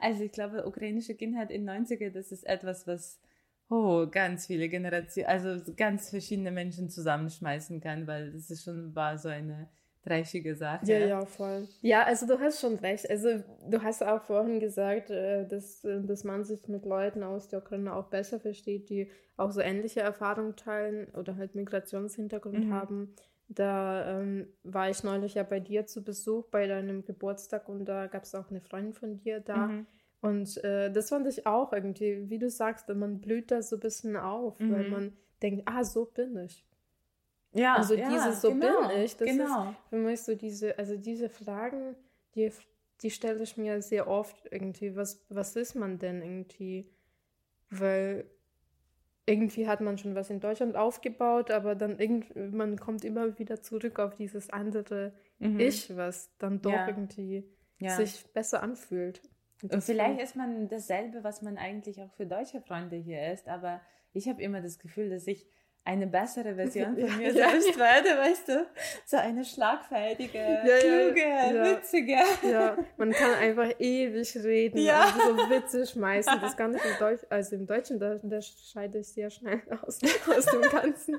Also 0.00 0.24
ich 0.24 0.32
glaube, 0.32 0.66
ukrainische 0.66 1.14
Kindheit 1.14 1.50
in 1.50 1.68
90er, 1.68 2.10
das 2.10 2.32
ist 2.32 2.44
etwas, 2.44 2.86
was 2.86 3.20
oh, 3.68 4.06
ganz 4.10 4.46
viele 4.46 4.68
Generationen, 4.68 5.28
also 5.28 5.72
ganz 5.76 6.10
verschiedene 6.10 6.50
Menschen 6.50 6.90
zusammenschmeißen 6.90 7.80
kann, 7.80 8.06
weil 8.06 8.32
das 8.32 8.50
ist 8.50 8.64
schon 8.64 8.94
war 8.94 9.16
so 9.16 9.28
eine 9.28 9.68
dreistige 10.04 10.56
Sache. 10.56 10.84
Ja, 10.86 10.98
ja, 10.98 11.24
voll. 11.24 11.68
Ja, 11.80 12.02
also 12.02 12.26
du 12.26 12.40
hast 12.40 12.60
schon 12.60 12.74
recht. 12.76 13.08
Also 13.08 13.42
du 13.70 13.82
hast 13.82 14.02
auch 14.02 14.22
vorhin 14.22 14.58
gesagt, 14.58 15.10
äh, 15.10 15.46
dass, 15.46 15.84
äh, 15.84 16.02
dass 16.02 16.24
man 16.24 16.44
sich 16.44 16.66
mit 16.66 16.84
Leuten 16.84 17.22
aus 17.22 17.48
der 17.48 17.60
Ukraine 17.60 17.94
auch 17.94 18.08
besser 18.08 18.40
versteht, 18.40 18.90
die 18.90 19.08
auch 19.36 19.52
so 19.52 19.60
ähnliche 19.60 20.00
Erfahrungen 20.00 20.56
teilen 20.56 21.06
oder 21.14 21.36
halt 21.36 21.54
Migrationshintergrund 21.54 22.66
Mhm. 22.66 22.72
haben. 22.74 23.14
Da 23.48 24.20
ähm, 24.20 24.46
war 24.62 24.88
ich 24.88 25.02
neulich 25.04 25.34
ja 25.34 25.42
bei 25.42 25.60
dir 25.60 25.86
zu 25.86 26.02
Besuch 26.02 26.46
bei 26.46 26.66
deinem 26.66 27.04
Geburtstag 27.04 27.68
und 27.68 27.84
da 27.84 28.06
gab 28.06 28.22
es 28.24 28.34
auch 28.34 28.48
eine 28.50 28.60
Freundin 28.60 28.94
von 28.94 29.16
dir 29.18 29.40
da. 29.40 29.66
Mhm. 29.66 29.86
Und 30.22 30.62
äh, 30.64 30.90
das 30.90 31.08
fand 31.10 31.26
ich 31.26 31.46
auch 31.46 31.72
irgendwie, 31.72 32.30
wie 32.30 32.38
du 32.38 32.48
sagst, 32.48 32.88
man 32.88 33.20
blüht 33.20 33.50
da 33.50 33.60
so 33.62 33.76
ein 33.76 33.80
bisschen 33.80 34.16
auf, 34.16 34.58
weil 34.60 34.84
Mhm. 34.84 34.90
man 34.90 35.12
denkt, 35.42 35.62
ah, 35.66 35.84
so 35.84 36.04
bin 36.06 36.36
ich. 36.38 36.64
Ja, 37.52 37.74
Also 37.74 37.94
ja, 37.94 38.08
dieses 38.08 38.40
so 38.40 38.50
genau, 38.50 38.88
bin 38.88 39.04
ich, 39.04 39.16
das 39.16 39.28
ist- 39.28 39.36
genau. 39.36 39.74
Für 39.90 39.96
mich 39.96 40.22
so 40.22 40.34
diese, 40.34 40.78
also 40.78 40.96
diese 40.96 41.28
Fragen, 41.28 41.94
die, 42.34 42.50
die 43.02 43.10
stelle 43.10 43.42
ich 43.42 43.56
mir 43.58 43.82
sehr 43.82 44.06
oft 44.08 44.48
irgendwie, 44.50 44.96
was, 44.96 45.24
was 45.28 45.56
ist 45.56 45.74
man 45.74 45.98
denn 45.98 46.22
irgendwie? 46.22 46.88
Weil 47.68 48.24
irgendwie 49.26 49.68
hat 49.68 49.80
man 49.80 49.98
schon 49.98 50.14
was 50.14 50.30
in 50.30 50.40
Deutschland 50.40 50.76
aufgebaut, 50.76 51.50
aber 51.50 51.74
dann 51.74 51.98
irgend, 51.98 52.34
man 52.52 52.78
kommt 52.78 53.04
immer 53.04 53.38
wieder 53.38 53.62
zurück 53.62 53.98
auf 53.98 54.16
dieses 54.16 54.50
andere 54.50 55.12
Mhm. 55.42 55.58
Ich, 55.58 55.94
was 55.96 56.36
dann 56.38 56.62
doch 56.62 56.72
Ja. 56.72 56.86
irgendwie 56.86 57.44
ja. 57.80 57.96
sich 57.96 58.24
besser 58.32 58.62
anfühlt. 58.62 59.20
Und 59.60 59.82
vielleicht 59.82 60.20
ist 60.20 60.36
man 60.36 60.68
dasselbe, 60.68 61.24
was 61.24 61.42
man 61.42 61.56
eigentlich 61.58 62.00
auch 62.00 62.12
für 62.12 62.26
deutsche 62.26 62.60
Freunde 62.60 62.96
hier 62.96 63.32
ist, 63.32 63.48
aber 63.48 63.80
ich 64.12 64.28
habe 64.28 64.42
immer 64.42 64.60
das 64.60 64.78
Gefühl, 64.78 65.10
dass 65.10 65.26
ich 65.26 65.46
eine 65.84 66.06
bessere 66.06 66.54
Version 66.54 66.96
von 66.98 67.16
mir 67.18 67.32
Ja, 67.32 67.50
selbst 67.50 67.78
werde, 67.78 68.08
weißt 68.18 68.48
du? 68.48 68.66
So 69.04 69.16
eine 69.16 69.44
schlagfertige, 69.44 70.38
ja, 70.38 70.78
kluge, 70.78 71.20
ja. 71.20 71.64
witzige. 71.64 72.18
Ja, 72.48 72.76
man 72.96 73.10
kann 73.12 73.34
einfach 73.34 73.68
ewig 73.78 74.36
reden 74.36 74.78
Ja. 74.78 75.06
und 75.06 75.38
so 75.40 75.50
Witze 75.50 75.86
schmeißen. 75.86 76.40
Das 76.40 76.56
kann 76.56 76.74
ich 76.74 76.84
im 76.84 76.98
Deutsch, 76.98 77.22
also 77.30 77.56
im 77.56 77.66
Deutschen, 77.66 77.98
da, 77.98 78.14
da 78.22 78.40
scheide 78.40 78.98
ich 78.98 79.08
sehr 79.08 79.30
schnell 79.30 79.60
aus, 79.82 79.98
aus 80.28 80.46
dem 80.46 80.62
Ganzen. 80.70 81.18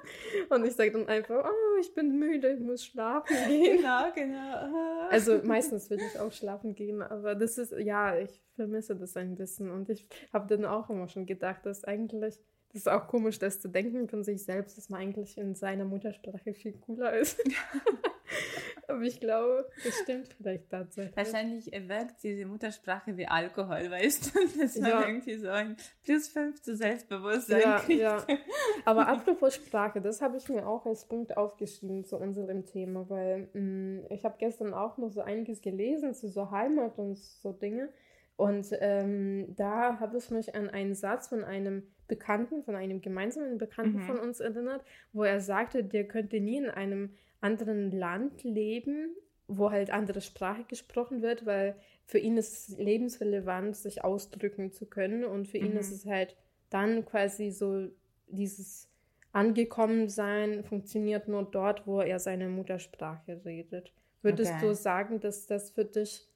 Und 0.50 0.66
ich 0.66 0.74
sage 0.76 0.92
dann 0.92 1.08
einfach, 1.08 1.44
oh, 1.46 1.80
ich 1.82 1.94
bin 1.94 2.18
müde, 2.18 2.54
ich 2.54 2.60
muss 2.60 2.86
schlafen 2.86 3.36
gehen. 3.48 3.78
Genau, 3.78 4.12
genau. 4.16 5.08
Also 5.10 5.40
meistens 5.44 5.90
will 5.90 6.00
ich 6.00 6.20
auch 6.20 6.32
schlafen 6.32 6.74
gehen, 6.74 7.02
aber 7.02 7.36
das 7.36 7.58
ist, 7.58 7.74
ja, 7.78 8.18
ich 8.18 8.42
vermisse 8.56 8.96
das 8.96 9.18
ein 9.18 9.36
bisschen. 9.36 9.70
Und 9.72 9.90
ich 9.90 10.08
habe 10.32 10.48
dann 10.48 10.66
auch 10.66 10.90
immer 10.90 11.08
schon 11.08 11.26
gedacht, 11.26 11.66
dass 11.66 11.84
eigentlich, 11.84 12.40
das 12.74 12.82
ist 12.82 12.90
auch 12.90 13.08
komisch, 13.08 13.38
das 13.40 13.62
zu 13.62 13.70
denken 13.70 14.08
von 14.10 14.24
sich 14.24 14.44
selbst, 14.44 14.78
dass 14.78 14.90
man 14.90 15.02
eigentlich 15.02 15.38
in 15.38 15.54
seiner 15.56 15.86
Muttersprache 15.86 16.54
viel 16.54 16.74
cooler 16.74 17.14
ist. 17.14 17.40
aber 18.88 19.02
ich 19.02 19.20
glaube, 19.20 19.70
das 19.84 20.00
stimmt 20.00 20.34
vielleicht 20.34 20.70
tatsächlich. 20.70 21.16
Wahrscheinlich 21.16 21.72
wirkt 21.72 22.24
diese 22.24 22.46
Muttersprache 22.46 23.16
wie 23.16 23.28
Alkohol, 23.28 23.90
weißt 23.92 24.34
du? 24.36 24.40
Dass 24.60 24.78
man 24.78 24.90
Ja. 24.90 25.08
irgendwie 25.08 25.36
so 25.38 25.50
ein 25.50 25.78
plus 26.04 26.28
fünf 26.28 26.62
zu 26.62 26.76
Selbstbewusstsein 26.76 27.62
Ja, 27.62 27.80
kriegt. 27.80 28.02
ja. 28.02 28.26
Aber 28.86 29.08
apropos 29.08 29.56
Sprache, 29.56 30.02
das 30.02 30.22
habe 30.22 30.38
ich 30.38 30.50
mir 30.50 30.68
auch 30.68 30.86
als 30.86 31.06
Punkt 31.08 31.38
aufgeschrieben 31.38 32.06
zu 32.06 32.18
unserem 32.18 32.66
Thema, 32.66 33.10
weil 33.10 33.50
mh, 33.54 34.08
ich 34.10 34.26
habe 34.26 34.36
gestern 34.40 34.74
auch 34.74 34.98
noch 34.98 35.12
so 35.12 35.22
einiges 35.22 35.62
gelesen 35.62 36.14
zu 36.14 36.28
so 36.28 36.52
Heimat 36.52 36.98
und 36.98 37.18
so 37.18 37.52
Dinge. 37.54 37.90
Und 38.36 38.68
ähm, 38.82 39.54
da 39.56 40.00
habe 40.00 40.18
ich 40.18 40.32
mich 40.32 40.56
an 40.56 40.68
einen 40.70 40.96
Satz 40.96 41.28
von 41.28 41.44
einem 41.44 41.84
Bekannten, 42.08 42.64
von 42.64 42.76
einem 42.76 43.02
gemeinsamen 43.02 43.58
Bekannten 43.58 44.00
Mhm. 44.00 44.02
von 44.02 44.20
uns 44.20 44.40
erinnert, 44.40 44.84
wo 45.14 45.24
er 45.24 45.42
sagte, 45.42 45.84
der 45.84 46.08
könnte 46.08 46.40
nie 46.40 46.58
in 46.58 46.70
einem 46.70 47.16
anderen 47.42 47.92
Land 47.92 48.44
leben, 48.44 49.16
wo 49.48 49.72
halt 49.72 49.92
andere 49.92 50.22
Sprache 50.22 50.64
gesprochen 50.66 51.22
wird, 51.22 51.46
weil 51.46 51.76
für 52.06 52.18
ihn 52.18 52.38
ist 52.38 52.70
es 52.70 52.78
lebensrelevant, 52.78 53.76
sich 53.76 54.04
ausdrücken 54.04 54.72
zu 54.72 54.86
können 54.86 55.26
und 55.26 55.48
für 55.48 55.58
ihn 55.58 55.76
Mhm. 55.76 55.78
ist 55.78 55.92
es 55.92 56.06
halt 56.06 56.36
dann 56.70 57.06
quasi 57.06 57.52
so 57.52 57.88
dieses 58.28 58.90
Angekommensein 59.32 60.64
funktioniert 60.64 61.28
nur 61.28 61.44
dort, 61.44 61.88
wo 61.88 62.02
er 62.02 62.20
seine 62.20 62.50
Muttersprache 62.50 63.42
redet. 63.46 63.92
Würdest 64.22 64.54
Okay. 64.54 64.62
du 64.62 64.74
sagen, 64.76 65.20
dass 65.20 65.48
das 65.48 65.72
für 65.72 65.86
dich 65.86 66.28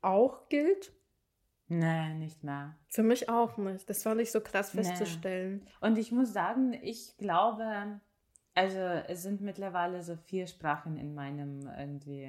auch 0.00 0.48
gilt? 0.48 0.92
Nee, 1.68 2.14
nicht 2.14 2.44
mehr. 2.44 2.76
Für 2.88 3.02
mich 3.02 3.28
auch 3.28 3.56
nicht. 3.56 3.88
Das 3.90 4.02
fand 4.02 4.20
ich 4.20 4.30
so 4.30 4.40
krass 4.40 4.72
Nee. 4.72 4.82
festzustellen. 4.82 5.66
Und 5.80 5.98
ich 5.98 6.12
muss 6.12 6.32
sagen, 6.32 6.72
ich 6.74 7.16
glaube, 7.18 8.00
also 8.54 8.78
es 8.78 9.22
sind 9.22 9.40
mittlerweile 9.40 10.02
so 10.02 10.16
vier 10.16 10.46
Sprachen 10.46 10.96
in 10.96 11.14
meinem 11.14 11.68
irgendwie, 11.76 12.28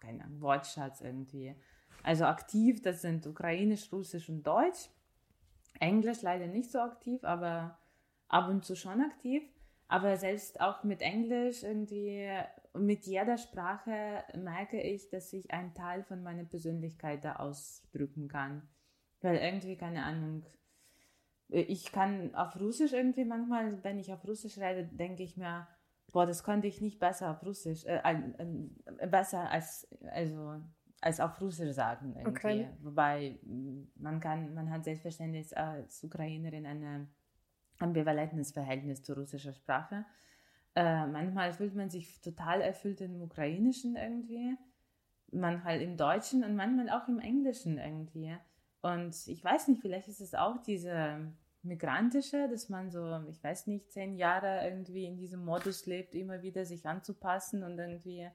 keine 0.00 0.24
Ahnung, 0.24 0.40
Wortschatz 0.40 1.00
irgendwie. 1.00 1.54
Also 2.02 2.24
aktiv, 2.24 2.82
das 2.82 3.00
sind 3.00 3.26
Ukrainisch, 3.26 3.92
Russisch 3.92 4.28
und 4.28 4.42
Deutsch. 4.42 4.90
Englisch 5.78 6.22
leider 6.22 6.48
nicht 6.48 6.70
so 6.70 6.80
aktiv, 6.80 7.22
aber 7.24 7.78
ab 8.28 8.48
und 8.48 8.64
zu 8.64 8.74
schon 8.74 9.00
aktiv. 9.00 9.42
Aber 9.88 10.16
selbst 10.16 10.60
auch 10.60 10.82
mit 10.84 11.00
Englisch 11.00 11.62
irgendwie, 11.62 12.28
mit 12.74 13.06
jeder 13.06 13.36
Sprache 13.36 14.24
merke 14.34 14.80
ich, 14.80 15.08
dass 15.10 15.32
ich 15.32 15.50
einen 15.50 15.74
Teil 15.74 16.02
von 16.04 16.22
meiner 16.22 16.44
Persönlichkeit 16.44 17.24
da 17.24 17.36
ausdrücken 17.36 18.28
kann. 18.28 18.68
Weil 19.20 19.36
irgendwie, 19.36 19.76
keine 19.76 20.04
Ahnung, 20.04 20.44
ich 21.48 21.92
kann 21.92 22.34
auf 22.34 22.58
Russisch 22.58 22.92
irgendwie 22.92 23.24
manchmal, 23.24 23.82
wenn 23.84 23.98
ich 23.98 24.12
auf 24.12 24.26
Russisch 24.26 24.58
rede, 24.58 24.84
denke 24.84 25.22
ich 25.22 25.36
mir, 25.36 25.68
boah, 26.12 26.26
das 26.26 26.42
konnte 26.42 26.66
ich 26.66 26.80
nicht 26.80 26.98
besser 26.98 27.30
auf 27.30 27.44
Russisch, 27.44 27.84
äh, 27.84 28.00
äh, 28.04 29.06
besser 29.06 29.50
als, 29.50 29.86
also, 30.10 30.60
als 31.00 31.20
auf 31.20 31.40
Russisch 31.40 31.72
sagen. 31.72 32.14
Irgendwie. 32.16 32.30
Okay. 32.30 32.68
Wobei 32.80 33.38
man 33.96 34.20
kann, 34.20 34.54
man 34.54 34.70
hat 34.70 34.84
selbstverständlich 34.84 35.56
als 35.56 36.02
Ukrainerin 36.02 36.66
ein 36.66 37.08
ambivalentes 37.78 38.52
Verhältnis 38.52 39.02
zur 39.02 39.16
russischen 39.16 39.52
Sprache. 39.52 40.04
Äh, 40.74 41.06
manchmal 41.06 41.52
fühlt 41.52 41.74
man 41.74 41.90
sich 41.90 42.20
total 42.20 42.60
erfüllt 42.60 43.00
im 43.00 43.20
Ukrainischen 43.20 43.96
irgendwie, 43.96 44.56
manchmal 45.30 45.80
im 45.82 45.96
Deutschen 45.96 46.44
und 46.44 46.56
manchmal 46.56 46.88
auch 46.90 47.08
im 47.08 47.18
Englischen 47.18 47.78
irgendwie. 47.78 48.36
Und 48.80 49.14
ich 49.26 49.44
weiß 49.44 49.68
nicht, 49.68 49.80
vielleicht 49.80 50.08
ist 50.08 50.20
es 50.20 50.34
auch 50.34 50.62
diese 50.62 51.32
migrantische, 51.62 52.48
dass 52.48 52.68
man 52.68 52.90
so, 52.90 53.20
ich 53.28 53.42
weiß 53.42 53.68
nicht, 53.68 53.92
zehn 53.92 54.16
Jahre 54.16 54.64
irgendwie 54.64 55.04
in 55.04 55.16
diesem 55.16 55.44
Modus 55.44 55.86
lebt, 55.86 56.14
immer 56.14 56.42
wieder 56.42 56.64
sich 56.64 56.86
anzupassen 56.86 57.62
und 57.62 57.78
irgendwie 57.78 58.28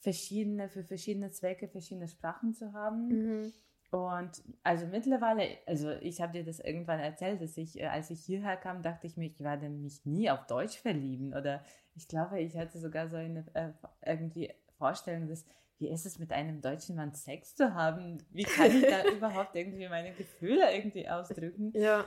verschiedene, 0.00 0.68
für 0.68 0.82
verschiedene 0.82 1.30
Zwecke 1.30 1.68
verschiedene 1.68 2.08
Sprachen 2.08 2.54
zu 2.54 2.72
haben. 2.72 3.08
Mhm. 3.08 3.52
Und 3.96 4.42
also 4.62 4.86
mittlerweile, 4.86 5.48
also 5.64 5.90
ich 5.90 6.20
habe 6.20 6.34
dir 6.34 6.44
das 6.44 6.60
irgendwann 6.60 7.00
erzählt, 7.00 7.40
dass 7.40 7.56
ich, 7.56 7.80
äh, 7.80 7.86
als 7.86 8.10
ich 8.10 8.22
hierher 8.22 8.58
kam, 8.58 8.82
dachte 8.82 9.06
ich 9.06 9.16
mir, 9.16 9.26
ich 9.26 9.40
werde 9.40 9.70
mich 9.70 10.04
nie 10.04 10.28
auf 10.30 10.46
Deutsch 10.46 10.76
verlieben. 10.78 11.32
Oder 11.32 11.64
ich 11.94 12.06
glaube, 12.06 12.38
ich 12.40 12.58
hatte 12.58 12.78
sogar 12.78 13.08
so 13.08 13.16
eine 13.16 13.46
äh, 13.54 13.70
irgendwie 14.04 14.52
Vorstellung, 14.76 15.28
dass 15.28 15.46
wie 15.78 15.88
ist 15.88 16.04
es 16.04 16.18
mit 16.18 16.32
einem 16.32 16.60
deutschen 16.60 16.96
Mann 16.96 17.14
Sex 17.14 17.54
zu 17.54 17.74
haben? 17.74 18.22
Wie 18.30 18.44
kann 18.44 18.70
ich 18.70 18.86
da 18.86 19.04
überhaupt 19.16 19.56
irgendwie 19.56 19.88
meine 19.88 20.12
Gefühle 20.12 20.74
irgendwie 20.74 21.08
ausdrücken? 21.08 21.72
Ja. 21.74 22.04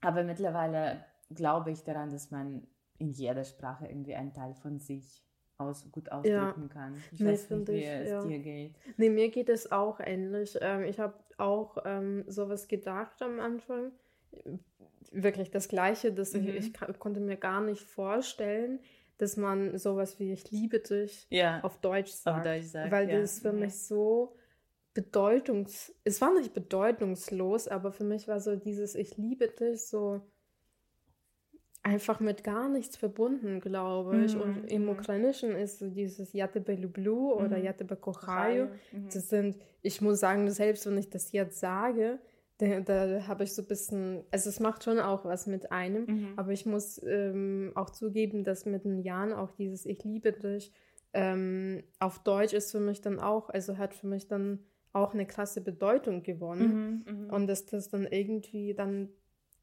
Aber 0.00 0.24
mittlerweile 0.24 1.04
glaube 1.30 1.70
ich 1.70 1.84
daran, 1.84 2.10
dass 2.10 2.30
man 2.30 2.66
in 2.98 3.12
jeder 3.12 3.44
Sprache 3.44 3.86
irgendwie 3.86 4.14
einen 4.14 4.34
Teil 4.34 4.54
von 4.54 4.78
sich 4.78 5.22
aus, 5.58 5.84
gut 5.90 6.10
ausdrücken 6.10 6.62
ja. 6.62 6.68
kann. 6.72 7.02
Ich 7.12 7.20
nee, 7.20 7.32
weiß 7.32 7.50
nicht, 7.50 7.68
wie 7.68 7.72
ich, 7.72 7.86
es 7.86 8.08
ja. 8.10 8.24
dir 8.24 8.38
geht. 8.38 8.74
Nee, 8.96 9.10
mir 9.10 9.28
geht 9.28 9.48
es 9.48 9.70
auch 9.70 10.00
ähnlich. 10.00 10.56
Ähm, 10.60 10.84
ich 10.84 10.98
habe 10.98 11.14
auch 11.36 11.78
ähm, 11.84 12.24
sowas 12.28 12.68
gedacht 12.68 13.20
am 13.22 13.40
Anfang. 13.40 13.92
Wirklich 15.10 15.50
das 15.50 15.68
Gleiche, 15.68 16.12
dass 16.12 16.34
mhm. 16.34 16.48
ich, 16.48 16.72
ich 16.88 16.98
konnte 16.98 17.20
mir 17.20 17.36
gar 17.36 17.60
nicht 17.60 17.82
vorstellen, 17.82 18.78
dass 19.18 19.36
man 19.36 19.76
sowas 19.78 20.20
wie 20.20 20.32
ich 20.32 20.50
liebe 20.50 20.78
dich 20.78 21.26
ja. 21.30 21.60
auf 21.62 21.80
Deutsch 21.80 22.12
sagt. 22.12 22.38
Auf 22.38 22.44
Deutsch 22.44 22.66
sagt 22.66 22.92
weil 22.92 23.08
das 23.08 23.40
für 23.40 23.52
mich 23.52 23.74
so 23.74 24.36
bedeutungs... 24.94 25.92
Es 26.04 26.20
war 26.20 26.32
nicht 26.34 26.54
bedeutungslos, 26.54 27.66
aber 27.66 27.90
für 27.90 28.04
mich 28.04 28.28
war 28.28 28.38
so 28.40 28.54
dieses 28.54 28.94
ich 28.94 29.16
liebe 29.16 29.48
dich 29.48 29.86
so 29.86 30.22
einfach 31.88 32.20
mit 32.20 32.44
gar 32.44 32.68
nichts 32.68 32.96
verbunden, 32.96 33.60
glaube 33.60 34.24
ich. 34.24 34.34
Mhm. 34.34 34.40
Und 34.40 34.70
im 34.70 34.82
mhm. 34.82 34.90
Ukrainischen 34.90 35.52
ist 35.52 35.78
so 35.78 35.88
dieses 35.88 36.32
Jatebe 36.32 36.74
Lublu 36.74 37.32
oder 37.32 37.56
mhm. 37.58 37.64
Jatebe 37.64 37.96
Kochayu. 37.96 38.66
Mhm. 38.92 39.08
Das 39.12 39.28
sind, 39.28 39.56
ich 39.82 40.00
muss 40.00 40.20
sagen, 40.20 40.50
selbst 40.50 40.86
wenn 40.86 40.98
ich 40.98 41.08
das 41.08 41.32
jetzt 41.32 41.58
sage, 41.58 42.18
da, 42.58 42.80
da 42.80 43.26
habe 43.26 43.44
ich 43.44 43.54
so 43.54 43.62
ein 43.62 43.68
bisschen, 43.68 44.24
also 44.30 44.50
es 44.50 44.60
macht 44.60 44.84
schon 44.84 44.98
auch 44.98 45.24
was 45.24 45.46
mit 45.46 45.72
einem, 45.72 46.04
mhm. 46.06 46.32
aber 46.36 46.52
ich 46.52 46.66
muss 46.66 47.00
ähm, 47.06 47.72
auch 47.74 47.90
zugeben, 47.90 48.44
dass 48.44 48.66
mit 48.66 48.84
den 48.84 48.98
Jahren 48.98 49.32
auch 49.32 49.52
dieses 49.52 49.86
Ich 49.86 50.04
liebe 50.04 50.32
dich 50.32 50.72
ähm, 51.14 51.84
auf 52.00 52.18
Deutsch 52.22 52.52
ist 52.52 52.72
für 52.72 52.80
mich 52.80 53.00
dann 53.00 53.18
auch, 53.18 53.48
also 53.48 53.78
hat 53.78 53.94
für 53.94 54.06
mich 54.06 54.28
dann 54.28 54.58
auch 54.92 55.14
eine 55.14 55.26
krasse 55.26 55.60
Bedeutung 55.60 56.22
gewonnen. 56.22 57.04
Mhm, 57.06 57.30
und 57.30 57.46
dass 57.46 57.64
das 57.66 57.88
dann 57.88 58.06
irgendwie 58.06 58.74
dann 58.74 59.08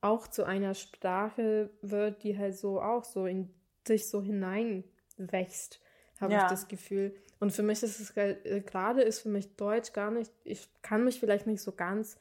auch 0.05 0.27
zu 0.27 0.43
einer 0.43 0.75
Sprache 0.75 1.71
wird, 1.81 2.23
die 2.23 2.37
halt 2.37 2.55
so 2.55 2.79
auch 2.79 3.03
so 3.03 3.25
in 3.25 3.49
sich 3.87 4.07
so 4.07 4.21
hineinwächst, 4.21 5.81
habe 6.19 6.33
ja. 6.33 6.43
ich 6.43 6.49
das 6.49 6.67
Gefühl. 6.67 7.15
Und 7.39 7.51
für 7.51 7.63
mich 7.63 7.81
ist 7.83 7.99
es 7.99 8.15
äh, 8.15 8.61
gerade 8.65 9.01
ist 9.01 9.19
für 9.19 9.29
mich 9.29 9.55
Deutsch 9.55 9.93
gar 9.93 10.11
nicht, 10.11 10.31
ich 10.43 10.69
kann 10.81 11.03
mich 11.03 11.19
vielleicht 11.19 11.47
nicht 11.47 11.61
so 11.61 11.71
ganz 11.71 12.17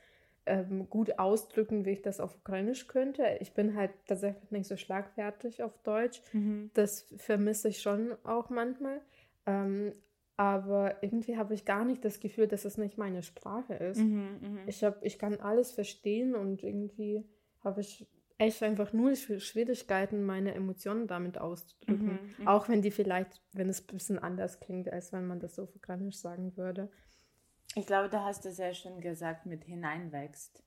ähm, 0.46 0.88
gut 0.88 1.18
ausdrücken, 1.18 1.84
wie 1.84 1.90
ich 1.90 2.02
das 2.02 2.20
auf 2.20 2.34
Ukrainisch 2.36 2.88
könnte. 2.88 3.38
Ich 3.40 3.52
bin 3.52 3.76
halt 3.76 3.92
tatsächlich 4.06 4.50
nicht 4.50 4.66
so 4.66 4.76
schlagfertig 4.76 5.62
auf 5.62 5.76
Deutsch. 5.82 6.22
Mhm. 6.32 6.70
Das 6.74 7.06
vermisse 7.16 7.68
ich 7.68 7.80
schon 7.80 8.14
auch 8.24 8.50
manchmal. 8.50 9.00
Ähm, 9.46 9.92
aber 10.36 11.02
irgendwie 11.02 11.36
habe 11.36 11.54
ich 11.54 11.64
gar 11.64 11.84
nicht 11.84 12.04
das 12.04 12.18
Gefühl, 12.18 12.48
dass 12.48 12.64
es 12.64 12.76
nicht 12.76 12.98
meine 12.98 13.22
Sprache 13.22 13.74
ist. 13.74 14.00
Mhm, 14.00 14.38
mh. 14.40 14.60
ich, 14.66 14.82
hab, 14.82 15.04
ich 15.04 15.18
kann 15.18 15.38
alles 15.38 15.70
verstehen 15.70 16.34
und 16.34 16.62
irgendwie 16.64 17.24
habe 17.64 17.80
ich 17.80 18.06
echt 18.38 18.62
einfach 18.62 18.92
nur 18.92 19.14
Schwierigkeiten, 19.14 20.24
meine 20.24 20.54
Emotionen 20.54 21.06
damit 21.06 21.38
auszudrücken. 21.38 22.14
Mhm, 22.14 22.34
mhm, 22.38 22.48
Auch 22.48 22.68
wenn 22.68 22.82
die 22.82 22.90
vielleicht, 22.90 23.40
wenn 23.52 23.68
es 23.68 23.80
ein 23.80 23.86
bisschen 23.86 24.18
anders 24.18 24.60
klingt, 24.60 24.92
als 24.92 25.12
wenn 25.12 25.26
man 25.26 25.40
das 25.40 25.54
so 25.54 25.62
ukrainisch 25.62 26.16
sagen 26.18 26.56
würde. 26.56 26.90
Ich 27.74 27.86
glaube, 27.86 28.08
da 28.08 28.24
hast 28.24 28.44
du 28.44 28.52
sehr 28.52 28.74
schön 28.74 29.00
gesagt, 29.00 29.46
mit 29.46 29.64
hineinwächst. 29.64 30.62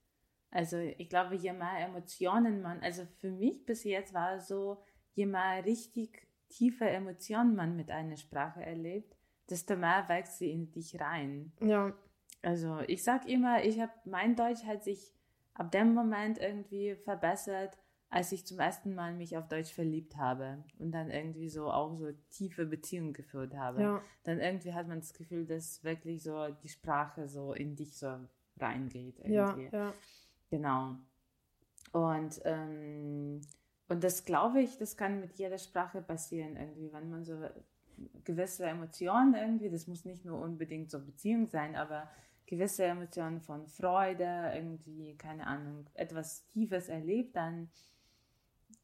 Also 0.50 0.78
ich 0.78 1.10
glaube, 1.10 1.36
je 1.36 1.54
mehr 1.54 1.80
Emotionen 1.80 2.62
man, 2.62 2.80
also 2.82 3.04
für 3.20 3.32
mich 3.32 3.66
bis 3.66 3.84
jetzt 3.84 4.14
war 4.14 4.36
es 4.36 4.48
so, 4.48 4.84
je 5.14 5.26
mehr 5.26 5.64
richtig 5.66 6.28
tiefe 6.50 6.86
Emotionen 6.86 7.56
man 7.56 7.76
mit 7.76 7.92
einer 7.92 8.18
Sprache 8.18 8.62
erlebt, 8.66 9.16
desto 9.50 9.76
mehr 9.76 10.06
wächst 10.08 10.40
sie 10.40 10.52
in 10.52 10.72
dich 10.72 11.00
rein. 11.00 11.52
Ja. 11.62 11.94
Also 12.42 12.80
ich 12.88 13.04
sag 13.04 13.28
immer, 13.28 13.64
ich 13.64 13.80
habe 13.80 13.92
mein 14.06 14.36
Deutsch 14.36 14.64
hat 14.64 14.84
sich 14.84 15.14
ab 15.58 15.72
dem 15.72 15.94
Moment 15.94 16.38
irgendwie 16.38 16.96
verbessert, 16.96 17.78
als 18.10 18.32
ich 18.32 18.46
zum 18.46 18.60
ersten 18.60 18.96
Mal 18.96 19.14
mich 19.14 19.36
auf 19.36 19.48
Deutsch 19.48 19.74
verliebt 19.74 20.16
habe 20.16 20.64
und 20.80 20.92
dann 20.92 21.10
irgendwie 21.10 21.50
so 21.50 21.70
auch 21.70 21.96
so 21.96 22.12
tiefe 22.30 22.66
Beziehungen 22.66 23.12
geführt 23.12 23.56
habe. 23.56 23.82
Ja. 23.82 24.02
Dann 24.24 24.40
irgendwie 24.40 24.74
hat 24.74 24.88
man 24.88 25.00
das 25.00 25.14
Gefühl, 25.14 25.46
dass 25.46 25.84
wirklich 25.84 26.24
so 26.24 26.48
die 26.64 26.70
Sprache 26.70 27.28
so 27.28 27.54
in 27.54 27.76
dich 27.76 27.98
so 27.98 28.16
reingeht. 28.60 29.20
Irgendwie. 29.20 29.34
Ja, 29.34 29.68
ja. 29.72 29.94
Genau. 30.50 30.96
Und, 31.92 32.42
ähm, 32.46 33.42
und 33.90 34.04
das 34.04 34.24
glaube 34.24 34.62
ich, 34.62 34.78
das 34.78 34.96
kann 34.96 35.20
mit 35.20 35.34
jeder 35.34 35.58
Sprache 35.58 36.02
passieren 36.02 36.56
irgendwie, 36.56 36.94
wenn 36.94 37.10
man 37.10 37.26
so 37.26 37.36
gewisse 38.24 38.66
Emotionen 38.66 39.34
irgendwie, 39.34 39.70
das 39.70 39.88
muss 39.88 40.06
nicht 40.06 40.24
nur 40.24 40.40
unbedingt 40.40 40.92
so 40.92 41.04
Beziehung 41.04 41.48
sein, 41.48 41.76
aber 41.76 42.10
gewisse 42.48 42.86
Emotionen 42.86 43.42
von 43.42 43.68
Freude, 43.68 44.52
irgendwie, 44.56 45.16
keine 45.18 45.46
Ahnung, 45.46 45.86
etwas 45.94 46.48
Tiefes 46.48 46.88
erlebt, 46.88 47.36
dann, 47.36 47.70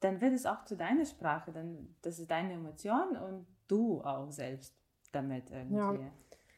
dann 0.01 0.21
wird 0.21 0.33
es 0.33 0.45
auch 0.45 0.65
zu 0.65 0.75
deiner 0.75 1.05
Sprache, 1.05 1.51
dann, 1.51 1.95
das 2.01 2.19
ist 2.19 2.29
deine 2.29 2.53
Emotion 2.53 3.15
und 3.15 3.47
du 3.67 4.01
auch 4.01 4.29
selbst 4.31 4.75
damit 5.13 5.49
irgendwie. 5.49 5.75
Ja. 5.77 6.11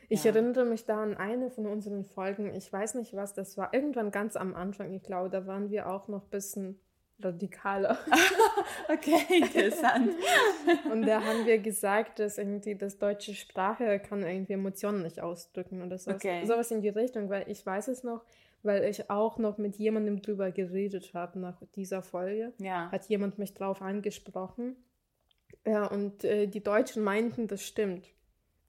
Ich 0.10 0.24
ja. 0.24 0.32
erinnere 0.32 0.66
mich 0.66 0.86
da 0.86 1.02
an 1.02 1.16
eine 1.16 1.50
von 1.50 1.66
unseren 1.68 2.04
Folgen, 2.04 2.54
ich 2.54 2.72
weiß 2.72 2.96
nicht 2.96 3.16
was, 3.16 3.34
das 3.34 3.58
war 3.58 3.74
irgendwann 3.74 4.12
ganz 4.12 4.36
am 4.36 4.56
Anfang, 4.56 4.94
ich 4.94 5.04
glaube, 5.04 5.30
da 5.30 5.48
waren 5.48 5.70
wir 5.70 5.90
auch 5.90 6.08
noch 6.08 6.24
ein 6.24 6.30
bisschen 6.30 6.80
radikaler. 7.20 7.98
okay, 8.90 9.20
interessant. 9.38 10.12
und 10.92 11.04
da 11.04 11.24
haben 11.24 11.46
wir 11.46 11.60
gesagt, 11.60 12.20
dass 12.20 12.38
irgendwie 12.38 12.76
das 12.76 12.98
deutsche 12.98 13.34
Sprache 13.34 14.00
kann 14.00 14.24
irgendwie 14.24 14.54
Emotionen 14.54 15.04
nicht 15.04 15.20
ausdrücken 15.20 15.82
oder 15.82 15.98
sowas, 15.98 16.18
okay. 16.18 16.46
sowas 16.46 16.72
in 16.72 16.82
die 16.82 16.90
Richtung, 16.90 17.30
weil 17.30 17.50
ich 17.50 17.66
weiß 17.66 17.88
es 17.88 18.04
noch, 18.04 18.24
weil 18.64 18.84
ich 18.84 19.10
auch 19.10 19.38
noch 19.38 19.58
mit 19.58 19.78
jemandem 19.78 20.22
drüber 20.22 20.52
geredet 20.52 21.14
habe 21.14 21.40
nach 21.40 21.62
dieser 21.76 22.02
Folge. 22.02 22.54
Ja. 22.58 22.92
Hat 22.92 23.06
jemand 23.06 23.38
mich 23.38 23.54
drauf 23.54 23.82
angesprochen. 23.82 24.76
Ja, 25.66 25.86
und 25.86 26.24
äh, 26.24 26.48
die 26.48 26.64
Deutschen 26.64 27.04
meinten, 27.04 27.48
das 27.48 27.64
stimmt, 27.64 28.08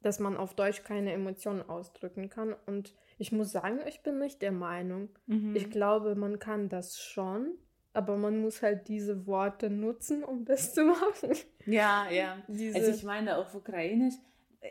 dass 0.03 0.19
man 0.21 0.37
auf 0.37 0.55
Deutsch 0.55 0.85
keine 0.85 1.13
Emotionen 1.13 1.63
ausdrücken 1.69 2.31
kann. 2.31 2.55
Und 2.67 2.95
ich 3.19 3.33
muss 3.33 3.53
sagen, 3.53 3.81
ich 3.87 4.03
bin 4.03 4.19
nicht 4.19 4.41
der 4.43 4.53
Meinung. 4.53 5.09
Mhm. 5.27 5.57
Ich 5.57 5.71
glaube, 5.71 6.15
man 6.15 6.39
kann 6.39 6.69
das 6.69 6.99
schon, 6.99 7.53
aber 7.97 8.17
man 8.17 8.41
muss 8.41 8.63
halt 8.63 8.89
diese 8.89 9.27
Worte 9.27 9.71
nutzen, 9.71 10.23
um 10.23 10.45
das 10.45 10.75
zu 10.75 10.85
machen. 10.85 11.31
Ja, 11.65 12.07
ja. 12.11 12.37
Diese 12.47 12.79
also 12.79 12.91
ich 12.91 13.03
meine 13.03 13.39
auf 13.39 13.55
Ukrainisch, 13.55 14.15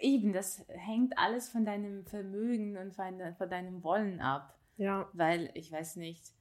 eben, 0.01 0.33
das 0.33 0.63
hängt 0.67 1.17
alles 1.17 1.49
von 1.49 1.65
deinem 1.65 2.05
Vermögen 2.05 2.77
und 2.77 2.93
von, 2.93 3.19
von 3.37 3.49
deinem 3.49 3.83
Wollen 3.83 4.21
ab. 4.21 4.57
Ja. 4.77 5.09
Weil, 5.13 5.49
ich 5.53 5.71
weiß 5.71 5.95
nicht, 5.95 6.35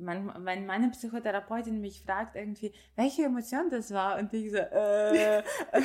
man, 0.00 0.32
wenn 0.44 0.66
meine 0.66 0.90
Psychotherapeutin 0.90 1.80
mich 1.80 2.02
fragt 2.02 2.36
irgendwie, 2.36 2.72
welche 2.96 3.24
Emotion 3.24 3.70
das 3.70 3.92
war 3.92 4.18
und 4.18 4.32
ich 4.32 4.50
so, 4.50 4.56
äh, 4.56 5.38
äh, 5.38 5.42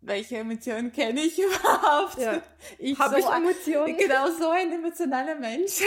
welche 0.00 0.38
Emotion 0.38 0.92
kenne 0.92 1.20
ich 1.20 1.38
überhaupt? 1.38 2.18
Ja. 2.18 2.42
Ich 2.78 2.98
Habe 2.98 3.20
so, 3.20 3.28
ich 3.28 3.34
Emotionen? 3.34 3.96
Genau, 3.96 4.30
so 4.30 4.50
ein 4.50 4.72
emotionaler 4.72 5.36
Mensch. 5.36 5.82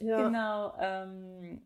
Ja. 0.00 0.26
Genau. 0.26 0.74
Ähm, 0.80 1.62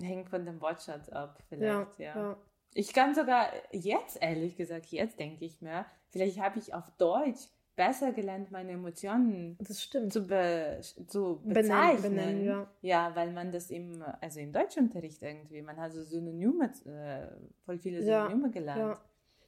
hängt 0.00 0.28
von 0.28 0.44
dem 0.44 0.60
Wortschatz 0.60 1.08
ab, 1.08 1.42
vielleicht, 1.48 1.98
ja. 1.98 2.16
ja. 2.16 2.36
Ich 2.74 2.92
kann 2.92 3.14
sogar 3.14 3.48
jetzt, 3.72 4.20
ehrlich 4.20 4.56
gesagt, 4.56 4.86
jetzt 4.86 5.18
denke 5.18 5.44
ich 5.44 5.62
mir, 5.62 5.86
vielleicht 6.10 6.38
habe 6.40 6.58
ich 6.58 6.74
auf 6.74 6.90
Deutsch 6.98 7.48
besser 7.74 8.12
gelernt, 8.12 8.50
meine 8.50 8.72
Emotionen 8.72 9.58
zu, 9.64 10.26
be, 10.26 10.80
zu 10.80 11.40
Benennen, 11.42 11.54
bezeichnen. 11.54 12.02
benennen, 12.02 12.44
ja. 12.44 12.70
Ja, 12.80 13.16
weil 13.16 13.32
man 13.32 13.52
das 13.52 13.70
im, 13.70 14.02
also 14.20 14.40
im 14.40 14.52
Deutschunterricht 14.52 15.22
irgendwie, 15.22 15.62
man 15.62 15.76
hat 15.76 15.92
so 15.92 16.02
Synonyme, 16.02 16.70
äh, 16.86 17.28
voll 17.64 17.78
viele 17.78 18.02
Ja, 18.02 18.24
Synonyme 18.26 18.50
gelernt. 18.50 18.80
Ja. 18.80 19.00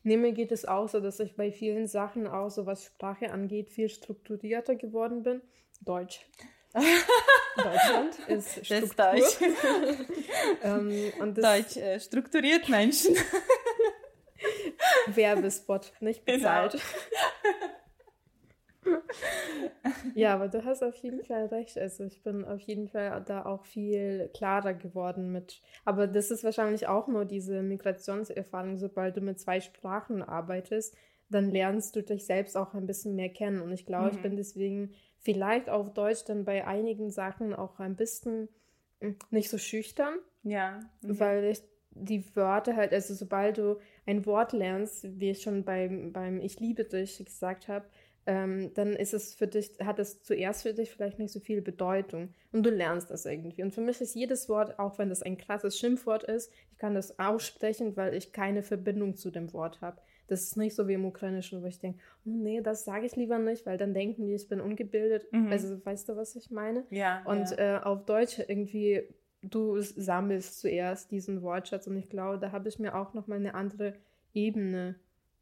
Nee, 0.05 0.17
mir 0.17 0.33
geht 0.33 0.53
es 0.53 0.65
auch 0.65 0.89
so, 0.89 1.01
dass 1.01 1.21
ich 1.21 1.37
bei 1.37 1.51
vielen 1.51 1.87
Sachen, 1.87 2.27
auch 2.27 2.51
so 2.51 2.67
was 2.67 2.85
Sprache 2.85 3.33
angeht, 3.33 3.71
viel 3.71 3.89
strukturierter 3.89 4.77
geworden 4.77 5.23
bin. 5.23 5.43
Deutsch. 5.81 6.27
Deutschland 6.75 8.19
ist 8.29 8.59
Das 8.59 8.67
Struktur. 8.67 8.95
Deutsch. 9.13 9.39
ähm, 10.63 11.13
und 11.21 11.39
das 11.39 11.45
Deutsch 11.45 11.77
äh, 11.77 11.99
strukturiert 12.01 12.69
Menschen. 12.69 13.17
Werbespot, 15.09 15.93
nicht 16.01 16.25
Genau. 16.27 16.37
bezahlt. 16.39 16.79
ja, 20.15 20.35
aber 20.35 20.49
du 20.49 20.65
hast 20.65 20.83
auf 20.83 20.95
jeden 20.97 21.25
Fall 21.25 21.47
recht. 21.47 21.77
Also 21.79 22.05
ich 22.05 22.23
bin 22.23 22.45
auf 22.45 22.61
jeden 22.61 22.89
Fall 22.89 23.23
da 23.27 23.45
auch 23.45 23.65
viel 23.67 24.31
klarer 24.35 24.75
geworden 24.75 25.33
mit. 25.33 25.61
Aber 25.85 26.07
das 26.07 26.31
ist 26.31 26.45
wahrscheinlich 26.45 26.87
auch 26.87 27.09
nur 27.09 27.25
diese 27.25 27.63
Migrationserfahrung. 27.63 28.79
Sobald 28.79 29.17
du 29.17 29.21
mit 29.21 29.41
zwei 29.41 29.61
Sprachen 29.61 30.23
arbeitest, 30.23 30.95
dann 31.31 31.51
lernst 31.51 31.95
du 31.97 32.03
dich 32.03 32.25
selbst 32.25 32.57
auch 32.57 32.73
ein 32.75 32.87
bisschen 32.87 33.15
mehr 33.17 33.29
kennen. 33.31 33.61
Und 33.61 33.73
ich 33.73 33.85
glaube, 33.85 34.11
ich 34.11 34.17
Mhm. 34.19 34.23
bin 34.23 34.37
deswegen 34.37 34.95
vielleicht 35.29 35.69
auf 35.69 35.93
Deutsch 35.93 36.25
dann 36.25 36.47
bei 36.47 36.67
einigen 36.67 37.11
Sachen 37.11 37.53
auch 37.53 37.79
ein 37.81 37.97
bisschen 37.97 38.49
mm, 39.01 39.11
nicht 39.29 39.51
so 39.51 39.59
schüchtern 39.59 40.15
Ja. 40.43 40.81
mhm. 41.03 41.21
weil 41.21 41.45
ich 41.45 41.61
die 41.91 42.25
Wörter 42.35 42.77
halt, 42.77 42.95
also 42.95 43.13
sobald 43.13 43.59
du 43.59 43.79
ein 44.07 44.25
Wort 44.25 44.55
lernst, 44.55 45.07
wie 45.21 45.33
ich 45.33 45.43
schon 45.43 45.65
beim, 45.65 46.15
beim 46.15 46.41
Ich 46.41 46.61
liebe 46.61 46.85
dich 46.85 47.23
gesagt 47.23 47.69
habe, 47.69 47.85
ähm, 48.25 48.73
dann 48.73 48.95
ist 48.95 49.13
es 49.13 49.35
für 49.35 49.47
dich, 49.47 49.73
hat 49.85 49.99
es 49.99 50.23
zuerst 50.23 50.63
für 50.63 50.73
dich 50.73 50.91
vielleicht 50.91 51.19
nicht 51.19 51.33
so 51.33 51.41
viel 51.41 51.61
Bedeutung 51.61 52.33
und 52.53 52.65
du 52.65 52.71
lernst 52.71 53.11
das 53.11 53.27
irgendwie. 53.27 53.63
Und 53.63 53.75
für 53.75 53.83
mich 53.83 54.01
ist 54.01 54.15
jedes 54.15 54.49
Wort, 54.49 54.79
auch 54.79 54.99
wenn 54.99 55.11
das 55.11 55.23
ein 55.23 55.37
krasses 55.37 55.79
Schimpfwort 55.79 56.25
ist, 56.25 56.51
ich 56.73 56.79
kann 56.79 56.95
das 56.95 57.19
aussprechen, 57.19 57.99
weil 57.99 58.15
ich 58.15 58.33
keine 58.33 58.63
Verbindung 58.63 59.15
zu 59.15 59.31
dem 59.31 59.53
Wort 59.53 59.83
habe. 59.83 60.01
Das 60.29 60.43
ist 60.43 60.57
nicht 60.57 60.75
so 60.75 60.87
wie 60.87 60.95
im 60.95 61.05
Ukrainischen, 61.05 61.63
wo 61.63 61.67
ich 61.67 61.79
denke, 61.79 61.99
oh, 62.25 62.31
nee, 62.31 62.61
das 62.61 62.85
sage 62.85 63.07
ich 63.07 63.17
lieber 63.17 63.39
nicht, 63.39 63.67
weil 63.67 63.79
dann 63.79 63.95
denken 63.95 64.27
die, 64.27 64.35
ich 64.35 64.49
bin 64.49 64.61
ungebildet. 64.61 65.27
Mhm. 65.33 65.51
Also 65.51 65.85
weißt 65.85 66.09
du, 66.09 66.17
was 66.17 66.37
ich 66.37 66.51
meine? 66.51 66.85
Ja. 66.91 67.23
Und 67.25 67.51
ja. 67.51 67.79
äh, 67.79 67.83
auf 67.83 68.05
Deutsch 68.05 68.39
irgendwie, 68.39 69.03
du 69.43 69.81
sammelst 69.81 70.61
zuerst 70.61 71.11
diesen 71.11 71.43
Wortschatz 71.43 71.87
und 71.87 71.97
ich 71.97 72.09
glaube, 72.09 72.39
da 72.39 72.53
habe 72.53 72.69
ich 72.69 72.79
mir 72.79 72.95
auch 72.95 73.15
nochmal 73.15 73.39
eine 73.39 73.55
andere 73.55 73.95
Ebene 74.35 74.97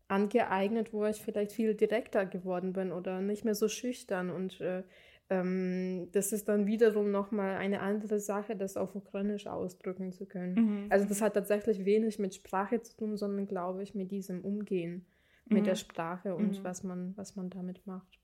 angeeignet, 0.08 0.92
wo 0.92 1.04
ich 1.04 1.20
vielleicht 1.20 1.52
viel 1.52 1.74
direkter 1.74 2.26
geworden 2.26 2.72
bin 2.72 2.92
oder 2.92 3.20
nicht 3.20 3.44
mehr 3.44 3.54
so 3.54 3.68
schüchtern 3.68 4.30
und 4.30 4.60
äh, 4.60 4.84
ähm, 5.28 6.08
das 6.12 6.32
ist 6.32 6.48
dann 6.48 6.66
wiederum 6.66 7.10
nochmal 7.10 7.56
eine 7.56 7.80
andere 7.80 8.20
Sache, 8.20 8.56
das 8.56 8.76
auf 8.76 8.94
Ukrainisch 8.94 9.46
ausdrücken 9.46 10.12
zu 10.12 10.26
können. 10.26 10.54
Mhm. 10.54 10.86
Also 10.90 11.06
das 11.06 11.20
hat 11.20 11.34
tatsächlich 11.34 11.84
wenig 11.84 12.18
mit 12.18 12.34
Sprache 12.34 12.80
zu 12.82 12.96
tun, 12.96 13.16
sondern 13.16 13.46
glaube 13.46 13.82
ich 13.82 13.94
mit 13.94 14.10
diesem 14.12 14.44
Umgehen 14.44 15.04
mit 15.48 15.60
Mhm. 15.62 15.64
der 15.64 15.74
Sprache 15.76 16.34
und 16.34 16.58
Mhm. 16.58 16.64
was 16.64 16.82
man, 16.82 17.16
was 17.16 17.36
man 17.36 17.50
damit 17.50 17.86
macht. 17.86 18.18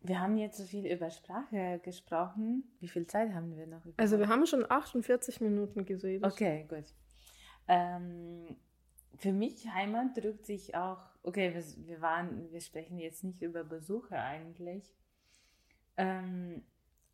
Wir 0.00 0.20
haben 0.20 0.36
jetzt 0.38 0.58
so 0.58 0.64
viel 0.64 0.86
über 0.86 1.10
Sprache 1.10 1.80
gesprochen. 1.82 2.64
Wie 2.78 2.88
viel 2.88 3.06
Zeit 3.06 3.32
haben 3.34 3.56
wir 3.56 3.66
noch? 3.66 3.82
Also 3.96 4.16
wir 4.16 4.24
überhaupt? 4.24 4.40
haben 4.40 4.46
schon 4.46 4.70
48 4.70 5.40
Minuten 5.40 5.84
geredet. 5.84 6.24
Okay, 6.24 6.66
gut. 6.68 6.84
Ähm, 7.66 8.56
für 9.16 9.32
mich 9.32 9.68
Heimat 9.72 10.16
drückt 10.16 10.46
sich 10.46 10.74
auch, 10.76 11.02
okay, 11.22 11.52
wir, 11.54 11.86
wir 11.86 12.00
waren, 12.00 12.50
wir 12.52 12.60
sprechen 12.60 12.98
jetzt 12.98 13.24
nicht 13.24 13.42
über 13.42 13.64
Besuche 13.64 14.16
eigentlich. 14.16 14.94
Ähm, 15.98 16.62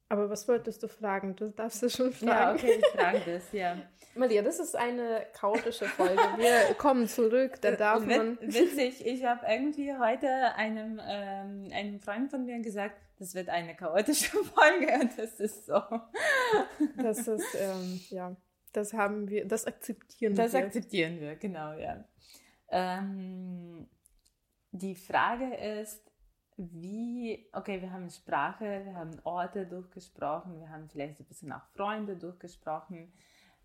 Aber 0.09 0.31
was 0.31 0.47
wolltest 0.47 0.83
du 0.83 0.89
fragen? 0.89 1.35
Du 1.35 1.49
darfst 1.51 1.83
es 1.83 1.97
schon 1.97 2.13
fragen. 2.13 2.29
ja, 2.29 2.53
okay, 2.55 2.79
ich 2.81 2.87
frage 3.01 3.21
das, 3.27 3.53
ja. 3.53 3.77
Maria, 4.15 4.43
das 4.43 4.61
ist 4.61 4.77
eine 4.77 5.27
chaotische 5.33 5.87
Folge. 5.87 6.23
Wir 6.37 6.75
kommen 6.79 7.09
zurück, 7.09 7.61
da 7.61 7.73
darf 7.73 8.07
man. 8.07 8.39
Witzig, 8.41 9.05
ich 9.05 9.25
habe 9.25 9.45
irgendwie 9.49 9.93
heute 9.97 10.29
einem, 10.55 11.01
ähm, 11.05 11.69
einem 11.73 11.99
Freund 11.99 12.31
von 12.31 12.45
mir 12.45 12.61
gesagt, 12.61 12.95
das 13.19 13.35
wird 13.35 13.49
eine 13.49 13.75
chaotische 13.75 14.37
Folge 14.55 14.93
und 15.01 15.19
das 15.19 15.41
ist 15.41 15.67
so. 15.67 15.81
Das 16.97 17.27
ist, 17.27 17.57
ähm, 17.59 18.01
ja, 18.11 18.37
das 18.73 18.93
haben 18.93 19.29
wir, 19.29 19.47
das 19.49 19.67
akzeptieren 19.67 20.35
Das 20.37 20.53
wir. 20.53 20.61
akzeptieren 20.61 21.19
wir, 21.21 21.35
genau, 21.37 21.73
ja. 21.73 22.05
Ähm, 22.71 23.89
die 24.71 24.95
Frage 24.95 25.55
ist, 25.81 26.03
wie, 26.57 27.49
okay, 27.53 27.81
wir 27.83 27.93
haben 27.93 28.11
Sprache, 28.11 28.85
wir 28.85 28.95
haben 28.95 29.19
Orte 29.25 29.67
durchgesprochen, 29.67 30.61
wir 30.61 30.69
haben 30.69 30.89
vielleicht 30.89 31.21
ein 31.21 31.27
bisschen 31.27 31.53
auch 31.53 31.65
Freunde 31.75 32.17
durchgesprochen. 32.17 33.13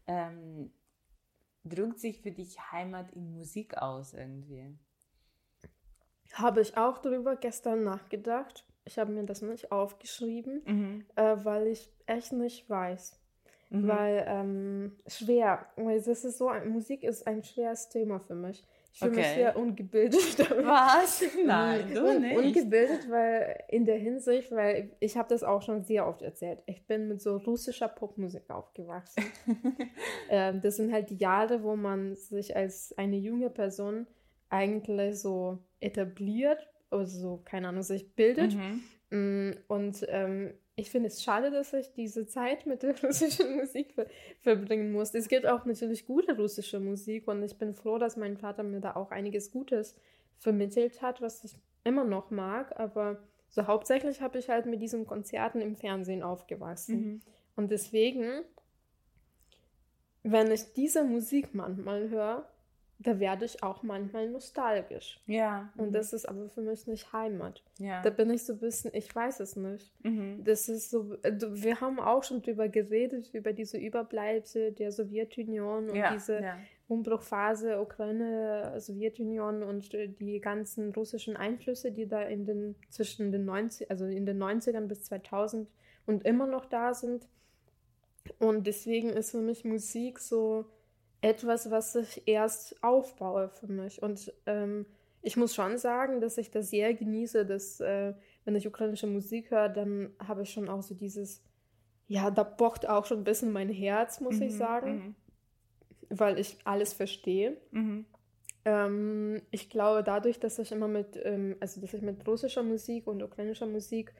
Ähm, 0.07 0.73
drückt 1.63 1.99
sich 1.99 2.21
für 2.21 2.31
dich 2.31 2.57
Heimat 2.71 3.11
in 3.11 3.33
Musik 3.33 3.77
aus 3.77 4.13
irgendwie? 4.13 4.75
Habe 6.33 6.61
ich 6.61 6.77
auch 6.77 6.97
darüber 6.99 7.35
gestern 7.35 7.83
nachgedacht. 7.83 8.65
Ich 8.85 8.97
habe 8.97 9.11
mir 9.11 9.23
das 9.25 9.41
nicht 9.41 9.71
aufgeschrieben, 9.71 10.63
Mhm. 10.65 11.05
äh, 11.15 11.37
weil 11.43 11.67
ich 11.67 11.91
echt 12.07 12.31
nicht 12.31 12.69
weiß. 12.69 13.19
Mhm. 13.69 13.87
Weil 13.87 14.23
ähm, 14.27 14.97
schwer, 15.05 15.67
weil 15.75 16.01
das 16.01 16.25
ist 16.25 16.39
so, 16.39 16.51
Musik 16.65 17.03
ist 17.03 17.27
ein 17.27 17.43
schweres 17.43 17.89
Thema 17.89 18.19
für 18.19 18.35
mich. 18.35 18.65
Ich 18.91 18.99
fühle 18.99 19.11
mich 19.11 19.19
Okay. 19.25 19.35
sehr 19.35 19.55
ungebildet 19.55 20.39
damit. 20.49 20.65
Was? 20.65 21.23
Nein, 21.45 21.93
du 21.93 22.19
nicht. 22.19 22.37
Ungebildet, 22.37 23.09
weil 23.09 23.63
in 23.69 23.85
der 23.85 23.97
Hinsicht, 23.97 24.51
weil 24.51 24.91
ich 24.99 25.15
habe 25.17 25.29
das 25.29 25.43
auch 25.43 25.61
schon 25.61 25.83
sehr 25.83 26.07
oft 26.07 26.21
erzählt. 26.21 26.59
Ich 26.65 26.85
bin 26.87 27.07
mit 27.07 27.21
so 27.21 27.37
russischer 27.37 27.87
Popmusik 27.87 28.49
aufgewachsen. 28.49 29.23
ähm, 30.29 30.61
das 30.61 30.77
sind 30.77 30.91
halt 30.91 31.09
die 31.09 31.17
Jahre, 31.17 31.63
wo 31.63 31.75
man 31.75 32.15
sich 32.15 32.55
als 32.55 32.97
eine 32.97 33.17
junge 33.17 33.49
Person 33.49 34.07
eigentlich 34.49 35.19
so 35.19 35.59
etabliert, 35.79 36.67
oder 36.91 37.05
so, 37.05 37.41
keine 37.45 37.67
Ahnung, 37.67 37.83
sich 37.83 38.15
bildet. 38.15 38.55
Mhm. 38.55 38.81
Mm, 39.11 39.51
Und 39.67 40.05
ähm, 40.09 40.53
ich 40.79 40.89
finde 40.89 41.07
es 41.07 41.21
schade, 41.21 41.51
dass 41.51 41.73
ich 41.73 41.91
diese 41.91 42.25
Zeit 42.25 42.65
mit 42.65 42.83
der 42.83 42.99
russischen 43.03 43.57
Musik 43.57 43.93
ver 43.93 44.07
verbringen 44.41 44.91
musste. 44.91 45.17
Es 45.17 45.27
gibt 45.27 45.45
auch 45.45 45.65
natürlich 45.65 46.05
gute 46.05 46.35
russische 46.35 46.79
Musik 46.79 47.27
und 47.27 47.43
ich 47.43 47.57
bin 47.57 47.73
froh, 47.73 47.97
dass 47.97 48.17
mein 48.17 48.37
Vater 48.37 48.63
mir 48.63 48.79
da 48.79 48.95
auch 48.95 49.11
einiges 49.11 49.51
Gutes 49.51 49.95
vermittelt 50.37 51.01
hat, 51.01 51.21
was 51.21 51.43
ich 51.43 51.55
immer 51.83 52.05
noch 52.05 52.31
mag. 52.31 52.79
Aber 52.79 53.19
so 53.49 53.67
hauptsächlich 53.67 54.21
habe 54.21 54.39
ich 54.39 54.49
halt 54.49 54.65
mit 54.65 54.81
diesen 54.81 55.05
Konzerten 55.05 55.61
im 55.61 55.75
Fernsehen 55.75 56.23
aufgewachsen. 56.23 56.95
Mhm. 56.95 57.21
Und 57.55 57.71
deswegen, 57.71 58.43
wenn 60.23 60.51
ich 60.51 60.73
diese 60.73 61.03
Musik 61.03 61.53
manchmal 61.53 62.09
höre, 62.09 62.47
da 63.01 63.17
werde 63.17 63.45
ich 63.45 63.63
auch 63.63 63.81
manchmal 63.81 64.29
nostalgisch. 64.29 65.21
Ja. 65.25 65.71
Und 65.77 65.95
das 65.95 66.11
ist 66.11 66.27
aber 66.27 66.49
für 66.49 66.61
mich 66.61 66.85
nicht 66.85 67.13
Heimat. 67.13 67.63
ja. 67.77 68.01
Da 68.01 68.09
bin 68.09 68.29
ich 68.29 68.43
so 68.43 68.53
ein 68.53 68.59
bisschen, 68.59 68.91
ich 68.93 69.13
weiß 69.15 69.39
es 69.39 69.55
nicht. 69.55 69.93
Mhm. 70.03 70.43
Das 70.43 70.67
ist 70.67 70.89
so, 70.89 71.15
äh, 71.23 71.33
wir 71.39 71.79
haben 71.79 71.99
auch 72.01 72.23
schon 72.23 72.41
drüber 72.41 72.67
geredet, 72.67 73.29
über 73.33 73.53
diese 73.53 73.77
Überbleibsel 73.77 74.73
der 74.73 74.91
Sowjetunion 74.91 75.89
und 75.89 75.95
ja. 75.95 76.11
diese 76.13 76.41
ja. 76.41 76.57
Umbruchphase 76.89 77.79
Ukraine, 77.79 78.73
Sowjetunion 78.79 79.63
und 79.63 79.93
äh, 79.93 80.09
die 80.09 80.41
ganzen 80.41 80.91
russischen 80.91 81.37
Einflüsse, 81.37 81.93
die 81.93 82.05
da 82.05 82.23
in 82.23 82.45
den, 82.45 82.75
zwischen 82.89 83.31
den 83.31 83.45
90, 83.45 83.89
also 83.89 84.05
in 84.05 84.25
den 84.25 84.43
90ern 84.43 84.87
bis 84.87 85.03
2000 85.05 85.69
und 86.05 86.25
immer 86.25 86.47
noch 86.47 86.65
da 86.65 86.93
sind. 86.93 87.29
Und 88.39 88.67
deswegen 88.67 89.09
ist 89.09 89.31
für 89.31 89.41
mich 89.41 89.63
Musik 89.63 90.19
so 90.19 90.65
etwas, 91.21 91.69
was 91.69 91.95
ich 91.95 92.27
erst 92.27 92.81
aufbaue 92.83 93.49
für 93.49 93.67
mich. 93.67 94.01
Und 94.01 94.33
ähm, 94.45 94.85
ich 95.21 95.35
muss 95.37 95.53
schon 95.53 95.77
sagen, 95.77 96.21
dass 96.21 96.37
ich 96.37 96.51
das 96.51 96.69
sehr 96.69 96.93
genieße, 96.93 97.45
dass 97.45 97.79
äh, 97.81 98.13
wenn 98.45 98.55
ich 98.55 98.67
ukrainische 98.67 99.07
Musik 99.07 99.51
höre, 99.51 99.69
dann 99.69 100.11
habe 100.25 100.43
ich 100.43 100.51
schon 100.51 100.69
auch 100.69 100.81
so 100.81 100.95
dieses, 100.95 101.43
ja, 102.07 102.31
da 102.31 102.43
pocht 102.43 102.87
auch 102.87 103.05
schon 103.05 103.19
ein 103.19 103.23
bisschen 103.25 103.51
mein 103.51 103.69
Herz, 103.69 104.21
muss 104.21 104.39
ich 104.41 104.53
Mhm, 104.53 104.57
sagen, 104.57 105.15
weil 106.09 106.39
ich 106.39 106.57
alles 106.63 106.93
verstehe. 106.93 107.57
Mhm. 107.71 107.81
Mhm. 107.81 108.05
Ähm, 108.65 109.41
ich 109.51 109.69
glaube, 109.69 110.03
dadurch, 110.03 110.39
dass 110.39 110.59
ich 110.59 110.71
immer 110.71 110.87
mit, 110.87 111.19
ähm, 111.23 111.55
also 111.59 111.81
dass 111.81 111.93
ich 111.93 112.01
mit 112.01 112.25
russischer 112.27 112.63
Musik 112.63 113.07
und 113.07 113.21
ukrainischer 113.23 113.65
Musik, 113.67 114.13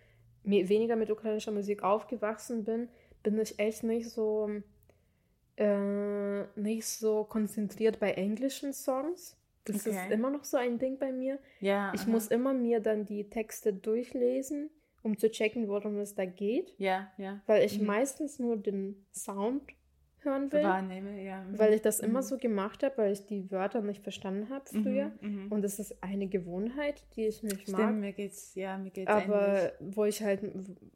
weniger 0.44 0.96
mit 0.96 1.12
ukrainischer 1.12 1.52
Musik 1.52 1.84
aufgewachsen 1.84 2.64
bin, 2.64 2.90
bin 3.24 3.38
ich 3.40 3.60
echt 3.60 3.84
nicht 3.84 4.10
so, 4.10 4.50
äh, 5.60 6.44
nicht 6.60 6.86
so 6.86 7.24
konzentriert 7.26 8.00
bei 8.00 8.12
englischen 8.14 8.74
Songs. 8.74 9.36
Das 9.66 9.86
Okay. 9.86 9.96
ist 9.96 10.12
immer 10.12 10.30
noch 10.32 10.44
so 10.46 10.58
ein 10.58 10.80
Ding 10.80 10.98
bei 10.98 11.12
mir. 11.12 11.38
Ja. 11.60 11.92
Ich 11.94 12.02
aha. 12.02 12.10
muss 12.10 12.28
immer 12.28 12.54
mir 12.54 12.80
dann 12.80 13.06
die 13.06 13.30
Texte 13.30 13.74
durchlesen, 13.74 14.70
um 15.04 15.18
zu 15.18 15.30
checken, 15.30 15.68
worum 15.68 16.00
es 16.00 16.16
da 16.16 16.26
geht, 16.26 16.74
Ja, 16.78 17.12
ja. 17.18 17.40
weil 17.46 17.64
ich 17.64 17.80
Mhm. 17.80 17.86
meistens 17.88 18.40
nur 18.40 18.58
den 18.58 19.06
Sound 19.14 19.62
hören 20.22 20.52
will. 20.52 20.64
Wahrnehme, 20.64 21.24
ja. 21.24 21.44
Mhm. 21.44 21.58
Weil 21.60 21.74
ich 21.74 21.82
das 21.82 22.02
Mhm. 22.02 22.10
immer 22.10 22.24
so 22.24 22.38
gemacht 22.38 22.84
habe, 22.84 22.98
weil 22.98 23.14
ich 23.14 23.26
die 23.26 23.50
Wörter 23.52 23.82
nicht 23.82 24.02
verstanden 24.04 24.50
habe 24.50 24.66
früher. 24.68 25.12
Mhm, 25.22 25.46
mhm. 25.46 25.52
Und 25.52 25.64
es 25.64 25.80
ist 25.80 26.02
eine 26.04 26.28
Gewohnheit, 26.28 27.04
die 27.16 27.26
ich 27.28 27.42
nicht 27.44 27.62
Stimmt, 27.62 27.78
mag. 27.78 27.96
mir 27.96 28.12
geht's, 28.14 28.54
ja, 28.56 28.78
mir 28.78 28.90
geht's 28.92 29.10
Aber 29.10 29.72
wo 29.80 30.04
ich 30.06 30.22
halt, 30.24 30.42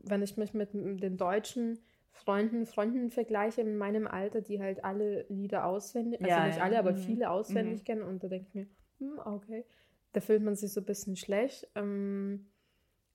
wenn 0.03 0.21
ich 0.23 0.35
mich 0.35 0.53
mit 0.53 0.73
den 0.73 1.15
deutschen 1.17 1.79
Freunden, 2.13 2.65
Freunden 2.65 3.09
vergleiche 3.09 3.61
in 3.61 3.77
meinem 3.77 4.07
Alter, 4.07 4.41
die 4.41 4.61
halt 4.61 4.83
alle 4.83 5.25
Lieder 5.29 5.65
auswendig, 5.65 6.23
also 6.23 6.29
Ja, 6.29 6.45
nicht 6.47 6.57
ja. 6.57 6.63
alle, 6.63 6.79
aber 6.79 6.93
Mhm. 6.93 6.97
viele 6.97 7.29
auswendig 7.29 7.81
Mhm. 7.81 7.85
kennen 7.85 8.01
und 8.03 8.23
da 8.23 8.27
denke 8.27 8.47
ich 8.49 8.53
mir, 8.53 8.67
hm, 8.99 9.19
okay, 9.25 9.65
da 10.13 10.21
fühlt 10.21 10.43
man 10.43 10.55
sich 10.55 10.71
so 10.71 10.81
ein 10.81 10.85
bisschen 10.85 11.15
schlecht. 11.15 11.67
Ähm, 11.75 12.51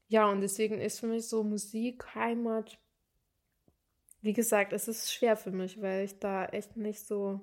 ja, 0.08 0.30
und 0.30 0.40
deswegen 0.40 0.80
ist 0.80 1.00
für 1.00 1.06
mich 1.06 1.26
so 1.28 1.44
Musik, 1.44 2.14
Heimat, 2.14 2.78
wie 4.20 4.32
gesagt, 4.32 4.72
es 4.72 4.88
ist 4.88 5.12
schwer 5.12 5.36
für 5.36 5.52
mich, 5.52 5.80
weil 5.80 6.04
ich 6.04 6.18
da 6.18 6.46
echt 6.46 6.76
nicht 6.76 7.06
so, 7.06 7.40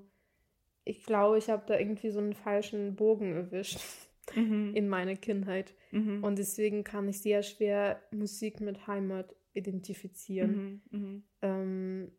ich 0.84 1.04
glaube, 1.06 1.38
ich 1.38 1.50
habe 1.50 1.64
da 1.68 1.78
irgendwie 1.80 2.12
so 2.12 2.20
einen 2.20 2.34
falschen 2.34 2.96
Bogen 2.96 3.34
erwischt 3.34 3.80
Mhm. 4.36 4.72
in 4.76 4.88
meiner 4.90 5.16
Kindheit. 5.16 5.74
Mhm. 5.92 6.24
Und 6.24 6.38
deswegen 6.40 6.84
kann 6.84 7.08
ich 7.08 7.22
sehr 7.22 7.44
schwer 7.44 8.02
Musik 8.12 8.60
mit 8.62 8.88
Heimat 8.88 9.36
identifizieren. 9.56 10.82
Mhm. 10.92 11.00
Mhm. 11.00 11.24
Ähm, 11.42 12.12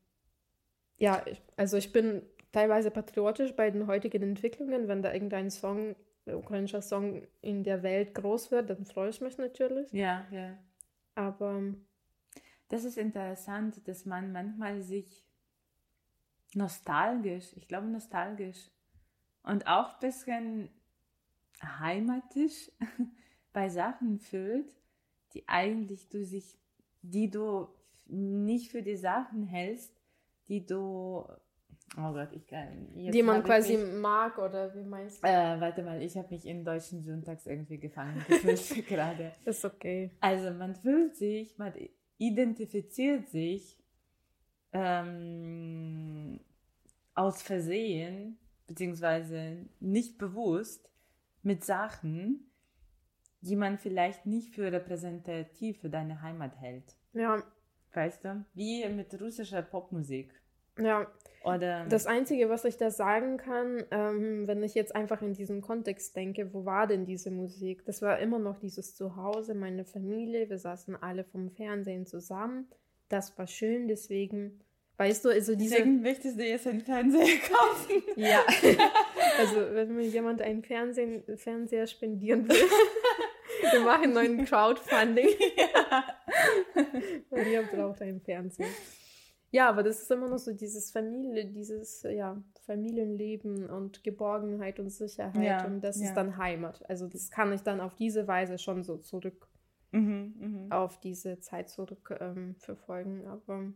ja, 0.98 1.22
also 1.56 1.76
ich 1.76 1.92
bin 1.92 2.22
teilweise 2.52 2.90
patriotisch 2.90 3.54
bei 3.54 3.70
den 3.70 3.86
heutigen 3.86 4.22
Entwicklungen. 4.22 4.88
Wenn 4.88 5.02
da 5.02 5.12
irgendein 5.12 5.50
Song, 5.50 5.94
äh, 6.26 6.34
ukrainischer 6.34 6.82
Song 6.82 7.26
in 7.42 7.64
der 7.64 7.82
Welt 7.82 8.14
groß 8.14 8.50
wird, 8.50 8.70
dann 8.70 8.86
freue 8.86 9.10
ich 9.10 9.20
mich 9.20 9.38
natürlich. 9.38 9.92
Ja, 9.92 10.26
ja. 10.30 10.56
Aber 11.14 11.74
Das 12.68 12.84
ist 12.84 12.98
interessant, 12.98 13.86
dass 13.88 14.06
man 14.06 14.32
manchmal 14.32 14.82
sich 14.82 15.24
nostalgisch, 16.54 17.52
ich 17.56 17.68
glaube 17.68 17.86
nostalgisch 17.86 18.70
und 19.42 19.66
auch 19.66 19.94
ein 19.94 20.00
bisschen 20.00 20.70
heimatisch 21.62 22.70
bei 23.52 23.68
Sachen 23.68 24.18
fühlt, 24.18 24.72
die 25.34 25.48
eigentlich 25.48 26.08
du 26.08 26.24
sich, 26.24 26.58
die 27.10 27.30
du 27.30 27.68
nicht 28.08 28.70
für 28.70 28.82
die 28.82 28.96
Sachen 28.96 29.42
hältst, 29.44 29.92
die 30.48 30.64
du, 30.64 31.24
oh 31.96 32.12
Gott, 32.12 32.28
ich 32.32 32.46
kann, 32.46 32.88
die 32.94 33.22
man 33.22 33.42
quasi 33.42 33.76
mich- 33.76 33.94
mag 34.00 34.38
oder 34.38 34.74
wie 34.74 34.84
meinst 34.84 35.22
du? 35.22 35.26
äh, 35.28 35.60
warte 35.60 35.82
mal, 35.82 36.00
ich 36.02 36.16
habe 36.16 36.28
mich 36.30 36.46
in 36.46 36.64
deutschen 36.64 37.02
Sonntags 37.02 37.46
irgendwie 37.46 37.78
gefangen 37.78 38.24
gefühlt 38.28 38.86
gerade. 38.88 39.32
Ist 39.44 39.64
okay. 39.64 40.10
Also 40.20 40.50
man 40.52 40.74
fühlt 40.76 41.16
sich, 41.16 41.58
man 41.58 41.72
identifiziert 42.18 43.28
sich 43.28 43.78
ähm, 44.72 46.40
aus 47.14 47.42
Versehen, 47.42 48.38
beziehungsweise 48.66 49.66
nicht 49.80 50.18
bewusst 50.18 50.88
mit 51.42 51.64
Sachen, 51.64 52.45
die 53.40 53.56
man 53.56 53.78
vielleicht 53.78 54.26
nicht 54.26 54.54
für 54.54 54.70
repräsentativ 54.72 55.80
für 55.80 55.90
deine 55.90 56.22
Heimat 56.22 56.56
hält. 56.60 56.96
Ja, 57.12 57.42
Weißt 57.96 58.24
du? 58.26 58.44
Wie 58.52 58.86
mit 58.88 59.18
russischer 59.20 59.62
Popmusik. 59.62 60.30
ja. 60.78 61.06
Oder 61.42 61.86
Das 61.88 62.06
Einzige, 62.06 62.48
was 62.50 62.64
ich 62.64 62.76
da 62.76 62.90
sagen 62.90 63.36
kann, 63.36 63.84
ähm, 63.92 64.48
wenn 64.48 64.64
ich 64.64 64.74
jetzt 64.74 64.94
einfach 64.96 65.22
in 65.22 65.32
diesen 65.32 65.62
Kontext 65.62 66.16
denke, 66.16 66.52
wo 66.52 66.64
war 66.64 66.88
denn 66.88 67.06
diese 67.06 67.30
Musik? 67.30 67.84
Das 67.86 68.02
war 68.02 68.18
immer 68.18 68.40
noch 68.40 68.58
dieses 68.58 68.96
Zuhause, 68.96 69.54
meine 69.54 69.84
Familie, 69.84 70.50
wir 70.50 70.58
saßen 70.58 71.00
alle 71.00 71.22
vom 71.22 71.48
Fernsehen 71.50 72.04
zusammen. 72.04 72.66
Das 73.08 73.38
war 73.38 73.46
schön, 73.46 73.86
deswegen, 73.86 74.60
weißt 74.96 75.24
du, 75.24 75.28
also 75.28 75.54
diese. 75.54 75.76
deswegen 75.76 76.02
möchtest 76.02 76.36
du 76.36 76.44
jetzt 76.44 76.66
einen 76.66 76.80
Fernseher 76.80 77.38
kaufen. 77.48 78.02
Ja, 78.16 78.44
also 79.38 79.56
wenn 79.72 79.94
mir 79.94 80.06
jemand 80.06 80.42
einen 80.42 80.64
Fernsehen, 80.64 81.22
Fernseher 81.36 81.86
spendieren 81.86 82.48
will, 82.48 82.56
wir 83.72 83.80
machen 83.80 84.16
einen 84.16 84.44
Crowdfunding. 84.44 85.28
Weil 87.30 87.46
ihr 87.46 87.62
braucht 87.62 88.02
einen 88.02 88.20
Fernseher. 88.20 88.68
Ja, 89.50 89.68
aber 89.68 89.82
das 89.82 90.02
ist 90.02 90.10
immer 90.10 90.28
noch 90.28 90.38
so 90.38 90.52
dieses 90.52 90.90
Familie, 90.90 91.46
dieses 91.46 92.02
ja, 92.02 92.42
Familienleben 92.66 93.70
und 93.70 94.02
Geborgenheit 94.02 94.80
und 94.80 94.90
Sicherheit 94.90 95.42
Ja, 95.42 95.64
und 95.64 95.82
das 95.82 96.00
ja. 96.00 96.08
ist 96.08 96.14
dann 96.14 96.36
Heimat. 96.36 96.88
Also 96.90 97.06
das 97.06 97.30
kann 97.30 97.52
ich 97.52 97.62
dann 97.62 97.80
auf 97.80 97.94
diese 97.94 98.26
Weise 98.26 98.58
schon 98.58 98.82
so 98.82 98.98
zurück 98.98 99.48
mhm, 99.92 100.34
mhm. 100.38 100.72
auf 100.72 101.00
diese 101.00 101.38
Zeit 101.40 101.70
zurück 101.70 102.16
ähm, 102.20 102.56
verfolgen, 102.58 103.26
aber 103.26 103.72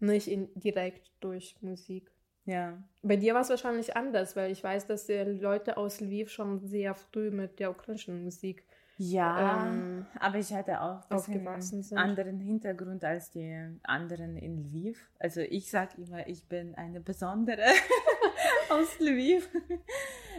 nicht 0.00 0.28
in, 0.28 0.48
direkt 0.54 1.10
durch 1.20 1.56
Musik. 1.60 2.10
Ja. 2.44 2.82
Bei 3.02 3.16
dir 3.16 3.34
war 3.34 3.42
es 3.42 3.50
wahrscheinlich 3.50 3.96
anders, 3.96 4.34
weil 4.36 4.50
ich 4.50 4.64
weiß, 4.64 4.86
dass 4.86 5.06
die 5.06 5.12
Leute 5.12 5.76
aus 5.76 6.00
Lviv 6.00 6.30
schon 6.30 6.60
sehr 6.60 6.94
früh 6.94 7.30
mit 7.30 7.58
der 7.58 7.70
ukrainischen 7.70 8.24
Musik 8.24 8.64
Ja, 9.00 9.64
ähm, 9.68 10.06
aber 10.18 10.38
ich 10.38 10.52
hatte 10.52 10.80
auch 10.80 11.02
ein 11.02 11.16
bisschen 11.16 11.34
aufgewachsen 11.34 11.82
sind. 11.84 11.98
anderen 11.98 12.40
Hintergrund 12.40 13.04
als 13.04 13.30
die 13.30 13.56
anderen 13.84 14.36
in 14.36 14.58
Lviv. 14.64 15.08
Also 15.20 15.40
ich 15.40 15.70
sage 15.70 16.02
immer, 16.02 16.26
ich 16.26 16.48
bin 16.48 16.74
eine 16.74 17.00
besondere 17.00 17.62
aus 18.70 18.98
Lviv. 18.98 19.48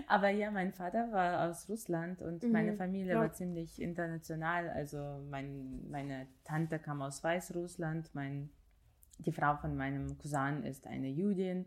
Aber 0.07 0.27
ja, 0.29 0.51
mein 0.51 0.73
Vater 0.73 1.09
war 1.11 1.49
aus 1.49 1.69
Russland 1.69 2.21
und 2.21 2.43
Mhm, 2.43 2.51
meine 2.51 2.73
Familie 2.73 3.13
ja. 3.13 3.19
war 3.21 3.31
ziemlich 3.31 3.81
international. 3.81 4.69
Also 4.69 4.97
mein, 5.29 5.89
meine 5.89 6.27
Tante 6.43 6.79
kam 6.79 7.01
aus 7.01 7.23
Weißrussland, 7.23 8.13
mein, 8.13 8.49
die 9.19 9.31
Frau 9.31 9.55
von 9.55 9.77
meinem 9.77 10.17
Cousin 10.17 10.63
ist 10.63 10.85
eine 10.85 11.07
Jüdin. 11.07 11.65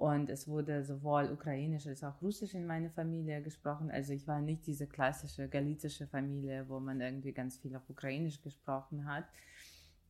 Und 0.00 0.30
es 0.30 0.48
wurde 0.48 0.82
sowohl 0.82 1.30
ukrainisch 1.30 1.86
als 1.86 2.02
auch 2.02 2.22
russisch 2.22 2.54
in 2.54 2.66
meiner 2.66 2.88
Familie 2.88 3.42
gesprochen. 3.42 3.90
Also 3.90 4.14
ich 4.14 4.26
war 4.26 4.40
nicht 4.40 4.66
diese 4.66 4.86
klassische 4.86 5.46
galizische 5.46 6.06
Familie, 6.06 6.66
wo 6.70 6.80
man 6.80 7.02
irgendwie 7.02 7.32
ganz 7.32 7.58
viel 7.58 7.76
auf 7.76 7.82
ukrainisch 7.86 8.40
gesprochen 8.40 9.04
hat. 9.04 9.26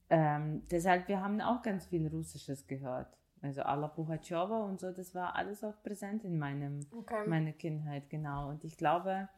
Ähm, 0.09 0.63
deshalb, 0.71 1.09
wir 1.09 1.21
haben 1.21 1.41
auch 1.41 1.61
ganz 1.63 1.87
viel 1.87 2.07
Russisches 2.07 2.69
gehört. 2.69 3.09
Also 3.43 3.63
Alla 3.63 3.89
Pugacheва 3.89 4.61
und 4.61 4.79
so, 4.79 4.93
das 4.93 5.13
war 5.13 5.35
alles 5.35 5.65
auch 5.65 5.83
präsent 5.83 6.23
in 6.23 6.39
meinem, 6.39 6.87
Okay. 6.93 7.27
meiner 7.27 7.53
Kindheit, 7.53 8.09
genau. 8.11 8.49
Und 8.49 8.63
ich 8.63 8.77
glaube, 8.77 9.29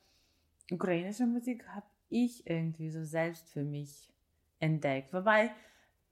ukrainische 0.70 1.24
Musik 1.24 1.66
habe 1.68 1.86
ich 2.10 2.46
irgendwie 2.46 2.90
so 2.90 3.02
selbst 3.04 3.48
für 3.48 3.64
mich 3.64 4.12
entdeckt. 4.58 5.14
Wobei, 5.14 5.50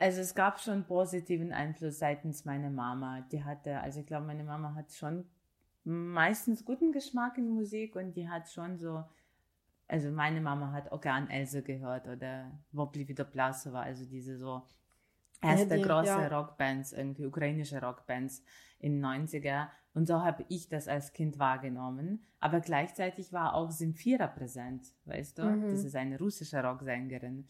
also 0.01 0.21
es 0.23 0.35
gab 0.35 0.59
schon 0.59 0.85
positiven 0.85 1.53
Einfluss 1.53 1.99
seitens 1.99 2.45
meiner 2.45 2.71
Mama. 2.71 3.21
Die 3.31 3.45
hatte, 3.45 3.81
also 3.81 4.01
ich 4.01 4.07
glaube, 4.07 4.27
meine 4.27 4.45
Mama 4.45 4.75
hat 4.75 4.93
schon 4.93 5.27
meistens 5.85 6.65
guten 6.65 6.91
Geschmack 6.91 7.37
in 7.37 7.51
Musik 7.51 7.97
und 7.97 8.15
die 8.15 8.29
hat 8.29 8.49
schon 8.49 8.79
so, 8.79 9.05
also 9.89 10.11
meine 10.11 10.41
Mama 10.41 10.73
hat 10.73 10.91
Okean 10.91 11.29
Else 11.29 11.63
gehört 11.63 12.09
oder 12.09 12.51
Wopli 12.73 13.07
Vidoplasova, 13.07 13.83
also 13.83 14.07
diese 14.07 14.39
so 14.39 14.63
erste 15.43 15.77
die, 15.77 15.83
große 15.83 16.07
ja. 16.07 16.29
Rockbands, 16.29 16.93
irgendwie 16.93 17.27
ukrainische 17.27 17.81
Rockbands 17.81 18.43
in 18.79 19.03
den 19.03 19.05
90er. 19.05 19.69
Und 19.93 20.07
so 20.07 20.23
habe 20.23 20.45
ich 20.49 20.69
das 20.69 20.89
als 20.89 21.13
Kind 21.13 21.39
wahrgenommen. 21.39 22.25
Aber 22.39 22.61
gleichzeitig 22.61 23.33
war 23.33 23.55
auch 23.55 23.71
Simfira 23.71 24.29
präsent, 24.29 24.95
weißt 25.05 25.39
du? 25.39 25.45
Mhm. 25.45 25.71
Das 25.71 25.85
ist 25.85 25.97
eine 25.97 26.19
russische 26.19 26.63
Rocksängerin. 26.63 27.47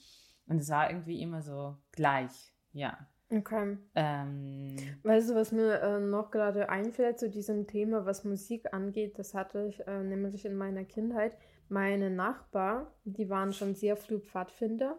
Und 0.50 0.58
es 0.58 0.68
war 0.68 0.90
irgendwie 0.90 1.22
immer 1.22 1.42
so 1.42 1.76
gleich, 1.92 2.52
ja. 2.72 2.98
okay. 3.32 3.78
Ähm, 3.94 4.76
Weißt 5.04 5.30
du, 5.30 5.34
was 5.36 5.52
mir 5.52 5.80
äh, 5.80 6.00
noch 6.00 6.30
gerade 6.32 6.68
einfällt 6.68 7.20
zu 7.20 7.30
diesem 7.30 7.66
Thema, 7.68 8.04
was 8.04 8.24
Musik 8.24 8.74
angeht? 8.74 9.16
Das 9.18 9.32
hatte 9.32 9.66
ich 9.68 9.86
äh, 9.86 10.02
nämlich 10.02 10.44
in 10.44 10.56
meiner 10.56 10.84
Kindheit. 10.84 11.32
Meine 11.68 12.10
Nachbar, 12.10 12.92
die 13.04 13.30
waren 13.30 13.52
schon 13.52 13.76
sehr 13.76 13.96
früh 13.96 14.18
Pfadfinder. 14.18 14.98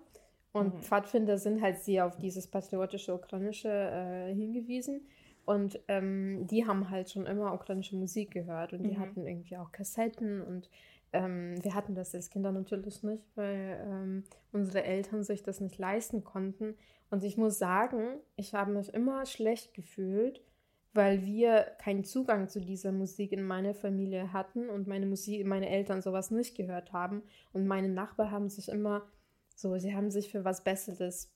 Und 0.54 0.74
Mhm. 0.76 0.80
Pfadfinder 0.82 1.38
sind 1.38 1.62
halt 1.62 1.80
sehr 1.80 2.06
auf 2.06 2.18
dieses 2.18 2.48
patriotische 2.48 3.14
Ukrainische 3.14 3.70
äh, 3.70 4.34
hingewiesen. 4.34 5.06
Und 5.44 5.80
ähm, 5.90 6.48
die 6.48 6.66
haben 6.66 6.90
halt 6.90 7.10
schon 7.10 7.26
immer 7.26 7.54
ukrainische 7.54 7.98
Musik 7.98 8.32
gehört. 8.32 8.72
Und 8.72 8.84
die 8.84 8.92
Mhm. 8.96 9.00
hatten 9.00 9.28
irgendwie 9.28 9.58
auch 9.58 9.74
Kassetten. 9.74 10.42
Und 10.42 10.70
ähm, 11.14 11.62
wir 11.62 11.74
hatten 11.76 11.94
das 11.94 12.16
als 12.16 12.30
Kinder 12.30 12.54
natürlich 12.54 13.04
nicht, 13.04 13.26
weil 13.36 13.86
ähm, 13.86 14.24
unsere 14.72 14.86
Eltern 14.86 15.24
sich 15.24 15.44
das 15.44 15.60
nicht 15.60 15.78
leisten 15.78 16.24
konnten. 16.24 16.76
Und 17.10 17.26
ich 17.26 17.36
muss 17.36 17.60
sagen, 17.60 18.20
ich 18.38 18.54
habe 18.54 18.72
mich 18.72 18.94
immer 18.94 19.26
schlecht 19.26 19.74
gefühlt, 19.74 20.42
weil 20.94 21.26
wir 21.26 21.64
keinen 21.82 22.06
Zugang 22.06 22.48
zu 22.48 22.62
dieser 22.62 22.94
Musik 22.94 23.34
in 23.34 23.44
meiner 23.44 23.74
Familie 23.74 24.32
hatten 24.32 24.70
und 24.70 24.88
meine 24.88 25.06
Musik, 25.06 25.46
meine 25.46 25.68
Eltern 25.70 26.02
sowas 26.02 26.32
nicht 26.32 26.56
gehört 26.56 26.94
haben. 26.94 27.22
Und 27.52 27.68
meine 27.68 27.90
Nachbarn 27.90 28.32
haben 28.32 28.50
sich 28.50 28.70
immer 28.70 29.06
so, 29.56 29.78
sie 29.78 29.94
haben 29.94 30.10
sich 30.10 30.30
für 30.30 30.46
was 30.46 30.64
Besseres 30.64 31.30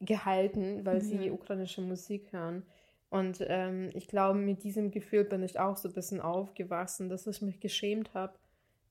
gehalten, 0.00 0.84
weil 0.84 1.00
sie 1.00 1.28
Mhm. 1.28 1.32
ukrainische 1.32 1.80
Musik 1.80 2.30
hören. 2.32 2.66
Und 3.08 3.38
ähm, 3.48 3.90
ich 3.94 4.08
glaube, 4.08 4.38
mit 4.38 4.62
diesem 4.62 4.90
Gefühl 4.90 5.24
bin 5.24 5.42
ich 5.42 5.58
auch 5.58 5.78
so 5.78 5.88
ein 5.88 5.94
bisschen 5.94 6.20
aufgewachsen, 6.20 7.08
dass 7.08 7.26
ich 7.26 7.40
mich 7.40 7.60
geschämt 7.60 8.12
habe, 8.12 8.34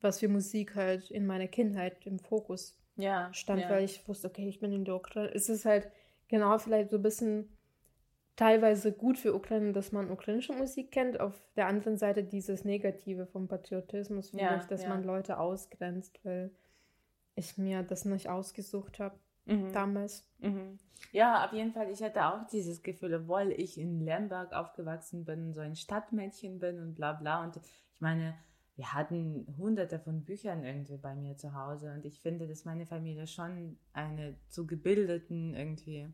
was 0.01 0.19
für 0.19 0.29
Musik 0.29 0.73
halt 0.75 1.11
in 1.11 1.27
meiner 1.27 1.47
Kindheit 1.47 2.07
im 2.07 2.17
Fokus 2.17 2.75
ja, 2.97 3.33
stand, 3.33 3.61
ja. 3.61 3.69
weil 3.69 3.83
ich 3.83 4.07
wusste, 4.07 4.27
okay, 4.27 4.47
ich 4.47 4.59
bin 4.59 4.73
in 4.73 4.85
der 4.85 4.95
Ukraine. 4.95 5.33
Es 5.33 5.49
ist 5.49 5.65
halt 5.65 5.89
genau 6.27 6.57
vielleicht 6.57 6.89
so 6.89 6.97
ein 6.97 7.03
bisschen 7.03 7.49
teilweise 8.35 8.91
gut 8.91 9.17
für 9.17 9.33
Ukraine, 9.33 9.73
dass 9.73 9.91
man 9.91 10.11
ukrainische 10.11 10.53
Musik 10.53 10.91
kennt. 10.91 11.19
Auf 11.19 11.33
der 11.55 11.67
anderen 11.67 11.97
Seite 11.97 12.23
dieses 12.23 12.65
Negative 12.65 13.25
vom 13.25 13.47
Patriotismus, 13.47 14.31
Ja, 14.33 14.57
ich, 14.57 14.63
dass 14.65 14.83
ja. 14.83 14.89
man 14.89 15.03
Leute 15.03 15.39
ausgrenzt, 15.39 16.19
weil 16.23 16.51
ich 17.35 17.57
mir 17.57 17.83
das 17.83 18.05
nicht 18.05 18.29
ausgesucht 18.29 18.99
habe 18.99 19.17
Mhm. 19.47 19.71
damals. 19.71 20.27
Mhm. 20.39 20.77
Ja, 21.11 21.45
auf 21.45 21.53
jeden 21.53 21.71
Fall. 21.71 21.89
Ich 21.89 22.03
hatte 22.03 22.25
auch 22.25 22.45
dieses 22.47 22.83
Gefühl, 22.83 23.13
obwohl 23.13 23.51
ich 23.51 23.77
in 23.77 24.01
Lemberg 24.01 24.51
aufgewachsen 24.53 25.23
bin, 25.23 25.53
so 25.53 25.61
ein 25.61 25.75
Stadtmädchen 25.75 26.59
bin 26.59 26.81
und 26.81 26.95
bla 26.95 27.13
bla. 27.13 27.43
Und 27.43 27.55
ich 27.55 27.63
meine, 27.99 28.35
wir 28.77 28.93
hatten 28.93 29.55
hunderte 29.57 29.99
von 29.99 30.23
Büchern 30.23 30.63
irgendwie 30.63 30.97
bei 30.97 31.15
mir 31.15 31.35
zu 31.35 31.55
Hause. 31.55 31.91
Und 31.93 32.05
ich 32.05 32.21
finde, 32.21 32.47
dass 32.47 32.63
meine 32.63 32.85
Familie 32.85 33.25
schon 33.25 33.77
eine 33.91 34.37
zu 34.49 34.67
gebildeten 34.67 35.55
irgendwie 35.55 36.07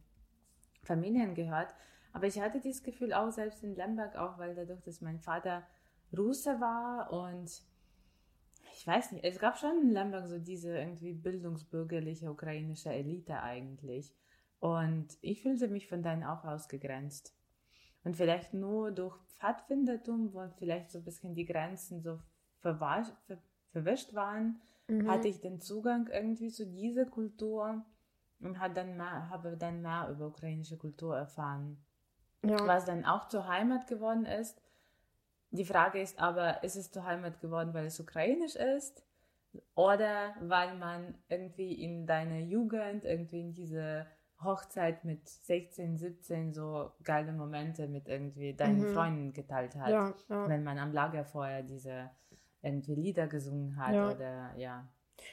Familien 0.82 1.36
gehört. 1.36 1.76
Aber 2.14 2.26
ich 2.26 2.39
hatte 2.39 2.61
dieses 2.61 2.82
Gefühl 2.82 3.14
auch 3.14 3.32
selbst 3.32 3.64
in 3.64 3.76
Lemberg, 3.76 4.16
auch 4.16 4.38
weil 4.38 4.55
dadurch, 4.55 4.82
dass 4.82 5.01
mein 5.01 5.20
Vater 5.20 5.64
Russe 6.18 6.61
war 6.61 7.11
und 7.11 7.51
ich 8.76 8.88
weiß 8.88 9.11
nicht, 9.11 9.26
es 9.26 9.39
gab 9.39 9.57
schon 9.57 9.82
in 9.82 9.91
Lemberg 9.91 10.28
so 10.28 10.39
diese 10.39 10.78
irgendwie 10.78 11.14
bildungsbürgerliche 11.14 12.32
ukrainische 12.32 12.91
Elite 12.91 13.41
eigentlich. 13.41 14.16
Und 14.59 15.18
ich 15.22 15.41
fühlte 15.41 15.68
mich 15.68 15.88
von 15.88 16.01
denen 16.01 16.24
auch 16.24 16.43
ausgegrenzt. 16.45 17.36
Und 18.03 18.16
vielleicht 18.16 18.53
nur 18.53 18.91
durch 18.91 19.18
Pfadfindertum, 19.38 20.34
wo 20.34 20.47
vielleicht 20.57 20.91
so 20.91 20.99
ein 20.99 21.03
bisschen 21.03 21.36
die 21.36 21.45
Grenzen 21.45 22.01
so 22.01 22.20
verwasch, 22.64 23.09
ver, 23.28 23.38
verwischt 23.74 24.16
waren, 24.16 24.61
Mhm. 24.89 25.07
hatte 25.09 25.30
ich 25.30 25.41
den 25.41 25.61
Zugang 25.61 26.07
irgendwie 26.09 26.49
zu 26.51 26.66
dieser 26.68 27.05
Kultur 27.05 27.86
und 28.41 28.59
hat 28.59 28.78
dann 28.78 28.97
mehr, 28.97 29.30
habe 29.30 29.57
dann 29.57 29.82
mehr 29.84 30.09
über 30.11 30.28
ukrainische 30.28 30.78
Kultur 30.78 31.18
erfahren 31.18 31.78
ja. 32.43 32.68
was 32.68 32.86
dann 32.86 33.05
auch 33.05 33.30
zur 33.30 33.47
Heimat 33.47 33.88
geworden 33.88 34.26
ist. 34.26 34.61
Die 35.51 35.66
Frage 35.66 36.01
ist 36.01 36.20
aber, 36.20 36.64
ist 36.64 36.76
es 36.76 36.91
zur 36.91 37.05
Heimat 37.05 37.41
geworden, 37.41 37.74
weil 37.74 37.86
es 37.86 37.99
ukrainisch 37.99 38.55
ist? 38.55 39.03
Oder 39.76 40.36
weil 40.41 40.76
man 40.78 41.16
irgendwie 41.30 41.74
in 41.74 42.07
deiner 42.07 42.39
Jugend, 42.39 43.05
irgendwie 43.05 43.41
in 43.41 43.53
diese 43.53 44.07
Hochzeit 44.43 45.05
mit 45.05 45.30
16, 45.30 45.97
17 45.97 46.53
so 46.53 46.91
geile 47.03 47.34
Momente 47.34 47.88
mit 47.88 48.07
irgendwie 48.09 48.53
deinen 48.55 48.82
Mhm. 48.82 48.93
Freunden 48.93 49.34
geteilt 49.34 49.76
hat? 49.76 49.91
ja, 49.91 50.14
ja. 50.30 50.47
Wenn 50.47 50.64
man 50.64 50.80
am 50.80 50.91
Lagerfeuer 50.91 51.61
diese 51.61 52.09
irgendwie 52.64 52.95
Lieder 52.95 53.28
gesungen 53.28 53.76
hat 53.78 53.93
Ja. 53.93 54.11
oder 54.14 54.55
ja. 54.57 54.88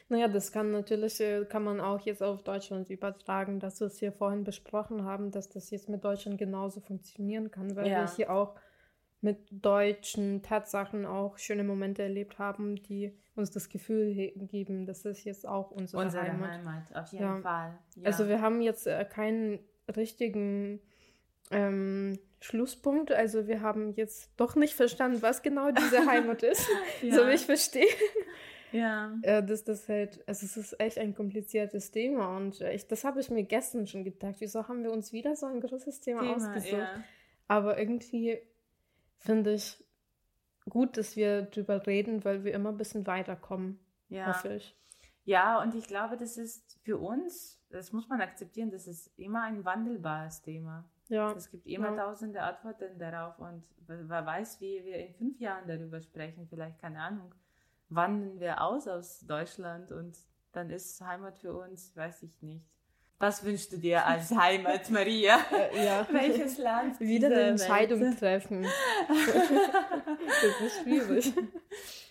Naja, 0.09 0.29
das 0.29 0.53
kann 0.53 0.71
natürlich, 0.73 1.21
äh, 1.21 1.45
kann 1.47 1.65
man 1.65 1.81
auch 1.81 2.01
jetzt 2.01 2.23
auf 2.23 2.43
Deutschland 2.43 2.91
übertragen, 2.91 3.59
dass 3.61 3.81
wir 3.81 3.87
es 3.87 3.99
hier 3.99 4.13
vorhin 4.13 4.45
besprochen 4.45 5.05
haben, 5.05 5.31
dass 5.31 5.49
das 5.49 5.71
jetzt 5.71 5.89
mit 5.89 6.05
Deutschland 6.05 6.37
genauso 6.39 6.81
funktionieren 6.81 7.51
kann, 7.51 7.75
weil 7.77 7.89
Ja. 7.89 7.97
wir 8.05 8.15
hier 8.15 8.31
auch 8.31 8.55
mit 9.23 9.39
deutschen 9.51 10.43
Tatsachen 10.43 11.07
auch 11.07 11.39
schöne 11.39 11.65
Momente 11.65 12.03
erlebt 12.03 12.39
haben, 12.39 12.77
die 12.77 13.13
uns 13.35 13.51
das 13.51 13.69
Gefühl 13.69 14.33
geben, 14.37 14.87
das 14.87 15.05
ist 15.05 15.25
jetzt 15.25 15.47
auch 15.47 15.71
unsere, 15.71 16.05
Unsere 16.05 16.23
Heimat. 16.25 16.51
Heimat, 16.53 16.97
auf 16.97 17.13
jeden 17.13 17.23
Ja. 17.25 17.41
Fall. 17.41 17.79
Ja. 17.97 18.05
Also 18.05 18.29
wir 18.29 18.41
haben 18.41 18.61
jetzt 18.61 18.87
äh, 18.87 19.05
keinen 19.05 19.59
richtigen 19.97 20.81
ähm, 21.51 22.19
Schlusspunkt. 22.41 23.13
Also 23.13 23.47
wir 23.47 23.61
haben 23.61 23.93
jetzt 23.95 24.31
doch 24.37 24.57
nicht 24.57 24.75
verstanden, 24.75 25.23
was 25.23 25.43
genau 25.43 25.71
diese 25.71 26.07
Heimat 26.11 26.43
ist, 26.43 26.67
so 27.03 27.27
wie 27.27 27.35
ich 27.35 27.45
verstehe. 27.47 27.87
ja. 28.73 29.13
Äh, 29.23 29.43
dass 29.45 29.65
das 29.65 29.89
halt, 29.89 30.27
also 30.27 30.47
es 30.47 30.57
ist 30.57 30.81
echt 30.81 30.99
ein 30.99 31.15
kompliziertes 31.15 31.91
Thema 31.91 32.37
und 32.37 32.61
äh, 32.61 32.73
ich, 32.73 32.87
das 32.89 33.05
habe 33.05 33.21
ich 33.21 33.31
mir 33.31 33.45
gestern 33.45 33.87
schon 33.87 34.05
gedacht. 34.05 34.37
Wieso 34.39 34.69
haben 34.69 34.83
wir 34.83 34.93
uns 34.93 35.13
wieder 35.13 35.37
so 35.37 35.47
ein 35.47 35.61
großes 35.61 36.01
Thema, 36.01 36.21
Thema, 36.23 36.35
ausgesucht? 36.35 36.73
ja. 36.73 37.05
Aber 37.49 37.79
irgendwie 37.79 38.39
finde 39.19 39.53
ich 39.55 39.83
gut, 40.69 40.97
dass 40.97 41.17
wir 41.17 41.43
drüber 41.43 41.85
reden, 41.87 42.25
weil 42.25 42.45
wir 42.45 42.55
immer 42.55 42.71
ein 42.71 42.77
bisschen 42.79 43.07
weiterkommen, 43.07 43.79
Ja. 44.09 44.29
hoffe 44.29 44.55
ich. 44.55 44.77
Ja, 45.25 45.61
und 45.61 45.75
ich 45.75 45.87
glaube, 45.87 46.17
das 46.17 46.37
ist 46.39 46.79
für 46.83 46.97
uns, 46.97 47.61
das 47.71 47.93
muss 47.93 48.09
man 48.09 48.21
akzeptieren, 48.21 48.71
das 48.71 48.87
ist 48.87 49.11
immer 49.19 49.43
ein 49.43 49.65
wandelbares 49.65 50.43
Thema. 50.43 50.89
Ja, 51.11 51.33
Es 51.33 51.51
gibt 51.51 51.67
immer 51.67 51.91
Ja. 51.95 52.07
tausende 52.07 52.41
Antworten 52.41 52.99
darauf 52.99 53.39
und 53.39 53.63
wer 53.87 54.25
weiß, 54.25 54.61
wie 54.61 54.83
wir 54.85 54.97
in 55.07 55.13
fünf 55.15 55.39
Jahren 55.41 55.67
darüber 55.69 56.01
sprechen. 56.01 56.47
Vielleicht, 56.49 56.81
keine 56.81 57.01
Ahnung, 57.01 57.35
wandern 57.89 58.39
wir 58.41 58.63
aus 58.63 58.87
aus 58.89 59.21
Deutschland 59.27 59.91
und 59.93 60.17
dann 60.53 60.71
ist 60.71 61.01
Heimat 61.01 61.37
für 61.39 61.53
uns, 61.53 61.95
weiß 61.97 62.23
ich 62.23 62.41
nicht. 62.43 62.65
Was 63.19 63.45
wünschst 63.45 63.73
du 63.73 63.77
dir 63.77 64.07
als 64.07 64.31
Heimat, 64.45 64.89
Maria? 64.91 65.39
äh, 65.53 65.85
ja. 65.85 66.07
Welches 66.13 66.57
Land? 66.59 66.99
wieder 67.01 67.27
eine 67.27 67.41
Entscheidung 67.43 68.17
treffen. 68.17 68.63
das 69.09 70.61
ist 70.67 70.83
schwierig. 70.83 71.33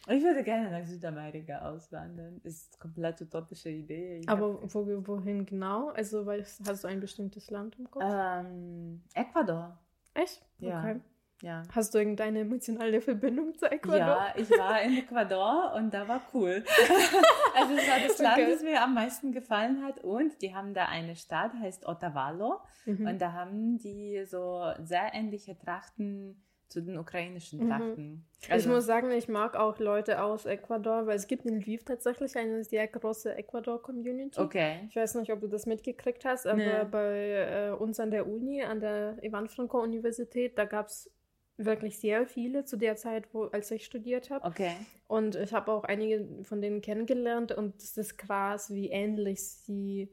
Ich 0.10 0.24
würde 0.24 0.44
gerne 0.44 0.72
nach 0.72 0.86
Südamerika 0.86 1.60
auswandern. 1.70 2.40
Ist 2.44 2.74
eine 2.74 2.80
komplett 2.82 3.22
utopische 3.22 3.70
Idee. 3.70 4.18
Ich 4.20 4.30
Aber 4.30 4.62
wo, 4.74 5.08
wohin 5.08 5.46
genau? 5.46 5.90
Also 5.90 6.26
hast 6.28 6.84
du 6.84 6.88
ein 6.88 7.00
bestimmtes 7.00 7.50
Land 7.52 7.78
im 7.80 7.90
Kopf? 7.90 8.04
ähm, 8.06 9.04
Ecuador. 9.14 9.78
Echt? 10.14 10.42
ja. 10.58 10.80
Okay. 10.80 11.00
Ja. 11.42 11.64
Hast 11.74 11.94
du 11.94 12.00
irgendeine 12.00 12.40
emotionale 12.42 13.00
Verbindung 13.00 13.56
zu 13.58 13.72
Ecuador? 13.72 13.98
Ja, 14.00 14.34
ich 14.36 14.50
war 14.52 14.82
in 14.82 14.98
Ecuador 14.98 15.72
und 15.74 15.94
da 15.94 16.06
war 16.06 16.22
cool. 16.34 16.66
also 17.56 17.76
es 17.76 17.88
war 17.88 18.00
das 18.06 18.18
Land, 18.20 18.38
Okay. 18.40 18.52
das 18.52 18.62
mir 18.62 18.84
am 18.84 18.94
meisten 18.94 19.32
gefallen 19.32 19.82
hat 19.86 20.04
und 20.04 20.42
die 20.42 20.54
haben 20.54 20.74
da 20.74 20.88
eine 20.88 21.16
Stadt, 21.16 21.54
heißt 21.54 21.88
Otavalo 21.88 22.60
Mhm. 22.86 23.08
und 23.08 23.22
da 23.22 23.32
haben 23.34 23.78
die 23.78 24.26
so 24.26 24.64
sehr 24.84 25.14
ähnliche 25.14 25.58
Trachten 25.58 26.44
zu 26.70 26.82
den 26.82 26.98
ukrainischen 26.98 27.64
Mhm. 27.66 27.70
Trachten. 27.70 28.26
ich 28.42 28.52
Also, 28.52 28.70
muss 28.70 28.86
sagen, 28.86 29.12
ich 29.12 29.28
mag 29.28 29.56
auch 29.56 29.80
Leute 29.80 30.22
aus 30.24 30.46
Ecuador, 30.46 31.08
weil 31.08 31.16
es 31.18 31.28
gibt 31.28 31.46
in 31.46 31.60
Lviv 31.60 31.84
tatsächlich 31.84 32.36
eine 32.38 32.64
sehr 32.64 32.88
große 32.88 33.36
Ecuador-Community. 33.36 34.40
okay. 34.40 34.88
Ich 34.90 34.96
weiß 34.96 35.16
nicht, 35.16 35.32
ob 35.34 35.42
du 35.42 35.48
das 35.48 35.66
mitgekriegt 35.66 36.24
hast, 36.26 36.46
aber 36.48 36.58
Nee. 36.58 36.86
bei 36.90 37.70
äh, 37.70 37.72
uns 37.72 38.00
an 38.00 38.12
der 38.12 38.28
Uni, 38.28 38.62
an 38.64 38.80
der 38.80 39.18
Ivan-Franko-Universität, 39.24 40.58
da 40.58 40.66
gab 40.66 40.88
es 40.88 41.12
wirklich 41.58 42.00
sehr 42.00 42.26
viele 42.26 42.64
zu 42.64 42.78
der 42.78 42.96
Zeit, 42.96 43.34
wo, 43.34 43.46
als 43.46 43.70
ich 43.72 43.84
studiert 43.84 44.30
habe. 44.30 44.46
Okay. 44.48 44.72
Und 45.08 45.36
ich 45.36 45.52
habe 45.54 45.72
auch 45.72 45.84
einige 45.84 46.26
von 46.44 46.62
denen 46.62 46.82
kennengelernt 46.82 47.52
und 47.52 47.76
es 47.82 47.98
ist 47.98 48.18
krass, 48.18 48.74
wie 48.74 48.90
ähnlich 48.90 49.44
sie 49.44 50.10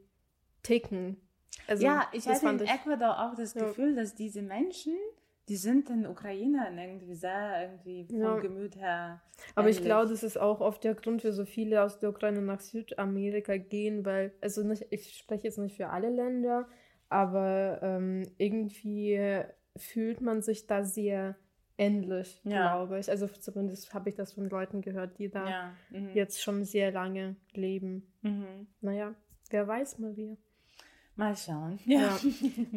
ticken. 0.63 1.17
Also, 1.67 1.85
ja, 1.85 2.07
ich 2.11 2.27
hatte 2.27 2.49
in 2.49 2.59
ich- 2.61 2.69
Ecuador 2.69 3.17
auch 3.19 3.35
das 3.35 3.53
Ja. 3.53 3.65
Gefühl, 3.67 3.95
dass 3.95 4.13
diese 4.15 4.41
Menschen, 4.41 4.93
die 5.49 5.55
sind 5.55 5.89
den 5.89 6.05
Ukrainern 6.05 6.77
irgendwie 6.77 7.15
sehr 7.15 7.61
irgendwie 7.63 8.05
vom 8.09 8.19
Ja. 8.19 8.35
Gemüt 8.39 8.75
her. 8.75 9.21
Aber 9.55 9.69
ich 9.69 9.77
ähnlich. 9.77 9.85
glaube, 9.89 10.09
das 10.09 10.23
ist 10.23 10.37
auch 10.37 10.59
oft 10.61 10.83
der 10.83 10.95
Grund, 10.95 11.21
für 11.21 11.31
so 11.31 11.45
viele 11.45 11.83
aus 11.83 11.99
der 11.99 12.09
Ukraine 12.09 12.41
nach 12.41 12.59
Südamerika 12.59 13.57
gehen, 13.57 14.05
weil, 14.05 14.33
also 14.41 14.63
nicht, 14.63 14.85
ich 14.89 15.17
spreche 15.17 15.43
jetzt 15.45 15.57
nicht 15.57 15.77
für 15.77 15.89
alle 15.89 16.09
Länder, 16.09 16.67
aber 17.09 17.79
ähm, 17.81 18.23
irgendwie 18.37 19.19
fühlt 19.77 20.21
man 20.21 20.41
sich 20.41 20.67
da 20.67 20.83
sehr 20.83 21.37
ähnlich, 21.77 22.41
Ja. 22.43 22.73
glaube 22.75 22.99
ich. 22.99 23.09
Also 23.09 23.27
zumindest 23.27 23.93
habe 23.93 24.09
ich 24.09 24.15
das 24.15 24.33
von 24.33 24.49
Leuten 24.49 24.81
gehört, 24.81 25.17
die 25.19 25.29
da 25.29 25.49
Ja. 25.49 25.73
Mhm. 25.91 26.09
jetzt 26.13 26.41
schon 26.41 26.65
sehr 26.65 26.91
lange 26.91 27.35
leben. 27.53 28.11
Mhm. 28.23 28.67
Naja, 28.81 29.13
wer 29.51 29.67
weiß, 29.67 29.99
Maria. 29.99 30.35
Mal 31.17 31.35
schauen. 31.35 31.79
Ja. 31.85 32.17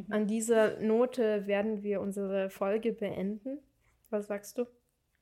An 0.08 0.26
dieser 0.26 0.80
Note 0.80 1.46
werden 1.46 1.82
wir 1.82 2.00
unsere 2.00 2.50
Folge 2.50 2.92
beenden. 2.92 3.58
Was 4.08 4.26
sagst 4.26 4.58
du? 4.58 4.66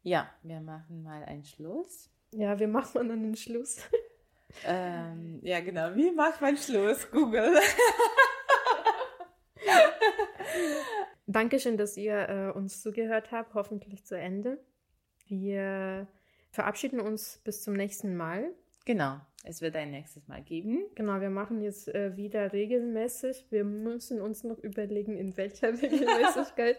Ja, 0.03 0.31
wir 0.43 0.61
machen 0.61 1.03
mal 1.03 1.25
einen 1.25 1.45
Schluss. 1.45 2.11
Ja, 2.31 2.59
wir 2.59 2.69
machen 2.69 3.09
dann 3.09 3.23
den 3.23 3.37
Schluss. 3.37 3.79
Ähm, 4.65 5.41
ja, 5.43 5.61
genau. 5.61 5.95
Wie 5.95 6.11
macht 6.11 6.41
man 6.41 6.57
Schluss? 6.57 7.11
Google. 7.11 7.55
Dankeschön, 11.27 11.77
dass 11.77 11.99
ihr 11.99 12.29
äh, 12.29 12.51
uns 12.57 12.83
zugehört 12.83 13.31
habt, 13.31 13.53
hoffentlich 13.53 14.07
zu 14.07 14.19
Ende. 14.19 14.59
Wir 15.27 16.09
verabschieden 16.51 16.99
uns 16.99 17.43
bis 17.45 17.63
zum 17.63 17.75
nächsten 17.75 18.17
Mal. 18.17 18.55
Genau. 18.87 19.21
Es 19.45 19.63
wird 19.63 19.77
ein 19.77 19.91
nächstes 19.91 20.27
Mal 20.27 20.43
geben. 20.43 20.85
Genau, 20.95 21.21
wir 21.21 21.31
machen 21.31 21.61
jetzt 21.63 21.89
äh, 21.89 22.17
wieder 22.17 22.53
regelmäßig. 22.53 23.47
Wir 23.51 23.65
müssen 23.65 24.21
uns 24.21 24.45
noch 24.45 24.59
überlegen, 24.59 25.17
in 25.17 25.37
welcher 25.37 25.69
Regelmäßigkeit. 25.83 26.77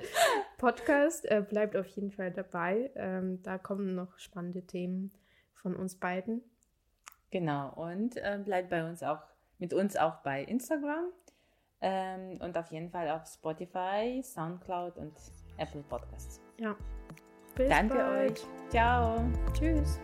Podcast 0.58 1.26
äh, 1.26 1.42
bleibt 1.42 1.76
auf 1.76 1.88
jeden 1.88 2.12
Fall 2.12 2.32
dabei. 2.32 2.92
Ähm, 2.96 3.42
da 3.44 3.58
kommen 3.58 3.96
noch 3.96 4.18
spannende 4.20 4.64
Themen 4.64 5.12
von 5.54 5.76
uns 5.76 5.96
beiden. 5.96 6.44
Genau. 7.32 7.74
Und 7.76 8.18
äh, 8.18 8.40
bleibt 8.44 8.70
bei 8.70 8.88
uns 8.88 9.04
auch, 9.04 9.22
mit 9.58 9.74
uns 9.74 9.96
auch 9.96 10.18
bei 10.18 10.44
Instagram. 10.44 11.06
Ähm, 11.82 12.40
und 12.42 12.58
auf 12.58 12.72
jeden 12.72 12.90
Fall 12.90 13.10
auf 13.10 13.26
Spotify, 13.26 14.22
Soundcloud 14.22 14.98
und 14.98 15.14
Apple 15.58 15.84
Podcasts. 15.90 16.42
Ja. 16.58 16.76
Bis 17.56 17.70
Danke 17.70 17.96
bald. 17.96 18.32
euch. 18.32 18.46
Ciao. 18.70 19.24
Tschüss. 19.54 20.00